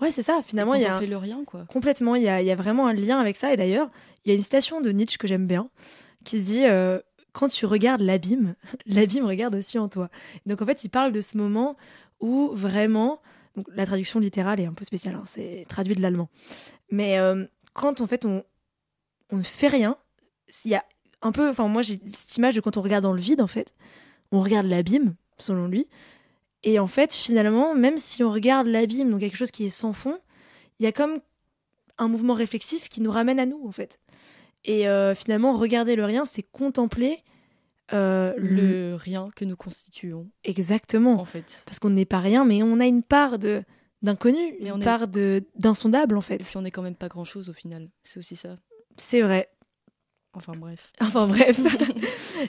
Ouais, 0.00 0.10
c'est 0.12 0.22
ça. 0.22 0.42
Finalement, 0.42 0.74
il 0.74 0.80
y 0.80 0.84
a 0.86 0.88
un- 0.88 0.90
contempler 0.92 1.08
le 1.08 1.16
rien, 1.18 1.44
quoi. 1.44 1.66
Complètement, 1.66 2.14
il 2.14 2.22
y 2.22 2.28
a, 2.28 2.40
il 2.40 2.46
y 2.46 2.50
a 2.50 2.56
vraiment 2.56 2.86
un 2.86 2.94
lien 2.94 3.18
avec 3.20 3.36
ça. 3.36 3.52
Et 3.52 3.56
d'ailleurs, 3.58 3.90
il 4.24 4.30
y 4.30 4.32
a 4.32 4.34
une 4.34 4.42
citation 4.42 4.80
de 4.80 4.90
Nietzsche 4.92 5.18
que 5.18 5.26
j'aime 5.28 5.46
bien, 5.46 5.68
qui 6.24 6.40
se 6.40 6.46
dit 6.46 6.64
Quand 7.32 7.48
tu 7.48 7.66
regardes 7.66 8.00
l'abîme, 8.00 8.54
l'abîme 8.86 9.24
regarde 9.24 9.54
aussi 9.54 9.78
en 9.78 9.88
toi. 9.88 10.10
Donc 10.46 10.62
en 10.62 10.66
fait, 10.66 10.84
il 10.84 10.88
parle 10.88 11.12
de 11.12 11.20
ce 11.20 11.36
moment 11.36 11.76
où 12.20 12.50
vraiment, 12.52 13.20
donc 13.56 13.66
la 13.74 13.86
traduction 13.86 14.20
littérale 14.20 14.60
est 14.60 14.66
un 14.66 14.74
peu 14.74 14.84
spéciale, 14.84 15.14
hein, 15.14 15.24
c'est 15.26 15.64
traduit 15.68 15.94
de 15.94 16.02
l'allemand. 16.02 16.28
Mais 16.90 17.18
euh, 17.18 17.46
quand 17.72 18.00
en 18.00 18.06
fait 18.06 18.24
on, 18.24 18.44
on 19.30 19.36
ne 19.38 19.42
fait 19.42 19.68
rien, 19.68 19.96
il 20.64 20.72
y 20.72 20.74
a 20.74 20.84
un 21.22 21.32
peu, 21.32 21.48
enfin 21.48 21.68
moi 21.68 21.82
j'ai 21.82 22.00
cette 22.08 22.36
image 22.36 22.54
de 22.54 22.60
quand 22.60 22.76
on 22.76 22.82
regarde 22.82 23.04
dans 23.04 23.12
le 23.12 23.20
vide 23.20 23.40
en 23.40 23.46
fait, 23.46 23.74
on 24.32 24.40
regarde 24.40 24.66
l'abîme, 24.66 25.14
selon 25.38 25.66
lui. 25.66 25.88
Et 26.62 26.78
en 26.78 26.86
fait, 26.86 27.14
finalement, 27.14 27.74
même 27.74 27.96
si 27.96 28.22
on 28.22 28.30
regarde 28.30 28.66
l'abîme, 28.66 29.10
donc 29.10 29.20
quelque 29.20 29.36
chose 29.36 29.50
qui 29.50 29.64
est 29.64 29.70
sans 29.70 29.92
fond, 29.92 30.18
il 30.78 30.84
y 30.84 30.86
a 30.86 30.92
comme 30.92 31.20
un 31.98 32.08
mouvement 32.08 32.34
réflexif 32.34 32.88
qui 32.88 33.00
nous 33.00 33.10
ramène 33.10 33.40
à 33.40 33.46
nous, 33.46 33.66
en 33.66 33.72
fait. 33.72 33.98
Et 34.64 34.88
euh, 34.88 35.14
finalement, 35.14 35.52
regarder 35.56 35.96
le 35.96 36.04
rien, 36.04 36.24
c'est 36.24 36.42
contempler 36.42 37.18
euh, 37.92 38.34
le... 38.36 38.90
Le 38.90 38.94
rien 38.94 39.30
que 39.34 39.44
nous 39.44 39.56
constituons, 39.56 40.28
Exactement. 40.44 41.18
en 41.20 41.24
fait. 41.24 41.62
Parce 41.66 41.78
qu'on 41.78 41.90
n'est 41.90 42.04
pas 42.04 42.20
rien, 42.20 42.44
mais 42.44 42.62
on 42.62 42.78
a 42.80 42.86
une 42.86 43.02
part 43.02 43.38
de 43.38 43.62
d'inconnu, 44.02 44.54
une 44.60 44.72
on 44.72 44.80
est- 44.80 44.84
part 44.84 45.08
de 45.08 45.44
d'insondable, 45.56 46.16
en 46.16 46.20
Et 46.20 46.22
fait. 46.22 46.38
puis 46.38 46.56
on 46.56 46.62
n'est 46.62 46.70
quand 46.70 46.80
même 46.82 46.94
pas 46.94 47.08
grand-chose 47.08 47.50
au 47.50 47.52
final. 47.52 47.90
C'est 48.02 48.18
aussi 48.18 48.36
ça. 48.36 48.56
C'est 48.96 49.20
vrai. 49.20 49.50
Enfin 50.32 50.54
bref. 50.56 50.92
Enfin 51.00 51.26
bref. 51.26 51.58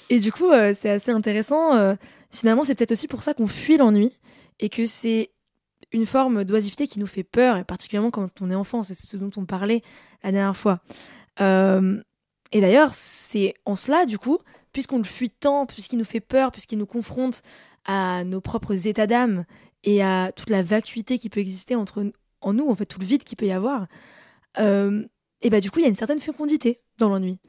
et 0.09 0.19
du 0.19 0.31
coup, 0.31 0.49
euh, 0.51 0.73
c'est 0.79 0.89
assez 0.89 1.11
intéressant. 1.11 1.75
euh, 1.75 1.95
finalement, 2.29 2.63
c'est 2.63 2.75
peut-être 2.75 2.91
aussi 2.91 3.07
pour 3.07 3.21
ça 3.23 3.33
qu'on 3.33 3.47
fuit 3.47 3.77
l'ennui 3.77 4.11
et 4.59 4.69
que 4.69 4.85
c'est 4.85 5.31
une 5.91 6.05
forme 6.05 6.45
d'oisiveté 6.45 6.87
qui 6.87 6.99
nous 6.99 7.07
fait 7.07 7.23
peur, 7.23 7.57
et 7.57 7.63
particulièrement 7.65 8.11
quand 8.11 8.29
on 8.41 8.49
est 8.51 8.55
enfant. 8.55 8.83
C'est 8.83 8.95
ce 8.95 9.17
dont 9.17 9.31
on 9.35 9.45
parlait 9.45 9.81
la 10.23 10.31
dernière 10.31 10.55
fois. 10.55 10.79
Euh, 11.39 12.01
et 12.51 12.61
d'ailleurs, 12.61 12.93
c'est 12.93 13.53
en 13.65 13.75
cela, 13.75 14.05
du 14.05 14.17
coup, 14.17 14.39
puisqu'on 14.73 14.97
le 14.97 15.03
fuit 15.03 15.29
tant, 15.29 15.65
puisqu'il 15.65 15.97
nous 15.97 16.05
fait 16.05 16.19
peur, 16.19 16.51
puisqu'il 16.51 16.77
nous 16.77 16.85
confronte 16.85 17.41
à 17.85 18.23
nos 18.23 18.41
propres 18.41 18.87
états 18.87 19.07
d'âme 19.07 19.45
et 19.83 20.03
à 20.03 20.31
toute 20.31 20.49
la 20.49 20.63
vacuité 20.63 21.17
qui 21.17 21.29
peut 21.29 21.39
exister 21.39 21.75
entre 21.75 22.11
en 22.41 22.53
nous, 22.53 22.69
en 22.69 22.75
fait, 22.75 22.85
tout 22.85 22.99
le 22.99 23.05
vide 23.05 23.23
qu'il 23.23 23.37
peut 23.37 23.47
y 23.47 23.51
avoir. 23.51 23.87
euh, 24.57 25.03
et 25.43 25.49
bah 25.49 25.59
du 25.59 25.71
coup, 25.71 25.79
il 25.79 25.83
y 25.83 25.85
a 25.85 25.89
une 25.89 25.95
certaine 25.95 26.19
fécondité 26.19 26.81
dans 26.99 27.09
l'ennui, 27.09 27.39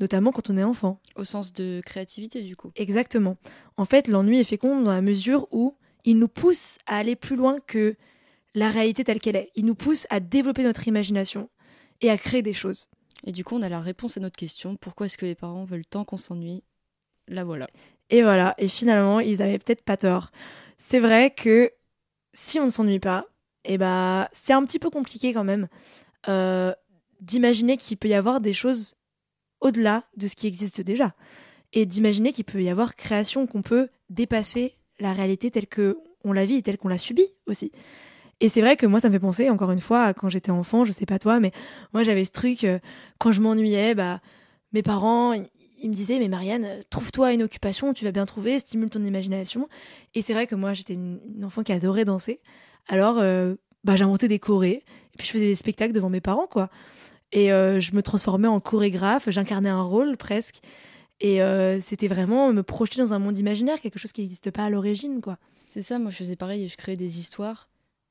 notamment 0.00 0.32
quand 0.32 0.50
on 0.50 0.56
est 0.56 0.64
enfant. 0.64 1.00
Au 1.14 1.24
sens 1.24 1.52
de 1.52 1.80
créativité, 1.86 2.42
du 2.42 2.56
coup. 2.56 2.72
Exactement. 2.74 3.36
En 3.76 3.84
fait, 3.84 4.08
l'ennui 4.08 4.40
est 4.40 4.44
fécond 4.44 4.80
dans 4.80 4.90
la 4.90 5.02
mesure 5.02 5.46
où 5.52 5.76
il 6.04 6.18
nous 6.18 6.26
pousse 6.26 6.78
à 6.86 6.96
aller 6.96 7.14
plus 7.14 7.36
loin 7.36 7.58
que 7.64 7.94
la 8.54 8.70
réalité 8.70 9.04
telle 9.04 9.20
qu'elle 9.20 9.36
est. 9.36 9.50
Il 9.54 9.66
nous 9.66 9.76
pousse 9.76 10.08
à 10.10 10.18
développer 10.18 10.64
notre 10.64 10.88
imagination 10.88 11.48
et 12.00 12.10
à 12.10 12.18
créer 12.18 12.42
des 12.42 12.52
choses. 12.52 12.88
Et 13.26 13.32
du 13.32 13.44
coup, 13.44 13.56
on 13.56 13.62
a 13.62 13.68
la 13.68 13.80
réponse 13.80 14.16
à 14.16 14.20
notre 14.20 14.36
question. 14.36 14.76
Pourquoi 14.76 15.06
est-ce 15.06 15.18
que 15.18 15.26
les 15.26 15.34
parents 15.34 15.64
veulent 15.64 15.86
tant 15.86 16.04
qu'on 16.04 16.16
s'ennuie? 16.16 16.62
La 17.26 17.44
voilà. 17.44 17.66
Et 18.10 18.22
voilà, 18.22 18.54
et 18.58 18.68
finalement, 18.68 19.20
ils 19.20 19.42
avaient 19.42 19.58
peut-être 19.58 19.82
pas 19.82 19.96
tort. 19.96 20.30
C'est 20.78 21.00
vrai 21.00 21.30
que 21.30 21.70
si 22.32 22.58
on 22.58 22.64
ne 22.64 22.70
s'ennuie 22.70 23.00
pas, 23.00 23.26
eh 23.64 23.76
ben, 23.76 24.28
c'est 24.32 24.52
un 24.52 24.64
petit 24.64 24.78
peu 24.78 24.88
compliqué 24.88 25.34
quand 25.34 25.44
même 25.44 25.68
euh, 26.28 26.72
d'imaginer 27.20 27.76
qu'il 27.76 27.98
peut 27.98 28.08
y 28.08 28.14
avoir 28.14 28.40
des 28.40 28.52
choses 28.52 28.94
au-delà 29.60 30.04
de 30.16 30.26
ce 30.26 30.36
qui 30.36 30.46
existe 30.46 30.80
déjà. 30.80 31.14
Et 31.74 31.84
d'imaginer 31.84 32.32
qu'il 32.32 32.44
peut 32.44 32.62
y 32.62 32.70
avoir 32.70 32.96
création, 32.96 33.46
qu'on 33.46 33.62
peut 33.62 33.88
dépasser 34.08 34.74
la 35.00 35.12
réalité 35.12 35.50
telle 35.50 35.66
que 35.66 35.98
on 36.24 36.32
la 36.32 36.46
vit 36.46 36.56
et 36.56 36.62
telle 36.62 36.78
qu'on 36.78 36.88
l'a 36.88 36.98
subie 36.98 37.28
aussi. 37.46 37.72
Et 38.40 38.48
c'est 38.48 38.60
vrai 38.60 38.76
que 38.76 38.86
moi, 38.86 39.00
ça 39.00 39.08
me 39.08 39.12
fait 39.12 39.18
penser, 39.18 39.50
encore 39.50 39.72
une 39.72 39.80
fois, 39.80 40.04
à 40.04 40.14
quand 40.14 40.28
j'étais 40.28 40.50
enfant, 40.50 40.84
je 40.84 40.92
sais 40.92 41.06
pas 41.06 41.18
toi, 41.18 41.40
mais 41.40 41.50
moi 41.92 42.04
j'avais 42.04 42.24
ce 42.24 42.30
truc, 42.30 42.64
euh, 42.64 42.78
quand 43.18 43.32
je 43.32 43.40
m'ennuyais, 43.40 43.94
bah, 43.94 44.20
mes 44.72 44.82
parents, 44.82 45.32
ils 45.32 45.90
me 45.90 45.94
disaient, 45.94 46.18
mais 46.20 46.28
Marianne, 46.28 46.68
trouve-toi 46.90 47.32
une 47.32 47.42
occupation, 47.42 47.92
tu 47.94 48.04
vas 48.04 48.12
bien 48.12 48.26
trouver, 48.26 48.60
stimule 48.60 48.90
ton 48.90 49.04
imagination. 49.04 49.68
Et 50.14 50.22
c'est 50.22 50.34
vrai 50.34 50.46
que 50.46 50.54
moi, 50.54 50.72
j'étais 50.72 50.94
une, 50.94 51.20
enfant 51.44 51.62
qui 51.64 51.72
adorait 51.72 52.04
danser. 52.04 52.40
Alors, 52.86 53.18
euh, 53.18 53.56
bah, 53.82 53.96
j'inventais 53.96 54.28
des 54.28 54.38
chorés, 54.38 54.84
et 55.14 55.16
puis 55.16 55.26
je 55.26 55.32
faisais 55.32 55.46
des 55.46 55.56
spectacles 55.56 55.92
devant 55.92 56.10
mes 56.10 56.20
parents, 56.20 56.46
quoi. 56.46 56.70
Et 57.32 57.52
euh, 57.52 57.80
je 57.80 57.94
me 57.94 58.02
transformais 58.02 58.48
en 58.48 58.60
chorégraphe, 58.60 59.28
j'incarnais 59.30 59.68
un 59.68 59.82
rôle 59.82 60.16
presque. 60.16 60.60
Et 61.20 61.40
c'était 61.80 62.06
vraiment 62.06 62.52
me 62.52 62.62
projeter 62.62 63.00
dans 63.00 63.12
un 63.12 63.18
monde 63.18 63.36
imaginaire, 63.36 63.80
quelque 63.80 63.98
chose 63.98 64.12
qui 64.12 64.20
n'existe 64.20 64.52
pas 64.52 64.66
à 64.66 64.70
l'origine, 64.70 65.20
quoi. 65.20 65.36
C'est 65.68 65.82
ça, 65.82 65.98
moi 65.98 66.12
je 66.12 66.16
faisais 66.16 66.36
pareil 66.36 66.68
je 66.68 66.76
créais 66.76 66.96
des 66.96 67.18
histoires. 67.18 67.68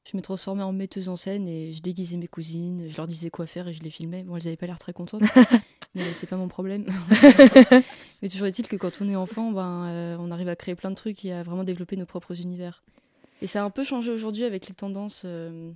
Je 0.09 0.15
me 0.15 0.21
transformais 0.21 0.63
en 0.63 0.71
metteuse 0.71 1.09
en 1.09 1.17
scène 1.17 1.47
et 1.49 1.73
je 1.73 1.81
déguisais 1.81 2.15
mes 2.15 2.27
cousines, 2.27 2.85
je 2.87 2.95
leur 2.95 3.07
disais 3.07 3.29
quoi 3.29 3.45
faire 3.45 3.67
et 3.67 3.73
je 3.73 3.83
les 3.83 3.89
filmais. 3.89 4.23
Bon, 4.23 4.37
elles 4.37 4.43
n'avaient 4.45 4.55
pas 4.55 4.65
l'air 4.65 4.79
très 4.79 4.93
contentes, 4.93 5.23
mais 5.95 6.13
c'est 6.13 6.27
pas 6.27 6.37
mon 6.37 6.47
problème. 6.47 6.85
mais 8.21 8.29
toujours 8.29 8.47
est-il 8.47 8.67
que 8.67 8.75
quand 8.77 9.01
on 9.01 9.09
est 9.09 9.15
enfant, 9.17 9.51
ben, 9.51 9.85
euh, 9.87 10.17
on 10.19 10.31
arrive 10.31 10.47
à 10.49 10.55
créer 10.55 10.75
plein 10.75 10.89
de 10.91 10.95
trucs 10.95 11.25
et 11.25 11.33
à 11.33 11.43
vraiment 11.43 11.63
développer 11.65 11.97
nos 11.97 12.05
propres 12.05 12.39
univers. 12.39 12.83
Et 13.41 13.47
ça 13.47 13.61
a 13.61 13.65
un 13.65 13.69
peu 13.69 13.83
changé 13.83 14.11
aujourd'hui 14.11 14.45
avec 14.45 14.67
les 14.67 14.73
tendances. 14.73 15.23
euh, 15.25 15.71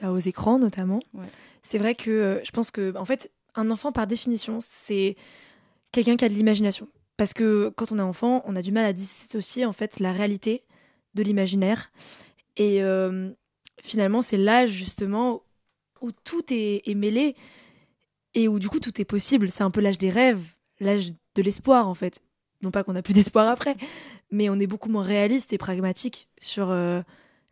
Bah, 0.00 0.10
aux 0.10 0.18
écrans 0.18 0.58
notamment. 0.58 1.00
Ouais. 1.14 1.26
C'est 1.62 1.78
vrai 1.78 1.94
que 1.94 2.10
euh, 2.10 2.44
je 2.44 2.50
pense 2.50 2.70
que 2.70 2.94
en 2.96 3.04
fait 3.04 3.30
un 3.54 3.70
enfant 3.70 3.90
par 3.92 4.06
définition 4.06 4.58
c'est 4.60 5.16
quelqu'un 5.92 6.16
qui 6.16 6.24
a 6.24 6.28
de 6.28 6.34
l'imagination 6.34 6.88
parce 7.16 7.32
que 7.34 7.70
quand 7.76 7.92
on 7.92 7.98
est 7.98 8.02
enfant 8.02 8.42
on 8.46 8.56
a 8.56 8.62
du 8.62 8.72
mal 8.72 8.84
à 8.84 8.92
dissocier 8.92 9.64
en 9.64 9.72
fait 9.72 10.00
la 10.00 10.12
réalité 10.12 10.62
de 11.14 11.22
l'imaginaire 11.22 11.90
et 12.56 12.82
euh, 12.82 13.30
finalement 13.80 14.22
c'est 14.22 14.36
l'âge 14.36 14.70
justement 14.70 15.42
où 16.00 16.10
tout 16.12 16.42
est, 16.52 16.82
est 16.88 16.94
mêlé 16.94 17.36
et 18.34 18.48
où 18.48 18.58
du 18.58 18.68
coup 18.68 18.80
tout 18.80 19.00
est 19.00 19.04
possible 19.04 19.50
c'est 19.50 19.64
un 19.64 19.70
peu 19.70 19.80
l'âge 19.80 19.98
des 19.98 20.10
rêves 20.10 20.54
l'âge 20.80 21.12
de 21.34 21.42
l'espoir 21.42 21.88
en 21.88 21.94
fait 21.94 22.22
non 22.62 22.70
pas 22.70 22.84
qu'on 22.84 22.92
n'a 22.92 23.02
plus 23.02 23.14
d'espoir 23.14 23.48
après 23.48 23.76
mais 24.30 24.48
on 24.48 24.58
est 24.58 24.66
beaucoup 24.66 24.88
moins 24.88 25.02
réaliste 25.02 25.52
et 25.52 25.58
pragmatique 25.58 26.28
sur 26.40 26.70
euh, 26.70 27.02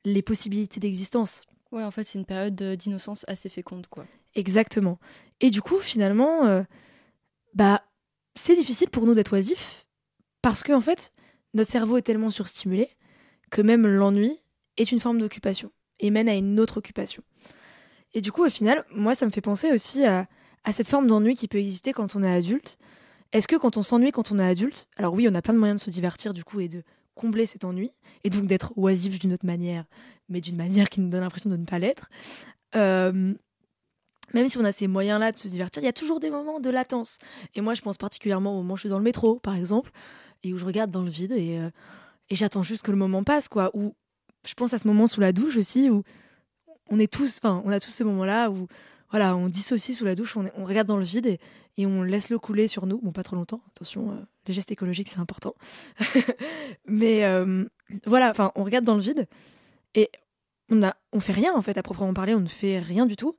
les 0.05 0.23
possibilités 0.23 0.81
d'existence 0.81 1.43
Ouais, 1.73 1.85
en 1.85 1.91
fait, 1.91 2.05
c'est 2.05 2.19
une 2.19 2.25
période 2.25 2.55
d'innocence 2.55 3.25
assez 3.29 3.49
féconde, 3.49 3.87
quoi. 3.87 4.05
Exactement. 4.35 4.99
Et 5.41 5.51
du 5.51 5.63
coup, 5.63 5.79
finalement, 5.79 6.47
euh, 6.47 6.63
bah, 7.55 7.83
c'est 8.35 8.57
difficile 8.57 8.91
pour 8.91 9.07
nous 9.07 9.15
d'être 9.15 9.33
oisifs 9.33 9.87
parce 10.43 10.63
que 10.63 10.73
en 10.73 10.81
fait, 10.81 11.13
notre 11.55 11.71
cerveau 11.71 11.97
est 11.97 12.03
tellement 12.03 12.31
surstimulé 12.31 12.89
que 13.51 13.63
même 13.63 13.87
l'ennui 13.87 14.37
est 14.77 14.93
une 14.93 15.01
forme 15.01 15.19
d'occupation 15.19 15.71
et 16.01 16.11
mène 16.11 16.29
à 16.29 16.35
une 16.35 16.59
autre 16.59 16.79
occupation. 16.79 17.23
Et 18.13 18.21
du 18.21 18.33
coup, 18.33 18.45
au 18.45 18.49
final, 18.49 18.85
moi, 18.93 19.15
ça 19.15 19.27
me 19.27 19.31
fait 19.31 19.41
penser 19.41 19.71
aussi 19.71 20.05
à, 20.05 20.27
cette 20.73 20.89
forme 20.89 21.07
d'ennui 21.07 21.35
qui 21.35 21.49
peut 21.49 21.59
exister 21.59 21.93
quand 21.93 22.17
on 22.17 22.23
est 22.23 22.33
adulte. 22.33 22.77
Est-ce 23.33 23.47
que 23.47 23.57
quand 23.57 23.77
on 23.77 23.83
s'ennuie 23.83 24.11
quand 24.11 24.33
on 24.33 24.39
est 24.39 24.47
adulte, 24.47 24.89
alors 24.97 25.15
oui, 25.15 25.29
on 25.31 25.35
a 25.35 25.43
plein 25.43 25.55
de 25.55 25.59
moyens 25.59 25.81
de 25.81 25.85
se 25.85 25.91
divertir 25.91 26.35
du 26.35 26.43
coup 26.43 26.61
et 26.61 26.69
de 26.69 26.83
combler 27.15 27.47
cet 27.47 27.65
ennui 27.65 27.93
et 28.25 28.31
donc 28.31 28.47
d'être 28.47 28.73
oisif 28.77 29.19
d'une 29.21 29.33
autre 29.33 29.47
manière, 29.47 29.85
mais 30.29 30.41
d'une 30.41 30.57
manière 30.57 30.89
qui 30.89 31.01
nous 31.01 31.09
donne 31.09 31.21
l'impression 31.21 31.49
de 31.51 31.57
ne 31.57 31.65
pas 31.65 31.79
l'être. 31.79 32.11
Euh, 32.75 33.35
même 34.35 34.49
si 34.49 34.59
on 34.59 34.65
a 34.65 34.73
ces 34.73 34.89
moyens-là 34.89 35.33
de 35.33 35.39
se 35.39 35.49
divertir, 35.49 35.83
il 35.83 35.87
y 35.87 35.89
a 35.89 35.93
toujours 35.93 36.19
des 36.19 36.31
moments 36.31 36.61
de 36.61 36.71
latence. 36.71 37.19
Et 37.55 37.61
moi, 37.61 37.75
je 37.75 37.83
pense 37.83 37.99
particulièrement 37.99 38.53
au 38.53 38.57
moment 38.59 38.75
où 38.75 38.77
je 38.77 38.83
suis 38.83 38.89
dans 38.89 38.99
le 38.99 39.05
métro, 39.05 39.39
par 39.39 39.55
exemple, 39.55 39.91
et 40.43 40.53
où 40.53 40.59
je 40.59 40.65
regarde 40.65 40.91
dans 40.91 41.03
le 41.03 41.11
vide 41.11 41.33
et, 41.33 41.59
euh, 41.59 41.71
et 42.31 42.37
j'attends 42.37 42.63
juste 42.63 42.83
que 42.83 42.91
le 42.91 42.97
moment 42.97 43.23
passe, 43.23 43.49
quoi. 43.49 43.71
Ou 43.75 43.95
je 44.47 44.55
pense 44.55 44.73
à 44.73 44.79
ce 44.79 44.87
moment 44.87 45.07
sous 45.07 45.21
la 45.21 45.33
douche 45.33 45.57
aussi, 45.57 45.91
où 45.91 46.03
on 46.89 46.99
est 46.99 47.13
tous, 47.13 47.39
enfin, 47.43 47.63
on 47.65 47.71
a 47.71 47.81
tous 47.81 47.91
ce 47.91 48.05
moment-là 48.05 48.51
où, 48.51 48.67
voilà, 49.11 49.37
on 49.37 49.49
dissocie 49.49 49.97
sous 49.97 50.05
la 50.05 50.15
douche, 50.15 50.37
on, 50.37 50.65
regarde 50.65 50.87
dans 50.87 50.97
le 50.97 51.05
vide 51.05 51.27
et, 51.27 51.41
et 51.77 51.87
on 51.87 52.03
laisse 52.03 52.31
l'eau 52.31 52.39
couler 52.39 52.69
sur 52.69 52.87
nous. 52.87 53.01
Bon, 53.01 53.13
pas 53.13 53.23
trop 53.23 53.37
longtemps, 53.37 53.63
attention, 53.69 54.11
euh, 54.13 54.15
les 54.47 54.55
gestes 54.55 54.71
écologiques, 54.71 55.09
c'est 55.09 55.19
important. 55.21 55.55
Mais 56.87 57.25
euh, 57.25 57.65
voilà, 58.07 58.31
enfin, 58.31 58.53
on 58.55 58.65
regarde 58.65 58.85
dans 58.85 58.95
le 58.97 59.01
vide 59.01 59.27
et 59.95 60.11
on 60.71 60.83
a, 60.83 60.95
on 61.13 61.21
fait 61.21 61.33
rien 61.33 61.53
en 61.55 61.63
fait 61.63 61.77
à 61.77 61.83
proprement 61.83 62.15
parler, 62.15 62.35
on 62.35 62.41
ne 62.41 62.49
fait 62.49 62.79
rien 62.79 63.07
du 63.07 63.17
tout. 63.17 63.37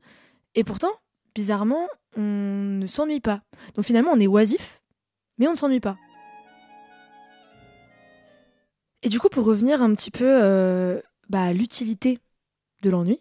Et 0.56 0.64
pourtant, 0.64 0.92
bizarrement, 1.34 1.88
on 2.18 2.22
ne 2.22 2.88
s'ennuie 2.88 3.22
pas. 3.22 3.42
Donc 3.76 3.86
finalement, 3.86 4.12
on 4.12 4.20
est 4.20 4.28
oisif, 4.28 4.82
mais 5.38 5.48
on 5.48 5.52
ne 5.52 5.58
s'ennuie 5.58 5.80
pas. 5.80 5.98
Et 9.04 9.10
du 9.10 9.20
coup, 9.20 9.30
pour 9.30 9.46
revenir 9.46 9.82
un 9.82 9.94
petit 9.96 10.12
peu 10.12 10.26
euh, 10.28 11.02
bah, 11.30 11.44
à 11.44 11.54
l'utilité 11.54 12.20
de 12.84 12.90
l'ennui 12.90 13.20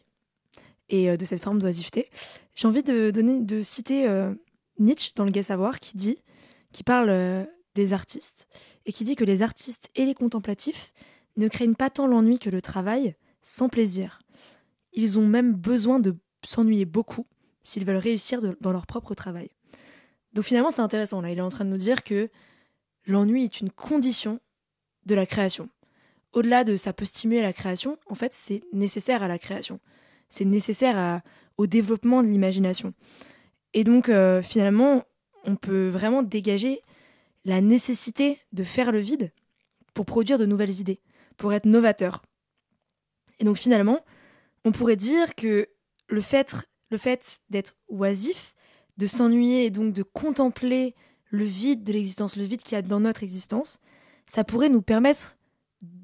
et 0.89 1.11
euh, 1.11 1.17
de 1.17 1.25
cette 1.25 1.43
forme 1.43 1.59
d'oisiveté, 1.59 2.09
j'ai 2.55 2.69
envie 2.69 2.83
de, 2.83 3.63
citer 3.63 4.07
euh, 4.07 4.35
Nietzsche 4.79 5.13
dans 5.17 5.25
le 5.25 5.31
Gai 5.31 5.43
Savoir 5.43 5.81
qui 5.81 5.97
dit, 5.97 6.19
qui 6.73 6.83
parle 6.83 7.47
des 7.75 7.93
artistes 7.93 8.47
et 8.85 8.93
qui 8.93 9.05
dit 9.05 9.17
que 9.17 9.25
les 9.25 9.43
artistes 9.43 9.89
et 9.97 10.05
les 10.05 10.15
contemplatifs 10.15 10.93
ne 11.37 11.49
craignent 11.49 11.75
pas 11.75 11.91
tant 11.91 12.07
l'ennui 12.07 12.39
que 12.39 12.51
le 12.51 12.61
travail, 12.61 13.15
sans 13.43 13.69
plaisir. 13.69 14.21
Ils 14.93 15.19
ont 15.19 15.27
même 15.27 15.55
besoin 15.55 15.99
de 15.99 16.17
s'ennuyer 16.45 16.85
beaucoup 16.85 17.27
s'ils 17.63 17.85
veulent 17.85 17.97
réussir 17.97 18.41
dans 18.61 18.73
leur 18.73 18.87
propre 18.87 19.15
travail. 19.15 19.51
Donc 20.33 20.45
finalement, 20.45 20.71
c'est 20.71 20.83
intéressant. 20.83 21.21
Là, 21.21 21.31
il 21.31 21.39
est 21.39 21.43
en 21.43 21.49
train 21.49 21.65
de 21.65 21.71
nous 21.71 21.77
dire 21.77 22.05
que 22.05 22.29
l'ennui 23.07 23.45
est 23.45 23.61
une 23.61 23.71
condition 23.71 24.41
de 25.07 25.15
la 25.15 25.27
création. 25.27 25.69
Au-delà 26.33 26.65
de 26.65 26.77
ça 26.77 26.93
peut 26.93 27.05
stimuler 27.05 27.43
la 27.43 27.53
création, 27.53 27.99
en 28.07 28.15
fait, 28.15 28.33
c'est 28.33 28.63
nécessaire 28.73 29.23
à 29.23 29.29
la 29.29 29.39
création. 29.39 29.81
C'est 30.29 30.45
nécessaire 30.45 31.23
au 31.57 31.67
développement 31.67 32.23
de 32.23 32.29
l'imagination. 32.29 32.95
Et 33.75 33.85
donc, 33.85 34.09
euh, 34.09 34.43
finalement, 34.43 35.05
on 35.45 35.57
peut 35.57 35.89
vraiment 35.89 36.23
dégager 36.23 36.81
la 37.45 37.61
nécessité 37.61 38.39
de 38.53 38.65
faire 38.65 38.93
le 38.93 38.99
vide 38.99 39.33
pour 39.95 40.07
produire 40.07 40.39
de 40.39 40.47
nouvelles 40.47 40.81
idées, 40.81 41.01
pour 41.37 41.53
être 41.53 41.67
novateur. 41.67 42.23
Et 43.39 43.45
donc, 43.45 43.57
finalement, 43.57 44.05
on 44.65 44.73
pourrait 44.73 44.97
dire 44.97 45.35
que 45.35 45.69
le 46.09 46.21
fait, 46.21 46.55
le 46.91 46.99
fait 46.99 47.41
d'être 47.49 47.77
oisif, 47.89 48.55
de 48.99 49.07
s'ennuyer 49.07 49.65
et 49.65 49.71
donc 49.71 49.93
de 49.93 50.03
contempler 50.03 50.95
le 51.31 51.45
vide 51.45 51.85
de 51.85 51.93
l'existence, 51.93 52.37
le 52.37 52.45
vide 52.45 52.63
qu'il 52.63 52.75
y 52.75 52.79
a 52.79 52.83
dans 52.83 53.01
notre 53.01 53.23
existence, 53.23 53.79
ça 54.31 54.45
pourrait 54.45 54.69
nous 54.69 54.83
permettre 54.83 55.37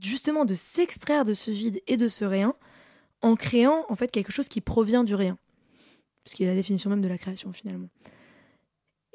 justement 0.02 0.44
de 0.44 0.54
s'extraire 0.54 1.24
de 1.24 1.32
ce 1.34 1.50
vide 1.50 1.80
et 1.86 1.96
de 1.96 2.08
ce 2.08 2.24
rien 2.24 2.54
en 3.22 3.36
créant 3.36 3.86
en 3.88 3.94
fait 3.94 4.10
quelque 4.10 4.32
chose 4.32 4.48
qui 4.48 4.60
provient 4.60 5.04
du 5.04 5.14
rien. 5.14 5.38
Ce 6.24 6.34
qui 6.34 6.42
est 6.42 6.48
la 6.48 6.54
définition 6.54 6.90
même 6.90 7.02
de 7.02 7.08
la 7.08 7.18
création 7.18 7.52
finalement. 7.52 7.88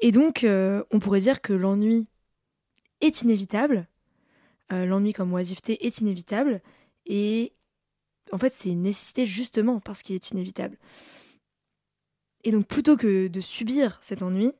Et 0.00 0.12
donc, 0.12 0.44
euh, 0.44 0.82
on 0.90 0.98
pourrait 0.98 1.20
dire 1.20 1.42
que 1.42 1.52
l'ennui 1.52 2.06
est 3.00 3.22
inévitable. 3.22 3.86
Euh, 4.72 4.86
l'ennui 4.86 5.12
comme 5.12 5.32
oisiveté 5.32 5.86
est 5.86 5.98
inévitable. 5.98 6.62
Et 7.04 7.52
en 8.32 8.38
fait, 8.38 8.52
c'est 8.52 8.70
une 8.70 8.82
nécessité 8.82 9.26
justement 9.26 9.78
parce 9.78 10.02
qu'il 10.02 10.16
est 10.16 10.30
inévitable. 10.30 10.78
Et 12.44 12.50
donc, 12.50 12.66
plutôt 12.66 12.96
que 12.96 13.28
de 13.28 13.40
subir 13.40 13.98
cet 14.00 14.22
ennui, 14.22 14.50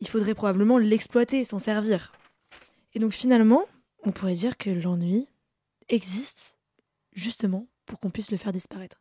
il 0.00 0.08
faudrait 0.08 0.34
probablement 0.34 0.78
l'exploiter, 0.78 1.44
s'en 1.44 1.58
servir. 1.58 2.12
Et 2.94 2.98
donc, 2.98 3.12
finalement, 3.12 3.64
on 4.02 4.12
pourrait 4.12 4.34
dire 4.34 4.56
que 4.56 4.70
l'ennui 4.70 5.26
existe 5.88 6.58
justement 7.12 7.66
pour 7.86 7.98
qu'on 7.98 8.10
puisse 8.10 8.30
le 8.30 8.36
faire 8.36 8.52
disparaître. 8.52 9.00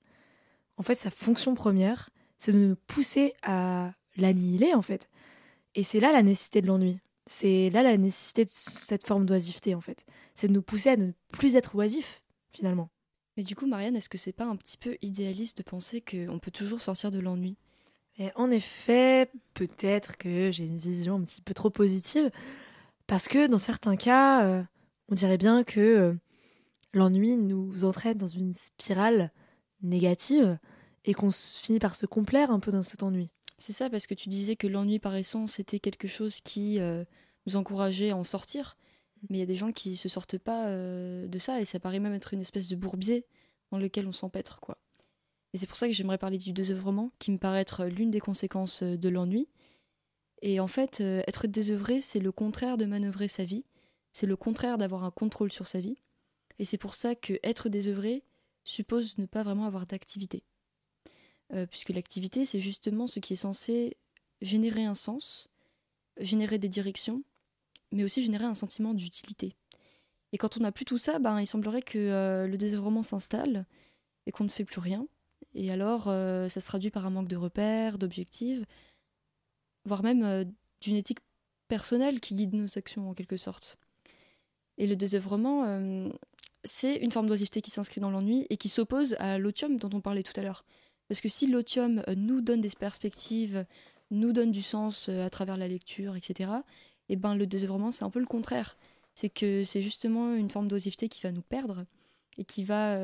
En 0.77 0.83
fait, 0.83 0.95
sa 0.95 1.11
fonction 1.11 1.53
première, 1.55 2.09
c'est 2.37 2.51
de 2.51 2.57
nous 2.57 2.75
pousser 2.75 3.33
à 3.43 3.93
l'annihiler, 4.17 4.73
en 4.73 4.81
fait. 4.81 5.09
Et 5.75 5.83
c'est 5.83 5.99
là 5.99 6.11
la 6.11 6.23
nécessité 6.23 6.61
de 6.61 6.67
l'ennui. 6.67 6.99
C'est 7.27 7.69
là 7.69 7.83
la 7.83 7.97
nécessité 7.97 8.45
de 8.45 8.49
cette 8.51 9.05
forme 9.05 9.25
d'oisiveté, 9.25 9.75
en 9.75 9.81
fait. 9.81 10.05
C'est 10.35 10.47
de 10.47 10.53
nous 10.53 10.61
pousser 10.61 10.89
à 10.89 10.97
ne 10.97 11.11
plus 11.31 11.55
être 11.55 11.75
oisif, 11.75 12.21
finalement. 12.51 12.89
Mais 13.37 13.43
du 13.43 13.55
coup, 13.55 13.67
Marianne, 13.67 13.95
est-ce 13.95 14.09
que 14.09 14.17
c'est 14.17 14.33
pas 14.33 14.45
un 14.45 14.55
petit 14.55 14.77
peu 14.77 14.97
idéaliste 15.01 15.59
de 15.59 15.63
penser 15.63 16.01
qu'on 16.01 16.39
peut 16.39 16.51
toujours 16.51 16.83
sortir 16.83 17.11
de 17.11 17.19
l'ennui? 17.19 17.57
Et 18.17 18.29
en 18.35 18.51
effet, 18.51 19.31
peut-être 19.53 20.17
que 20.17 20.51
j'ai 20.51 20.65
une 20.65 20.77
vision 20.77 21.15
un 21.15 21.21
petit 21.21 21.41
peu 21.41 21.53
trop 21.53 21.69
positive, 21.69 22.29
parce 23.07 23.27
que 23.27 23.47
dans 23.47 23.57
certains 23.57 23.95
cas, 23.95 24.43
euh, 24.43 24.63
on 25.11 25.15
dirait 25.15 25.37
bien 25.37 25.63
que 25.63 25.79
euh, 25.79 26.13
l'ennui 26.93 27.35
nous 27.35 27.85
entraîne 27.85 28.17
dans 28.17 28.27
une 28.27 28.53
spirale 28.53 29.31
négative 29.81 30.57
et 31.05 31.13
qu'on 31.13 31.31
finit 31.31 31.79
par 31.79 31.95
se 31.95 32.05
complaire 32.05 32.49
un 32.49 32.59
peu 32.59 32.71
dans 32.71 32.81
cet 32.81 33.03
ennui. 33.03 33.29
C'est 33.57 33.73
ça, 33.73 33.89
parce 33.89 34.07
que 34.07 34.13
tu 34.13 34.29
disais 34.29 34.55
que 34.55 34.67
l'ennui 34.67 34.97
par 34.97 35.15
essence 35.15 35.59
était 35.59 35.79
quelque 35.79 36.07
chose 36.07 36.41
qui 36.41 36.79
euh, 36.79 37.03
nous 37.45 37.55
encourageait 37.55 38.11
à 38.11 38.17
en 38.17 38.23
sortir. 38.23 38.77
Mais 39.29 39.37
il 39.37 39.39
y 39.39 39.43
a 39.43 39.47
des 39.47 39.55
gens 39.55 39.71
qui 39.71 39.95
se 39.95 40.09
sortent 40.09 40.39
pas 40.39 40.67
euh, 40.67 41.27
de 41.27 41.37
ça 41.37 41.61
et 41.61 41.65
ça 41.65 41.79
paraît 41.79 41.99
même 41.99 42.13
être 42.13 42.33
une 42.33 42.41
espèce 42.41 42.67
de 42.67 42.75
bourbier 42.75 43.27
dans 43.69 43.77
lequel 43.77 44.07
on 44.07 44.13
s'empêtre, 44.13 44.59
quoi. 44.59 44.79
Et 45.53 45.57
c'est 45.57 45.67
pour 45.67 45.77
ça 45.77 45.87
que 45.87 45.93
j'aimerais 45.93 46.17
parler 46.17 46.37
du 46.37 46.53
désœuvrement, 46.53 47.11
qui 47.19 47.29
me 47.31 47.37
paraît 47.37 47.59
être 47.59 47.85
l'une 47.85 48.09
des 48.09 48.21
conséquences 48.21 48.83
de 48.83 49.09
l'ennui. 49.09 49.49
Et 50.41 50.59
en 50.59 50.67
fait, 50.67 51.01
euh, 51.01 51.21
être 51.27 51.47
désœuvré, 51.47 51.99
c'est 51.99 52.19
le 52.19 52.31
contraire 52.31 52.77
de 52.77 52.85
manœuvrer 52.85 53.27
sa 53.27 53.43
vie. 53.43 53.65
C'est 54.11 54.27
le 54.27 54.35
contraire 54.35 54.77
d'avoir 54.77 55.03
un 55.03 55.11
contrôle 55.11 55.51
sur 55.51 55.67
sa 55.67 55.79
vie. 55.79 55.97
Et 56.59 56.65
c'est 56.65 56.77
pour 56.77 56.95
ça 56.95 57.15
que 57.15 57.39
être 57.43 57.69
désœuvré 57.69 58.23
suppose 58.63 59.17
ne 59.17 59.25
pas 59.25 59.43
vraiment 59.43 59.65
avoir 59.65 59.85
d'activité. 59.85 60.43
Euh, 61.53 61.65
puisque 61.65 61.89
l'activité, 61.89 62.45
c'est 62.45 62.59
justement 62.59 63.07
ce 63.07 63.19
qui 63.19 63.33
est 63.33 63.37
censé 63.37 63.97
générer 64.41 64.85
un 64.85 64.95
sens, 64.95 65.49
générer 66.19 66.57
des 66.57 66.69
directions, 66.69 67.23
mais 67.91 68.03
aussi 68.03 68.21
générer 68.21 68.45
un 68.45 68.55
sentiment 68.55 68.93
d'utilité. 68.93 69.55
Et 70.31 70.37
quand 70.37 70.55
on 70.55 70.61
n'a 70.61 70.71
plus 70.71 70.85
tout 70.85 70.97
ça, 70.97 71.19
ben, 71.19 71.41
il 71.41 71.47
semblerait 71.47 71.81
que 71.81 71.97
euh, 71.97 72.47
le 72.47 72.57
désœuvrement 72.57 73.03
s'installe 73.03 73.65
et 74.25 74.31
qu'on 74.31 74.45
ne 74.45 74.49
fait 74.49 74.63
plus 74.63 74.79
rien. 74.79 75.07
Et 75.53 75.71
alors, 75.71 76.07
euh, 76.07 76.47
ça 76.47 76.61
se 76.61 76.67
traduit 76.67 76.91
par 76.91 77.05
un 77.05 77.09
manque 77.09 77.27
de 77.27 77.35
repères, 77.35 77.97
d'objectifs, 77.97 78.63
voire 79.85 80.03
même 80.03 80.45
d'une 80.79 80.95
éthique 80.95 81.19
personnelle 81.67 82.19
qui 82.21 82.35
guide 82.35 82.53
nos 82.53 82.77
actions 82.77 83.09
en 83.09 83.13
quelque 83.13 83.37
sorte. 83.37 83.77
Et 84.81 84.87
le 84.87 84.95
désœuvrement, 84.95 85.63
euh, 85.65 86.09
c'est 86.63 86.95
une 86.95 87.11
forme 87.11 87.27
d'oisiveté 87.27 87.61
qui 87.61 87.69
s'inscrit 87.69 88.01
dans 88.01 88.09
l'ennui 88.09 88.47
et 88.49 88.57
qui 88.57 88.67
s'oppose 88.67 89.15
à 89.19 89.37
l'otium 89.37 89.77
dont 89.77 89.91
on 89.93 90.01
parlait 90.01 90.23
tout 90.23 90.33
à 90.37 90.41
l'heure. 90.41 90.65
Parce 91.07 91.21
que 91.21 91.29
si 91.29 91.45
l'otium 91.45 92.03
euh, 92.07 92.15
nous 92.15 92.41
donne 92.41 92.61
des 92.61 92.69
perspectives, 92.69 93.63
nous 94.09 94.33
donne 94.33 94.49
du 94.49 94.63
sens 94.63 95.07
euh, 95.07 95.23
à 95.23 95.29
travers 95.29 95.57
la 95.57 95.67
lecture, 95.67 96.15
etc., 96.15 96.49
et 97.09 97.15
ben 97.15 97.35
le 97.35 97.45
désœuvrement, 97.45 97.91
c'est 97.91 98.05
un 98.05 98.09
peu 98.09 98.19
le 98.19 98.25
contraire. 98.25 98.75
C'est 99.13 99.29
que 99.29 99.63
c'est 99.63 99.83
justement 99.83 100.33
une 100.33 100.49
forme 100.49 100.67
d'oisiveté 100.67 101.09
qui 101.09 101.21
va 101.21 101.31
nous 101.31 101.43
perdre 101.43 101.85
et 102.39 102.45
qui 102.45 102.63
va 102.63 102.97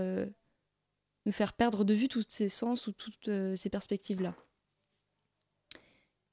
nous 1.26 1.32
faire 1.34 1.52
perdre 1.52 1.84
de 1.84 1.94
vue 1.94 2.08
tous 2.08 2.24
ces 2.30 2.48
sens 2.48 2.88
ou 2.88 2.94
toutes 2.94 3.30
ces 3.58 3.70
perspectives-là. 3.70 4.34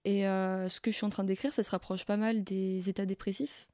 Et 0.04 0.20
ce 0.20 0.78
que 0.78 0.92
je 0.92 0.96
suis 0.96 1.04
en 1.04 1.10
train 1.10 1.24
décrire, 1.24 1.52
ça 1.52 1.64
se 1.64 1.70
rapproche 1.70 2.04
pas 2.04 2.16
mal 2.16 2.44
des 2.44 2.88
états 2.88 3.06
dépressifs, 3.06 3.66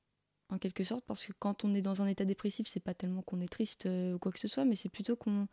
en 0.52 0.58
quelque 0.58 0.84
sorte, 0.84 1.04
parce 1.04 1.24
que 1.24 1.32
quand 1.38 1.64
on 1.64 1.74
est 1.74 1.82
dans 1.82 2.02
un 2.02 2.06
état 2.06 2.24
dépressif, 2.24 2.66
c'est 2.68 2.80
pas 2.80 2.94
tellement 2.94 3.22
qu'on 3.22 3.40
est 3.40 3.48
triste 3.48 3.86
euh, 3.86 4.14
ou 4.14 4.18
quoi 4.18 4.32
que 4.32 4.38
ce 4.38 4.48
soit, 4.48 4.64
mais 4.64 4.76
c'est 4.76 4.88
plutôt 4.88 5.16
qu'on 5.16 5.46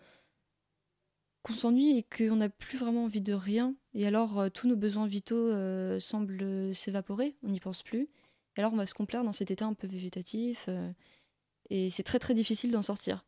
s'ennuie 1.54 1.98
et 1.98 2.04
qu'on 2.04 2.38
n'a 2.38 2.50
plus 2.50 2.78
vraiment 2.78 3.06
envie 3.06 3.22
de 3.22 3.34
rien. 3.34 3.76
Et 3.94 4.06
alors, 4.08 4.40
euh, 4.40 4.50
tous 4.50 4.68
nos 4.68 4.76
besoins 4.76 5.08
vitaux 5.08 5.36
euh, 5.36 6.00
semblent 6.00 6.74
s'évaporer, 6.74 7.36
on 7.44 7.50
n'y 7.50 7.60
pense 7.60 7.84
plus. 7.84 8.10
Et 8.56 8.60
alors, 8.60 8.74
on 8.74 8.78
va 8.78 8.86
se 8.86 8.94
complaire 8.94 9.24
dans 9.24 9.34
cet 9.34 9.52
état 9.52 9.66
un 9.66 9.74
peu 9.74 9.88
végétatif. 9.88 10.70
et 11.70 11.90
c'est 11.92 12.04
très 12.04 12.20
très 12.20 12.34
difficile 12.34 12.72
d'en 12.72 12.82
sortir. 12.82 13.24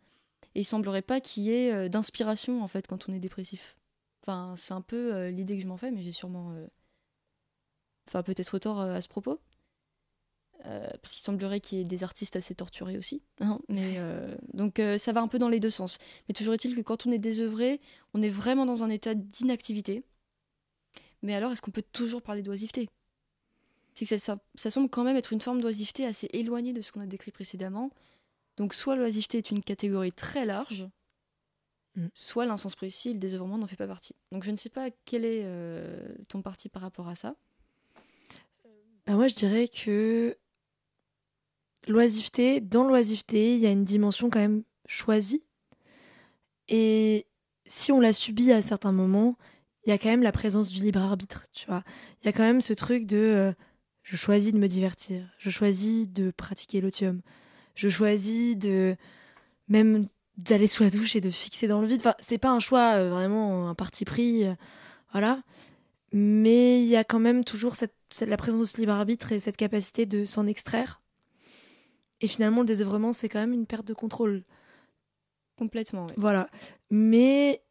Et 0.56 0.62
il 0.62 0.66
semblerait 0.66 1.04
pas 1.04 1.22
qu'il 1.22 1.44
y 1.44 1.52
ait 1.52 1.88
d'inspiration, 1.90 2.64
en 2.64 2.68
fait, 2.68 2.88
quand 2.88 3.08
on 3.08 3.14
est 3.14 3.20
dépressif. 3.20 3.78
Enfin, 4.24 4.56
c'est 4.58 4.74
un 4.74 4.82
peu 4.82 5.28
l'idée 5.28 5.56
que 5.56 5.62
je 5.62 5.68
m'en 5.68 5.78
fais, 5.78 5.92
mais 5.92 6.02
j'ai 6.02 6.12
sûrement... 6.12 6.56
Enfin, 8.08 8.24
peut-être 8.24 8.58
tort 8.58 8.80
à 8.80 9.02
ce 9.02 9.08
propos. 9.08 9.40
Euh, 10.66 10.90
parce 11.02 11.14
qu'il 11.14 11.22
semblerait 11.22 11.62
qu'il 11.62 11.78
y 11.78 11.82
ait 11.82 11.86
des 11.86 12.04
artistes 12.04 12.36
assez 12.36 12.54
torturés 12.54 12.98
aussi. 12.98 13.22
hein, 13.40 13.60
mais, 13.70 13.94
euh, 13.98 14.36
donc 14.54 14.80
euh, 14.80 14.98
ça 14.98 15.14
va 15.14 15.22
un 15.22 15.30
peu 15.30 15.40
dans 15.40 15.48
les 15.48 15.62
deux 15.62 15.70
sens. 15.70 15.98
Mais 16.28 16.34
toujours 16.34 16.54
est-il 16.54 16.76
que 16.76 16.82
quand 16.82 17.06
on 17.08 17.12
est 17.14 17.18
désœuvré, 17.18 17.80
on 18.14 18.22
est 18.22 18.30
vraiment 18.30 18.66
dans 18.66 18.84
un 18.84 18.90
état 18.90 19.14
d'inactivité. 19.16 20.04
Mais 21.22 21.34
alors, 21.34 21.52
est-ce 21.54 21.62
qu'on 21.62 21.72
peut 21.72 21.84
toujours 21.94 22.22
parler 22.22 22.42
d'oisiveté? 22.42 22.90
C'est 23.94 24.04
que 24.06 24.10
ça, 24.10 24.20
ça- 24.20 24.40
ça 24.56 24.70
semble 24.70 24.90
quand 24.90 25.04
même 25.06 25.16
être 25.16 25.32
une 25.34 25.40
forme 25.42 25.62
d'oisiveté 25.62 26.06
assez 26.06 26.30
éloignée 26.34 26.74
de 26.74 26.82
ce 26.82 26.92
qu'on 26.92 27.02
a 27.02 27.06
décrit 27.06 27.32
précédemment. 27.32 27.90
Donc 28.58 28.74
soit 28.74 28.96
l'oisiveté 28.98 29.38
est 29.38 29.52
une 29.52 29.64
catégorie 29.64 30.12
très 30.12 30.46
large, 30.46 30.88
Mm. 31.96 32.08
soit 32.14 32.46
l'insens 32.46 32.76
précis, 32.76 33.14
le 33.14 33.20
désœuvrement 33.20 33.58
n'en 33.58 33.66
fait 33.66 33.76
pas 33.76 33.88
partie. 33.88 34.14
Donc 34.32 34.44
je 34.44 34.52
ne 34.52 34.56
sais 34.58 34.70
pas 34.70 34.90
quel 35.06 35.26
est 35.26 35.48
ton 36.28 36.42
parti 36.42 36.70
par 36.70 36.82
rapport 36.82 37.08
à 37.08 37.16
ça. 37.16 37.36
Bah, 39.08 39.14
moi, 39.16 39.28
je 39.28 39.36
dirais 39.36 39.68
que 39.68 40.38
l'oisiveté, 41.88 42.62
dans 42.62 42.84
l'oisiveté, 42.84 43.56
il 43.56 43.60
y 43.62 43.66
a 43.68 43.72
une 43.72 43.86
dimension 43.86 44.30
quand 44.30 44.40
même 44.40 44.64
choisie. 44.88 45.44
Et 46.68 47.26
si 47.66 47.92
on 47.92 48.00
l'a 48.00 48.14
subie 48.14 48.52
à 48.52 48.62
certains 48.62 48.92
moments, 48.92 49.38
il 49.86 49.90
y 49.90 49.94
a 49.94 49.98
quand 49.98 50.10
même 50.10 50.24
la 50.24 50.32
présence 50.32 50.70
du 50.70 50.82
libre 50.84 51.00
arbitre, 51.00 51.46
tu 51.54 51.66
vois. 51.68 51.84
Il 52.22 52.26
y 52.26 52.30
a 52.30 52.34
quand 52.34 52.44
même 52.44 52.62
ce 52.62 52.74
truc 52.74 53.06
de 53.06 53.18
euh, 53.18 53.54
je 54.04 54.18
choisis 54.18 54.54
de 54.54 54.60
me 54.60 54.68
divertir, 54.68 55.28
je 55.38 55.50
choisis 55.50 56.10
de 56.10 56.32
pratiquer 56.32 56.82
l'otium, 56.82 57.22
je 57.76 57.90
choisis 57.90 58.58
de 58.58 58.96
même 59.68 60.08
d'aller 60.38 60.68
sous 60.68 60.84
la 60.84 60.90
douche 60.90 61.16
et 61.16 61.22
de 61.22 61.30
fixer 61.30 61.68
dans 61.68 61.82
le 61.82 61.88
vide. 61.88 62.02
Enfin, 62.02 62.16
c'est 62.20 62.38
pas 62.40 62.52
un 62.52 62.60
choix 62.60 62.96
euh, 62.96 63.10
vraiment 63.10 63.70
un 63.70 63.76
parti 63.76 64.06
pris, 64.06 64.46
euh, 64.46 64.56
voilà. 65.12 65.44
Mais 66.14 66.82
il 66.82 66.88
y 66.88 66.96
a 66.98 67.04
quand 67.04 67.20
même 67.20 67.44
toujours 67.46 67.76
cette- 67.76 67.96
la 68.22 68.38
présence 68.38 68.62
de 68.62 68.66
ce 68.66 68.78
libre 68.78 68.94
arbitre 68.94 69.32
et 69.32 69.40
cette 69.40 69.58
capacité 69.58 70.06
de 70.06 70.26
s'en 70.26 70.48
extraire. 70.48 71.02
Et 72.22 72.28
finalement, 72.28 72.62
le 72.62 72.68
désœuvrement, 72.68 73.14
c'est 73.14 73.30
quand 73.30 73.40
même 73.40 73.54
une 73.54 73.66
perte 73.66 73.88
de 73.88 73.94
contrôle. 73.94 74.44
Complètement, 75.58 76.08
ouais. 76.08 76.14
Voilà. 76.18 76.50
Mais 76.90 77.62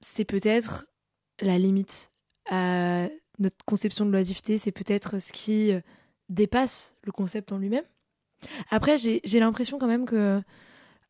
c'est 0.00 0.24
peut-être 0.24 0.86
la 1.40 1.58
limite 1.58 2.10
à 2.50 3.08
notre 3.38 3.64
conception 3.64 4.04
de 4.04 4.10
l'oisiveté, 4.10 4.58
c'est 4.58 4.72
peut-être 4.72 5.18
ce 5.18 5.32
qui 5.32 5.72
euh, 5.72 5.80
dépasse 6.28 6.96
le 7.02 7.12
concept 7.12 7.52
en 7.52 7.58
lui-même. 7.58 7.84
Après, 8.70 8.98
j'ai 8.98 9.20
j'ai 9.24 9.40
l'impression 9.40 9.78
quand 9.78 9.86
même 9.86 10.04
que 10.04 10.42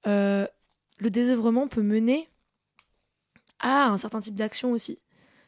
euh, 0.07 0.47
le 0.99 1.11
désœuvrement 1.11 1.69
peut 1.69 1.83
mener 1.83 2.29
à 3.59 3.87
un 3.87 3.97
certain 3.97 4.21
type 4.21 4.35
d'action 4.35 4.73
aussi. 4.73 4.99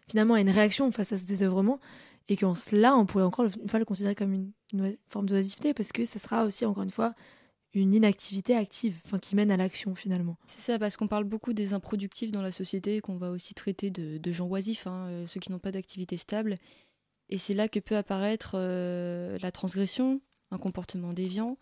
Finalement, 0.08 0.34
à 0.34 0.40
une 0.40 0.50
réaction 0.50 0.90
face 0.92 1.12
à 1.12 1.18
ce 1.18 1.26
désœuvrement. 1.26 1.80
Et 2.28 2.36
qu'en 2.36 2.54
cela, 2.54 2.96
on 2.96 3.04
pourrait 3.06 3.24
encore 3.24 3.44
une 3.44 3.68
fois 3.68 3.78
le 3.78 3.84
considérer 3.84 4.14
comme 4.14 4.32
une, 4.32 4.96
forme 5.08 5.28
d'oisiveté, 5.28 5.74
parce 5.74 5.92
que 5.92 6.04
ça 6.04 6.18
sera 6.18 6.44
aussi, 6.44 6.64
encore 6.64 6.82
une 6.82 6.90
fois, 6.90 7.14
une 7.74 7.94
inactivité 7.94 8.56
active, 8.56 8.98
enfin, 9.04 9.18
qui 9.18 9.34
mène 9.36 9.50
à 9.50 9.56
l'action 9.56 9.94
finalement. 9.94 10.36
C'est 10.46 10.60
ça, 10.60 10.78
parce 10.78 10.96
qu'on 10.96 11.08
parle 11.08 11.24
beaucoup 11.24 11.52
des 11.52 11.74
improductifs 11.74 12.30
dans 12.30 12.42
la 12.42 12.52
société, 12.52 13.00
qu'on 13.00 13.16
va 13.16 13.30
aussi 13.30 13.54
traiter 13.54 13.90
de, 13.90 14.32
gens 14.32 14.46
oisifs, 14.46 14.86
hein, 14.86 15.06
euh, 15.08 15.26
ceux 15.26 15.40
qui 15.40 15.50
n'ont 15.50 15.58
pas 15.58 15.72
d'activité 15.72 16.16
stable. 16.16 16.56
Et 17.28 17.38
c'est 17.38 17.54
là 17.54 17.68
que 17.68 17.80
peut 17.80 17.96
apparaître 17.96 18.52
euh, 18.54 19.38
la 19.42 19.50
transgression, 19.50 20.20
un 20.50 20.58
comportement 20.58 21.12
déviant. 21.12 21.58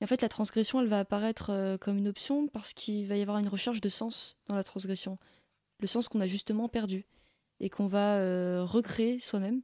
Et 0.00 0.04
en 0.04 0.06
fait, 0.06 0.22
la 0.22 0.28
transgression, 0.28 0.80
elle 0.80 0.88
va 0.88 1.00
apparaître 1.00 1.50
euh, 1.50 1.78
comme 1.78 1.98
une 1.98 2.08
option 2.08 2.48
parce 2.48 2.72
qu'il 2.72 3.06
va 3.06 3.16
y 3.16 3.22
avoir 3.22 3.38
une 3.38 3.48
recherche 3.48 3.80
de 3.80 3.88
sens 3.88 4.36
dans 4.48 4.56
la 4.56 4.64
transgression. 4.64 5.18
Le 5.80 5.86
sens 5.86 6.08
qu'on 6.08 6.20
a 6.20 6.26
justement 6.26 6.68
perdu 6.68 7.06
et 7.60 7.70
qu'on 7.70 7.86
va 7.86 8.64
recréer 8.64 9.20
soi-même. 9.20 9.62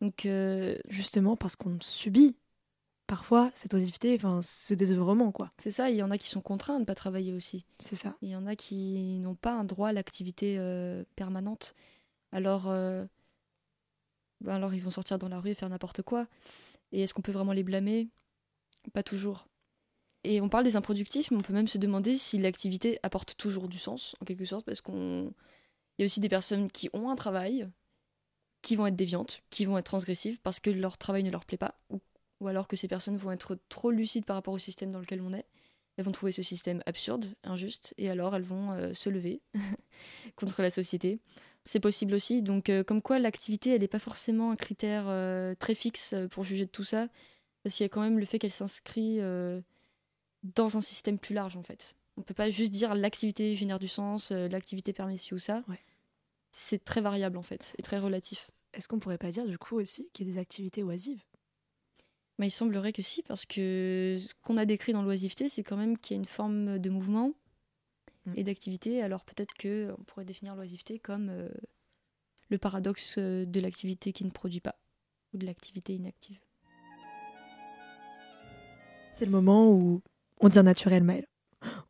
Donc, 0.00 0.26
euh, 0.26 0.76
justement 0.88 1.36
parce 1.36 1.56
qu'on 1.56 1.78
subit 1.80 2.36
parfois 3.06 3.50
cette 3.54 3.74
oisiveté, 3.74 4.14
enfin 4.14 4.40
ce 4.40 4.72
désœuvrement 4.72 5.32
quoi. 5.32 5.50
c'est 5.58 5.72
ça, 5.72 5.90
il 5.90 5.96
y 5.96 6.02
en 6.02 6.12
a 6.12 6.16
qui 6.16 6.28
sont 6.28 6.40
contraints 6.40 6.76
de 6.76 6.80
ne 6.80 6.84
pas 6.84 6.94
travailler 6.94 7.32
aussi. 7.32 7.66
C'est 7.78 7.96
ça. 7.96 8.16
Il 8.22 8.28
y 8.28 8.36
en 8.36 8.46
a 8.46 8.54
qui 8.54 9.18
n'ont 9.18 9.34
pas 9.34 9.52
un 9.52 9.64
droit 9.64 9.88
à 9.88 9.92
l'activité 9.92 10.56
euh, 10.58 11.04
permanente. 11.16 11.74
Alors, 12.32 12.68
euh, 12.68 13.04
ben 14.40 14.54
alors, 14.54 14.74
ils 14.74 14.82
vont 14.82 14.90
sortir 14.90 15.18
dans 15.18 15.28
la 15.28 15.40
rue 15.40 15.50
et 15.50 15.54
faire 15.54 15.68
n'importe 15.68 16.02
quoi. 16.02 16.26
Et 16.92 17.02
est-ce 17.02 17.14
qu'on 17.14 17.22
peut 17.22 17.32
vraiment 17.32 17.52
les 17.52 17.62
blâmer? 17.62 18.08
Pas 18.92 19.02
toujours. 19.02 19.46
Et 20.24 20.40
on 20.40 20.48
parle 20.48 20.64
des 20.64 20.76
improductifs, 20.76 21.30
mais 21.30 21.36
on 21.36 21.42
peut 21.42 21.52
même 21.52 21.68
se 21.68 21.78
demander 21.78 22.16
si 22.16 22.38
l'activité 22.38 22.98
apporte 23.02 23.36
toujours 23.36 23.68
du 23.68 23.78
sens, 23.78 24.16
en 24.20 24.24
quelque 24.24 24.44
sorte, 24.44 24.64
parce 24.64 24.80
qu'on. 24.80 25.32
Il 25.98 26.02
y 26.02 26.04
a 26.04 26.06
aussi 26.06 26.20
des 26.20 26.30
personnes 26.30 26.70
qui 26.70 26.88
ont 26.94 27.10
un 27.10 27.16
travail, 27.16 27.68
qui 28.62 28.76
vont 28.76 28.86
être 28.86 28.96
déviantes, 28.96 29.42
qui 29.50 29.64
vont 29.64 29.78
être 29.78 29.86
transgressives 29.86 30.40
parce 30.40 30.60
que 30.60 30.70
leur 30.70 30.98
travail 30.98 31.22
ne 31.22 31.30
leur 31.30 31.44
plaît 31.44 31.58
pas, 31.58 31.74
ou, 31.90 32.00
ou 32.40 32.48
alors 32.48 32.68
que 32.68 32.76
ces 32.76 32.88
personnes 32.88 33.16
vont 33.16 33.32
être 33.32 33.58
trop 33.68 33.90
lucides 33.90 34.24
par 34.24 34.36
rapport 34.36 34.54
au 34.54 34.58
système 34.58 34.90
dans 34.90 35.00
lequel 35.00 35.20
on 35.20 35.32
est. 35.32 35.46
Elles 35.96 36.04
vont 36.04 36.12
trouver 36.12 36.32
ce 36.32 36.42
système 36.42 36.82
absurde, 36.86 37.26
injuste, 37.44 37.94
et 37.98 38.08
alors 38.08 38.34
elles 38.34 38.42
vont 38.42 38.72
euh, 38.72 38.94
se 38.94 39.10
lever 39.10 39.42
contre 40.36 40.62
la 40.62 40.70
société. 40.70 41.20
C'est 41.64 41.80
possible 41.80 42.14
aussi. 42.14 42.40
Donc, 42.42 42.70
euh, 42.70 42.82
comme 42.82 43.02
quoi, 43.02 43.18
l'activité, 43.18 43.70
elle 43.70 43.82
n'est 43.82 43.88
pas 43.88 43.98
forcément 43.98 44.50
un 44.50 44.56
critère 44.56 45.04
euh, 45.08 45.54
très 45.54 45.74
fixe 45.74 46.14
pour 46.30 46.44
juger 46.44 46.64
de 46.64 46.70
tout 46.70 46.84
ça, 46.84 47.08
parce 47.62 47.74
qu'il 47.74 47.84
y 47.84 47.86
a 47.86 47.90
quand 47.90 48.00
même 48.00 48.18
le 48.18 48.24
fait 48.24 48.38
qu'elle 48.38 48.50
s'inscrit 48.50 49.20
dans 50.42 50.78
un 50.78 50.80
système 50.80 51.18
plus 51.18 51.34
large, 51.34 51.58
en 51.58 51.62
fait. 51.62 51.94
On 52.16 52.22
peut 52.22 52.32
pas 52.32 52.48
juste 52.48 52.70
dire 52.70 52.94
l'activité 52.94 53.54
génère 53.54 53.78
du 53.78 53.88
sens, 53.88 54.30
l'activité 54.30 54.94
permet 54.94 55.18
ci 55.18 55.34
ou 55.34 55.38
ça. 55.38 55.62
C'est 56.52 56.84
très 56.84 57.00
variable, 57.00 57.36
en 57.36 57.42
fait, 57.42 57.74
et 57.78 57.82
très 57.82 57.98
relatif. 57.98 58.48
Est-ce 58.72 58.88
qu'on 58.88 58.98
pourrait 58.98 59.18
pas 59.18 59.30
dire 59.30 59.46
du 59.46 59.58
coup 59.58 59.76
aussi 59.76 60.08
qu'il 60.12 60.26
y 60.26 60.30
a 60.30 60.34
des 60.34 60.40
activités 60.40 60.82
oisives? 60.82 61.22
Mais 62.38 62.48
il 62.48 62.52
semblerait 62.52 62.92
que 62.92 63.02
si, 63.02 63.22
parce 63.22 63.44
que 63.44 64.16
ce 64.18 64.32
qu'on 64.42 64.56
a 64.56 64.64
décrit 64.64 64.92
dans 64.92 65.02
l'oisiveté, 65.02 65.48
c'est 65.48 65.62
quand 65.62 65.76
même 65.76 65.98
qu'il 65.98 66.16
y 66.16 66.18
a 66.18 66.20
une 66.20 66.26
forme 66.26 66.78
de 66.78 66.90
mouvement 66.90 67.34
Mm. 68.26 68.32
et 68.36 68.44
d'activité. 68.44 69.02
Alors 69.02 69.24
peut-être 69.24 69.54
que 69.54 69.92
on 69.98 70.02
pourrait 70.04 70.24
définir 70.24 70.54
l'oisiveté 70.54 70.98
comme 70.98 71.28
euh, 71.30 71.48
le 72.48 72.58
paradoxe 72.58 73.16
euh, 73.18 73.44
de 73.46 73.60
l'activité 73.60 74.12
qui 74.12 74.24
ne 74.24 74.30
produit 74.30 74.60
pas, 74.60 74.76
ou 75.32 75.38
de 75.38 75.46
l'activité 75.46 75.94
inactive. 75.94 76.38
C'est 79.14 79.24
le 79.24 79.30
moment 79.30 79.70
où 79.70 80.02
on 80.40 80.48
dit 80.48 80.58
un 80.58 80.64
naturel 80.64 81.02
mail. 81.02 81.26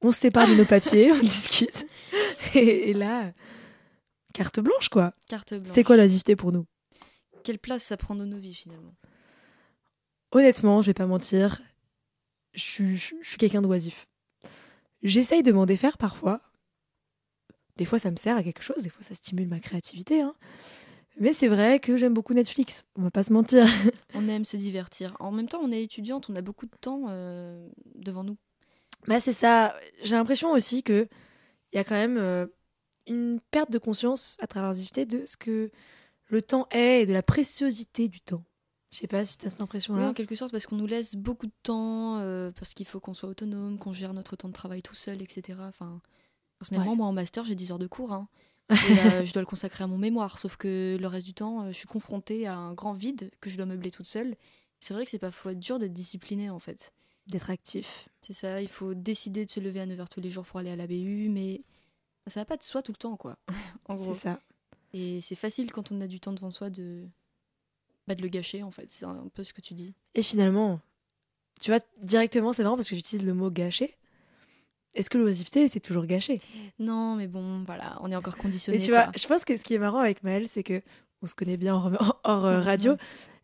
On 0.03 0.11
se 0.11 0.21
sépare 0.21 0.49
de 0.49 0.55
nos 0.55 0.65
papiers, 0.65 1.13
on 1.13 1.19
discute. 1.23 1.87
Et, 2.55 2.91
et 2.91 2.95
là, 2.95 3.33
carte 4.33 4.61
blanche 4.61 4.89
quoi. 4.89 5.13
Carte 5.29 5.55
blanche. 5.55 5.69
C'est 5.73 5.85
quoi 5.85 5.97
l'oisiveté 5.97 6.37
pour 6.37 6.53
nous? 6.53 6.67
Quelle 7.45 7.59
place 7.59 7.83
ça 7.83 7.97
prend 7.97 8.15
dans 8.15 8.27
nos 8.27 8.39
vies 8.39 8.55
finalement? 8.55 8.95
Honnêtement, 10.33 10.83
je 10.83 10.89
vais 10.89 10.95
pas 10.95 11.07
mentir, 11.07 11.61
je 12.55 12.61
suis, 12.61 12.97
je 12.97 13.15
suis 13.23 13.37
quelqu'un 13.39 13.63
d'oisif. 13.63 14.07
J'essaye 15.03 15.43
de 15.43 15.51
m'en 15.53 15.67
défaire 15.67 15.99
parfois. 15.99 16.41
Des 17.77 17.85
fois, 17.85 17.99
ça 17.99 18.11
me 18.11 18.17
sert 18.17 18.37
à 18.37 18.43
quelque 18.43 18.63
chose, 18.63 18.83
des 18.83 18.91
fois, 18.91 19.03
ça 19.03 19.15
stimule 19.15 19.49
ma 19.49 19.59
créativité. 19.59 20.21
hein. 20.21 20.35
Mais 21.19 21.33
c'est 21.33 21.49
vrai 21.49 21.81
que 21.81 21.97
j'aime 21.97 22.15
beaucoup 22.15 22.35
Netflix, 22.35 22.85
on 22.97 23.03
va 23.03 23.11
pas 23.11 23.23
se 23.23 23.33
mentir. 23.33 23.67
On 24.15 24.29
aime 24.29 24.45
se 24.45 24.57
divertir. 24.57 25.17
En 25.19 25.33
même 25.33 25.49
temps, 25.49 25.61
on 25.63 25.73
est 25.73 25.83
étudiante, 25.83 26.29
on 26.31 26.37
a 26.37 26.41
beaucoup 26.43 26.67
de 26.67 26.77
temps 26.81 27.07
euh, 27.09 27.69
devant 27.95 28.23
nous. 28.25 28.37
Bah, 29.09 29.21
c'est 29.21 29.33
ça. 29.33 29.75
J'ai 30.03 30.15
l'impression 30.17 30.53
aussi 30.53 30.83
que 30.83 31.09
il 31.73 31.77
y 31.77 31.79
a 31.79 31.85
quand 31.85 31.95
même 31.95 32.17
euh, 32.19 32.47
une 33.11 33.41
perte 33.51 33.71
de 33.71 33.79
conscience 33.79 34.37
à 34.41 34.47
travers 34.47 34.69
l'oisiveté 34.71 35.05
de 35.05 35.27
ce 35.27 35.37
que 35.37 35.71
le 36.29 36.43
temps 36.43 36.67
est 36.71 37.03
et 37.03 37.07
de 37.07 37.13
la 37.13 37.23
préciosité 37.23 38.09
du 38.09 38.21
temps. 38.21 38.45
Je 38.93 38.99
sais 38.99 39.07
pas 39.07 39.25
si 39.25 39.37
tu 39.39 39.47
as 39.47 39.51
cette 39.51 39.59
Oui, 39.61 39.65
impression-là. 39.65 40.09
en 40.11 40.15
quelque 40.15 40.35
sorte, 40.35 40.51
parce 40.53 40.67
qu'on 40.67 40.77
nous 40.77 40.87
laisse 40.87 41.15
beaucoup 41.17 41.47
de 41.47 41.53
temps, 41.63 42.19
euh, 42.19 42.51
parce 42.53 42.73
qu'il 42.75 42.87
faut 42.87 42.99
qu'on 43.01 43.15
soit 43.15 43.29
autonome, 43.29 43.79
qu'on 43.79 43.93
gère 43.93 44.15
notre 44.15 44.35
temps 44.37 44.49
de 44.49 44.53
travail 44.53 44.83
tout 44.83 44.95
seul, 44.95 45.23
etc. 45.23 45.59
Enfin, 45.63 46.01
personnellement, 46.59 46.93
Ouais. 46.93 46.97
moi 46.97 47.07
en 47.07 47.13
master, 47.13 47.45
j'ai 47.45 47.55
10 47.55 47.71
heures 47.73 47.79
de 47.79 47.87
cours. 47.87 48.13
hein. 48.13 48.29
Et, 48.89 48.99
euh, 49.01 49.25
je 49.25 49.33
dois 49.33 49.43
le 49.43 49.47
consacrer 49.47 49.83
à 49.85 49.87
mon 49.89 49.99
mémoire, 49.99 50.39
sauf 50.39 50.57
que 50.57 50.97
le 51.01 51.07
reste 51.09 51.27
du 51.27 51.35
temps, 51.35 51.63
euh, 51.63 51.69
je 51.69 51.77
suis 51.79 51.89
confrontée 51.89 52.47
à 52.47 52.57
un 52.57 52.73
grand 52.75 52.93
vide 52.95 53.31
que 53.41 53.51
je 53.51 53.57
dois 53.57 53.67
meubler 53.67 53.91
toute 53.91 54.07
seule. 54.07 54.37
C'est 54.79 54.95
vrai 54.95 55.05
que 55.05 55.11
c'est 55.11 55.23
être 55.23 55.53
dur 55.55 55.79
d'être 55.81 55.93
discipliné 55.93 56.51
en 56.51 56.59
fait. 56.61 56.93
D'être 57.27 57.51
actif. 57.51 58.09
C'est 58.23 58.33
ça, 58.33 58.61
il 58.63 58.69
faut 58.69 58.95
décider 58.95 59.45
de 59.45 59.51
se 59.51 59.59
lever 59.61 59.81
à 59.81 59.87
9h 59.87 60.09
tous 60.09 60.21
les 60.21 60.31
jours 60.31 60.45
pour 60.47 60.59
aller 60.61 60.71
à 60.71 60.77
la 60.77 60.87
BU, 60.87 61.29
mais 61.29 61.63
ça 62.27 62.41
va 62.41 62.45
pas 62.45 62.57
de 62.57 62.63
soi 62.63 62.83
tout 62.83 62.93
le 62.93 62.97
temps, 62.97 63.17
quoi. 63.17 63.37
en 63.89 63.95
gros. 63.95 64.15
C'est 64.15 64.21
ça. 64.21 64.41
Et 64.93 65.21
c'est 65.21 65.35
facile 65.35 65.73
quand 65.73 65.93
on 65.93 66.01
a 66.01 66.07
du 66.07 66.21
temps 66.21 66.33
devant 66.33 66.51
soi 66.51 66.71
de, 66.71 67.07
bah, 68.07 68.15
de 68.15 68.23
le 68.23 68.29
gâcher, 68.29 68.63
en 68.63 68.71
fait. 68.71 68.89
C'est 68.91 69.05
un 69.05 69.29
peu 69.33 69.45
ce 69.45 69.53
que 69.53 69.61
tu 69.61 69.75
dis. 69.75 69.95
Et 70.15 70.23
finalement, 70.23 70.81
tu 71.61 71.71
vois, 71.71 71.81
directement, 72.03 72.53
c'est 72.53 72.63
marrant 72.63 72.77
parce 72.77 72.89
que 72.89 72.97
j'utilise 72.97 73.25
le 73.25 73.35
mot 73.35 73.51
gâcher. 73.51 73.95
Est-ce 74.95 75.09
que 75.09 75.19
l'oisiveté, 75.19 75.69
c'est 75.69 75.81
toujours 75.81 76.07
gâché 76.07 76.41
Non, 76.79 77.15
mais 77.15 77.29
bon, 77.29 77.63
voilà, 77.65 77.97
on 78.01 78.11
est 78.11 78.17
encore 78.17 78.37
conditionné. 78.37 78.79
Mais 78.79 78.85
tu 78.85 78.91
vois, 78.91 79.11
je 79.17 79.27
pense 79.27 79.45
que 79.45 79.57
ce 79.57 79.63
qui 79.63 79.75
est 79.75 79.79
marrant 79.79 80.01
avec 80.01 80.25
Maëlle, 80.25 80.49
c'est 80.49 80.65
que 80.65 80.83
on 81.23 81.27
se 81.27 81.35
connaît 81.35 81.57
bien 81.57 81.75
hors, 81.75 82.21
hors, 82.25 82.45
euh, 82.45 82.61
radio 82.63 82.97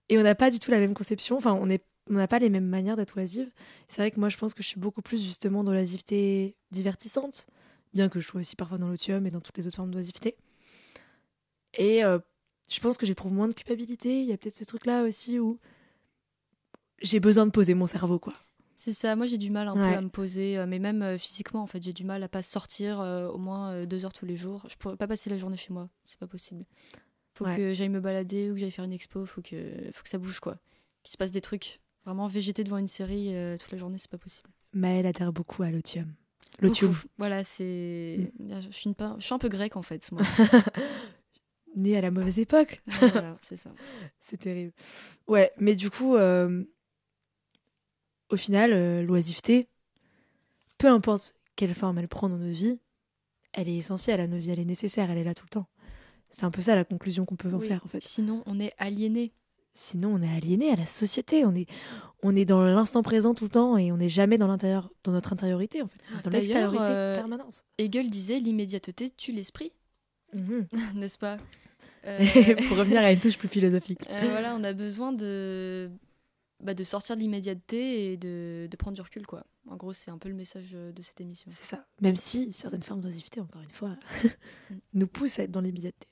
et 0.09 0.18
on 0.18 0.22
n'a 0.22 0.35
pas 0.35 0.51
du 0.51 0.59
tout 0.59 0.70
la 0.70 0.81
même 0.81 0.95
conception. 0.95 1.37
Enfin, 1.37 1.53
on 1.53 1.70
est 1.70 1.85
on 2.09 2.14
n'a 2.14 2.29
pas 2.29 2.39
les 2.39 2.51
mêmes 2.51 2.66
manières 2.66 2.97
d'être 2.97 3.16
oisive. 3.16 3.51
C'est 3.89 4.01
vrai 4.01 4.12
que 4.12 4.20
moi, 4.20 4.29
je 4.29 4.37
pense 4.37 4.55
que 4.55 4.62
je 4.62 4.68
suis 4.68 4.79
beaucoup 4.79 5.03
plus 5.03 5.24
justement 5.24 5.64
dans 5.64 5.72
l'oisiveté 5.72 6.57
divertissante, 6.70 7.49
bien 7.97 8.09
que 8.09 8.20
je 8.20 8.26
sois 8.26 8.40
aussi 8.40 8.55
parfois 8.57 8.78
dans 8.78 8.88
l'otium 8.88 9.26
et 9.26 9.30
dans 9.30 9.40
toutes 9.40 9.57
les 9.59 9.66
autres 9.66 9.76
formes 9.76 9.90
d'oisiveté. 9.90 10.36
Et 11.74 12.05
euh, 12.05 12.18
je 12.70 12.80
pense 12.80 12.97
que 12.97 13.07
j'éprouve 13.07 13.32
moins 13.32 13.49
de 13.49 13.55
culpabilité. 13.55 14.20
Il 14.20 14.26
y 14.26 14.32
a 14.32 14.36
peut-être 14.38 14.55
ce 14.55 14.64
truc-là 14.64 15.03
aussi 15.03 15.38
où 15.38 15.59
j'ai 17.03 17.20
besoin 17.20 17.47
de 17.47 17.51
poser 17.51 17.74
mon 17.74 17.86
cerveau, 17.86 18.18
quoi. 18.18 18.34
C'est 18.78 18.92
ça, 18.92 19.16
moi 19.16 19.26
j'ai 19.26 19.38
du 19.38 19.51
mal 19.51 19.68
un 19.68 19.74
Ouais. 19.74 19.92
peu 19.92 19.97
à 19.97 20.01
me 20.03 20.09
poser, 20.11 20.59
euh, 20.59 20.66
mais 20.66 20.78
même 20.78 21.03
euh, 21.03 21.16
physiquement, 21.18 21.62
en 21.62 21.66
fait, 21.66 21.82
j'ai 21.82 21.94
du 21.94 22.05
mal 22.05 22.22
à 22.22 22.28
pas 22.28 22.42
sortir 22.42 23.01
euh, 23.01 23.26
au 23.28 23.38
moins 23.38 23.86
deux 23.86 24.05
heures 24.05 24.12
tous 24.12 24.26
les 24.26 24.36
jours. 24.36 24.66
Je 24.68 24.76
pourrais 24.76 24.97
pas 24.97 25.07
passer 25.07 25.30
la 25.30 25.38
journée 25.38 25.57
chez 25.57 25.72
moi, 25.72 25.88
c'est 26.05 26.18
pas 26.18 26.26
possible. 26.26 26.64
Faut 27.34 27.44
Ouais. 27.47 27.57
que 27.57 27.74
j'aille 27.74 27.88
me 27.88 28.01
balader 28.01 28.51
ou 28.51 28.55
que 28.55 28.61
j'aille 28.61 28.70
faire 28.70 28.84
une 28.84 28.92
expo, 28.92 29.24
faut 29.26 29.40
que, 29.42 29.57
faut 29.92 30.03
que 30.03 30.09
ça 30.09 30.18
bouge, 30.18 30.40
quoi. 30.40 30.59
Qu'il 31.03 31.12
se 31.12 31.16
passe 31.16 31.32
des 31.32 31.40
trucs. 31.40 31.80
Vraiment, 32.05 32.26
végéter 32.26 32.64
devant 32.64 32.78
une 32.78 32.86
série 32.88 33.34
euh, 33.34 33.57
toute 33.59 33.72
la 33.72 33.78
journée, 33.78 33.99
c'est 33.99 34.11
pas 34.11 34.18
possible. 34.18 34.49
Maëlle 34.72 35.07
adhère 35.07 35.32
beaucoup 35.32 35.62
à 35.62 35.70
l'otium. 35.70 36.12
L'otium. 36.61 36.92
Beaucoup. 36.92 37.07
Voilà, 37.18 37.44
c'est. 37.44 38.32
Je, 38.40 38.68
suis 38.70 38.88
une 38.88 38.94
pa- 38.94 39.16
je 39.18 39.24
suis 39.24 39.34
un 39.34 39.38
peu 39.38 39.49
grecque 39.49 39.76
en 39.76 39.82
fait, 39.82 40.11
moi. 40.12 40.22
Né 41.76 41.94
à 41.97 42.01
la 42.01 42.11
mauvaise 42.11 42.38
époque. 42.38 42.82
voilà, 42.86 43.36
c'est 43.42 43.57
ça. 43.57 43.70
C'est 44.20 44.38
terrible. 44.38 44.72
Ouais, 45.28 45.53
mais 45.59 45.74
du 45.74 45.90
coup, 45.90 46.16
euh, 46.16 46.64
au 48.30 48.36
final, 48.38 48.72
euh, 48.72 49.03
l'oisiveté, 49.03 49.68
peu 50.78 50.88
importe 50.88 51.34
quelle 51.55 51.74
forme 51.74 51.99
elle 51.99 52.09
prend 52.09 52.30
dans 52.30 52.38
nos 52.38 52.51
vies, 52.51 52.80
elle 53.53 53.68
est 53.68 53.76
essentielle 53.76 54.20
à 54.20 54.26
nos 54.26 54.38
vies, 54.38 54.51
elle 54.51 54.59
est 54.61 54.64
nécessaire, 54.64 55.11
elle 55.11 55.18
est 55.18 55.24
là 55.24 55.34
tout 55.34 55.44
le 55.44 55.51
temps. 55.51 55.68
C'est 56.30 56.44
un 56.44 56.51
peu 56.51 56.62
ça 56.62 56.74
la 56.74 56.84
conclusion 56.84 57.24
qu'on 57.26 57.36
peut 57.36 57.53
en 57.53 57.59
Oui, 57.59 57.68
faire 57.68 57.82
en 57.84 57.88
fait. 57.88 58.03
Sinon, 58.03 58.42
on 58.47 58.59
est 58.59 58.72
aliéné. 58.78 59.32
Sinon, 59.79 60.14
on 60.14 60.22
est 60.22 60.37
aliéné 60.37 60.70
à 60.70 60.77
la 60.77 60.87
société, 60.87 61.45
on 61.45 61.55
est, 61.55 61.66
on 62.22 62.35
est 62.35 62.47
dans 62.47 62.62
l'instant 62.64 63.03
présent 63.03 63.35
tout 63.35 63.45
le 63.45 63.51
temps 63.51 63.77
et 63.77 63.93
on 63.93 63.99
n'est 63.99 64.09
jamais 64.09 64.39
dans 64.39 64.47
l'intérieur, 64.47 64.89
dans 65.05 65.12
notre 65.12 65.35
intériorité 65.35 65.83
en 65.83 65.89
fait, 65.89 66.01
dans 66.24 66.31
D'ailleurs, 66.31 66.33
l'extériorité 66.72 66.83
euh, 66.85 67.16
permanence. 67.16 67.62
Hegel 67.77 68.09
disait 68.09 68.39
l'immédiateté 68.41 69.11
tue 69.11 69.33
l'esprit, 69.33 69.72
Mhm. 70.33 70.66
n'est-ce 70.97 71.18
pas? 71.18 71.37
Euh, 72.07 72.18
Pour 72.68 72.79
revenir 72.79 73.01
à 73.01 73.12
une 73.12 73.20
touche 73.20 73.37
plus 73.39 73.49
philosophique. 73.49 74.07
euh, 74.11 74.29
Voilà, 74.31 74.57
on 74.57 74.64
a 74.64 74.72
besoin 74.72 75.12
de, 75.12 75.91
bah, 76.62 76.72
de 76.74 76.83
sortir 76.85 77.14
de 77.16 77.20
l'immédiateté 77.20 78.12
et 78.12 78.16
de, 78.16 78.66
de 78.70 78.77
prendre 78.77 78.95
du 78.97 79.03
recul, 79.03 79.27
quoi. 79.27 79.45
En 79.68 79.77
gros, 79.77 79.93
c'est 79.93 80.11
un 80.11 80.18
peu 80.18 80.29
le 80.29 80.35
message 80.37 80.70
de 80.72 81.03
cette 81.03 81.20
émission. 81.20 81.51
C'est 81.53 81.64
ça. 81.64 81.85
Même 82.01 82.16
si 82.16 82.53
certaines 82.53 82.83
formes 82.83 83.01
d'oisiveté, 83.01 83.41
encore 83.41 83.61
une 83.62 83.70
fois, 83.70 83.97
nous 84.95 85.07
poussent 85.09 85.39
à 85.39 85.43
être 85.43 85.51
dans 85.51 85.61
l'immédiateté. 85.61 86.07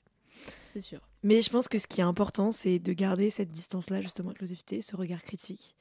Mais 1.23 1.41
je 1.41 1.49
pense 1.49 1.67
que 1.67 1.77
ce 1.79 1.87
qui 1.87 2.01
est 2.01 2.03
important, 2.03 2.51
c'est 2.51 2.79
de 2.79 2.93
garder 2.93 3.29
cette 3.29 3.51
distance-là, 3.51 4.01
justement, 4.01 4.29
avec 4.29 4.41
l'oisiveté, 4.41 4.81
ce 4.81 4.95
regard 4.95 5.23
critique. 5.23 5.75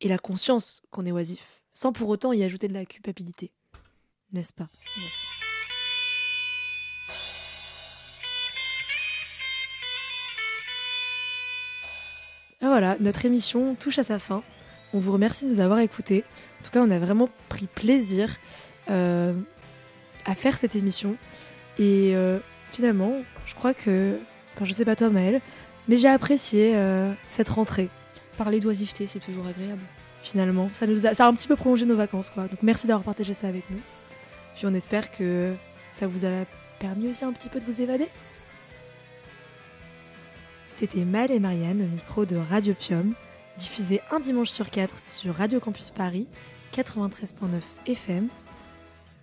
Et 0.00 0.08
la 0.08 0.18
conscience 0.18 0.82
qu'on 0.90 1.06
est 1.06 1.12
oisif, 1.12 1.62
sans 1.74 1.92
pour 1.92 2.08
autant 2.08 2.32
y 2.32 2.42
ajouter 2.42 2.68
de 2.68 2.74
la 2.74 2.86
culpabilité. 2.86 3.52
N'est-ce 4.32 4.52
pas? 4.52 4.68
Voilà, 12.60 12.96
notre 13.00 13.24
émission 13.24 13.74
touche 13.74 13.98
à 13.98 14.04
sa 14.04 14.18
fin. 14.18 14.42
On 14.92 14.98
vous 14.98 15.12
remercie 15.12 15.46
de 15.46 15.50
nous 15.50 15.60
avoir 15.60 15.80
écoutés. 15.80 16.24
En 16.60 16.64
tout 16.64 16.70
cas, 16.70 16.82
on 16.82 16.90
a 16.90 16.98
vraiment 16.98 17.28
pris 17.48 17.66
plaisir 17.66 18.36
euh, 18.90 19.34
à 20.26 20.34
faire 20.34 20.56
cette 20.56 20.76
émission. 20.76 21.16
Et 21.78 22.12
euh, 22.14 22.38
finalement, 22.70 23.14
je 23.46 23.54
crois 23.54 23.74
que, 23.74 24.16
enfin, 24.54 24.64
je 24.64 24.72
sais 24.72 24.84
pas 24.84 24.96
toi, 24.96 25.10
Maëlle, 25.10 25.40
mais 25.88 25.96
j'ai 25.96 26.08
apprécié 26.08 26.72
euh, 26.74 27.12
cette 27.30 27.48
rentrée. 27.48 27.88
Parler 28.36 28.60
d'oisiveté, 28.60 29.06
c'est 29.06 29.18
toujours 29.18 29.46
agréable. 29.46 29.82
Finalement, 30.22 30.70
ça 30.74 30.86
nous 30.86 31.06
a, 31.06 31.14
ça 31.14 31.26
a 31.26 31.28
un 31.28 31.34
petit 31.34 31.48
peu 31.48 31.56
prolongé 31.56 31.86
nos 31.86 31.96
vacances, 31.96 32.30
quoi. 32.30 32.44
Donc 32.44 32.62
merci 32.62 32.86
d'avoir 32.86 33.04
partagé 33.04 33.34
ça 33.34 33.48
avec 33.48 33.68
nous. 33.70 33.80
Puis 34.54 34.66
on 34.66 34.74
espère 34.74 35.10
que 35.10 35.54
ça 35.92 36.06
vous 36.06 36.26
a 36.26 36.44
permis 36.78 37.08
aussi 37.08 37.24
un 37.24 37.32
petit 37.32 37.48
peu 37.48 37.60
de 37.60 37.64
vous 37.64 37.80
évader. 37.80 38.08
C'était 40.68 41.04
Mal 41.04 41.30
et 41.30 41.40
Marianne 41.40 41.82
au 41.82 41.94
micro 41.94 42.24
de 42.24 42.36
Radio 42.36 42.74
Pium, 42.74 43.14
diffusé 43.58 44.00
un 44.10 44.20
dimanche 44.20 44.50
sur 44.50 44.70
quatre 44.70 44.94
sur 45.04 45.34
Radio 45.34 45.60
Campus 45.60 45.90
Paris 45.90 46.26
93.9 46.74 47.60
FM. 47.86 48.28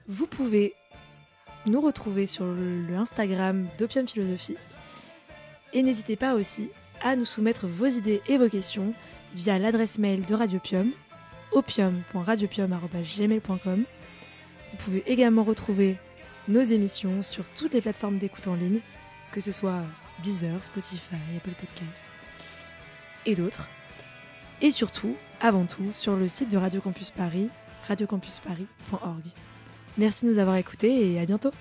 Vous 0.07 0.27
pouvez 0.27 0.75
nous 1.65 1.81
retrouver 1.81 2.27
sur 2.27 2.45
le 2.45 2.95
Instagram 2.95 3.67
d'Opium 3.77 4.07
Philosophie. 4.07 4.55
Et 5.73 5.83
n'hésitez 5.83 6.15
pas 6.15 6.35
aussi 6.35 6.69
à 7.01 7.15
nous 7.15 7.25
soumettre 7.25 7.65
vos 7.67 7.87
idées 7.87 8.21
et 8.27 8.37
vos 8.37 8.49
questions 8.49 8.93
via 9.35 9.59
l'adresse 9.59 9.97
mail 9.97 10.25
de 10.25 10.33
Radiopium, 10.33 10.91
opium.radiopium.gmail.com. 11.51 13.83
Vous 14.71 14.77
pouvez 14.77 15.03
également 15.05 15.43
retrouver 15.43 15.97
nos 16.47 16.61
émissions 16.61 17.21
sur 17.21 17.43
toutes 17.55 17.73
les 17.73 17.81
plateformes 17.81 18.17
d'écoute 18.17 18.47
en 18.47 18.55
ligne, 18.55 18.79
que 19.31 19.41
ce 19.41 19.51
soit 19.51 19.83
Deezer, 20.23 20.63
Spotify, 20.63 21.17
Apple 21.35 21.53
Podcast 21.59 22.09
et 23.25 23.35
d'autres. 23.35 23.67
Et 24.61 24.71
surtout, 24.71 25.15
avant 25.39 25.65
tout, 25.65 25.91
sur 25.91 26.15
le 26.15 26.27
site 26.27 26.49
de 26.49 26.57
Radio 26.57 26.81
Campus 26.81 27.11
Paris, 27.11 27.49
radiocampusparis.org. 27.87 29.21
Merci 29.97 30.25
de 30.25 30.31
nous 30.31 30.37
avoir 30.37 30.57
écoutés 30.57 31.13
et 31.13 31.19
à 31.19 31.25
bientôt 31.25 31.51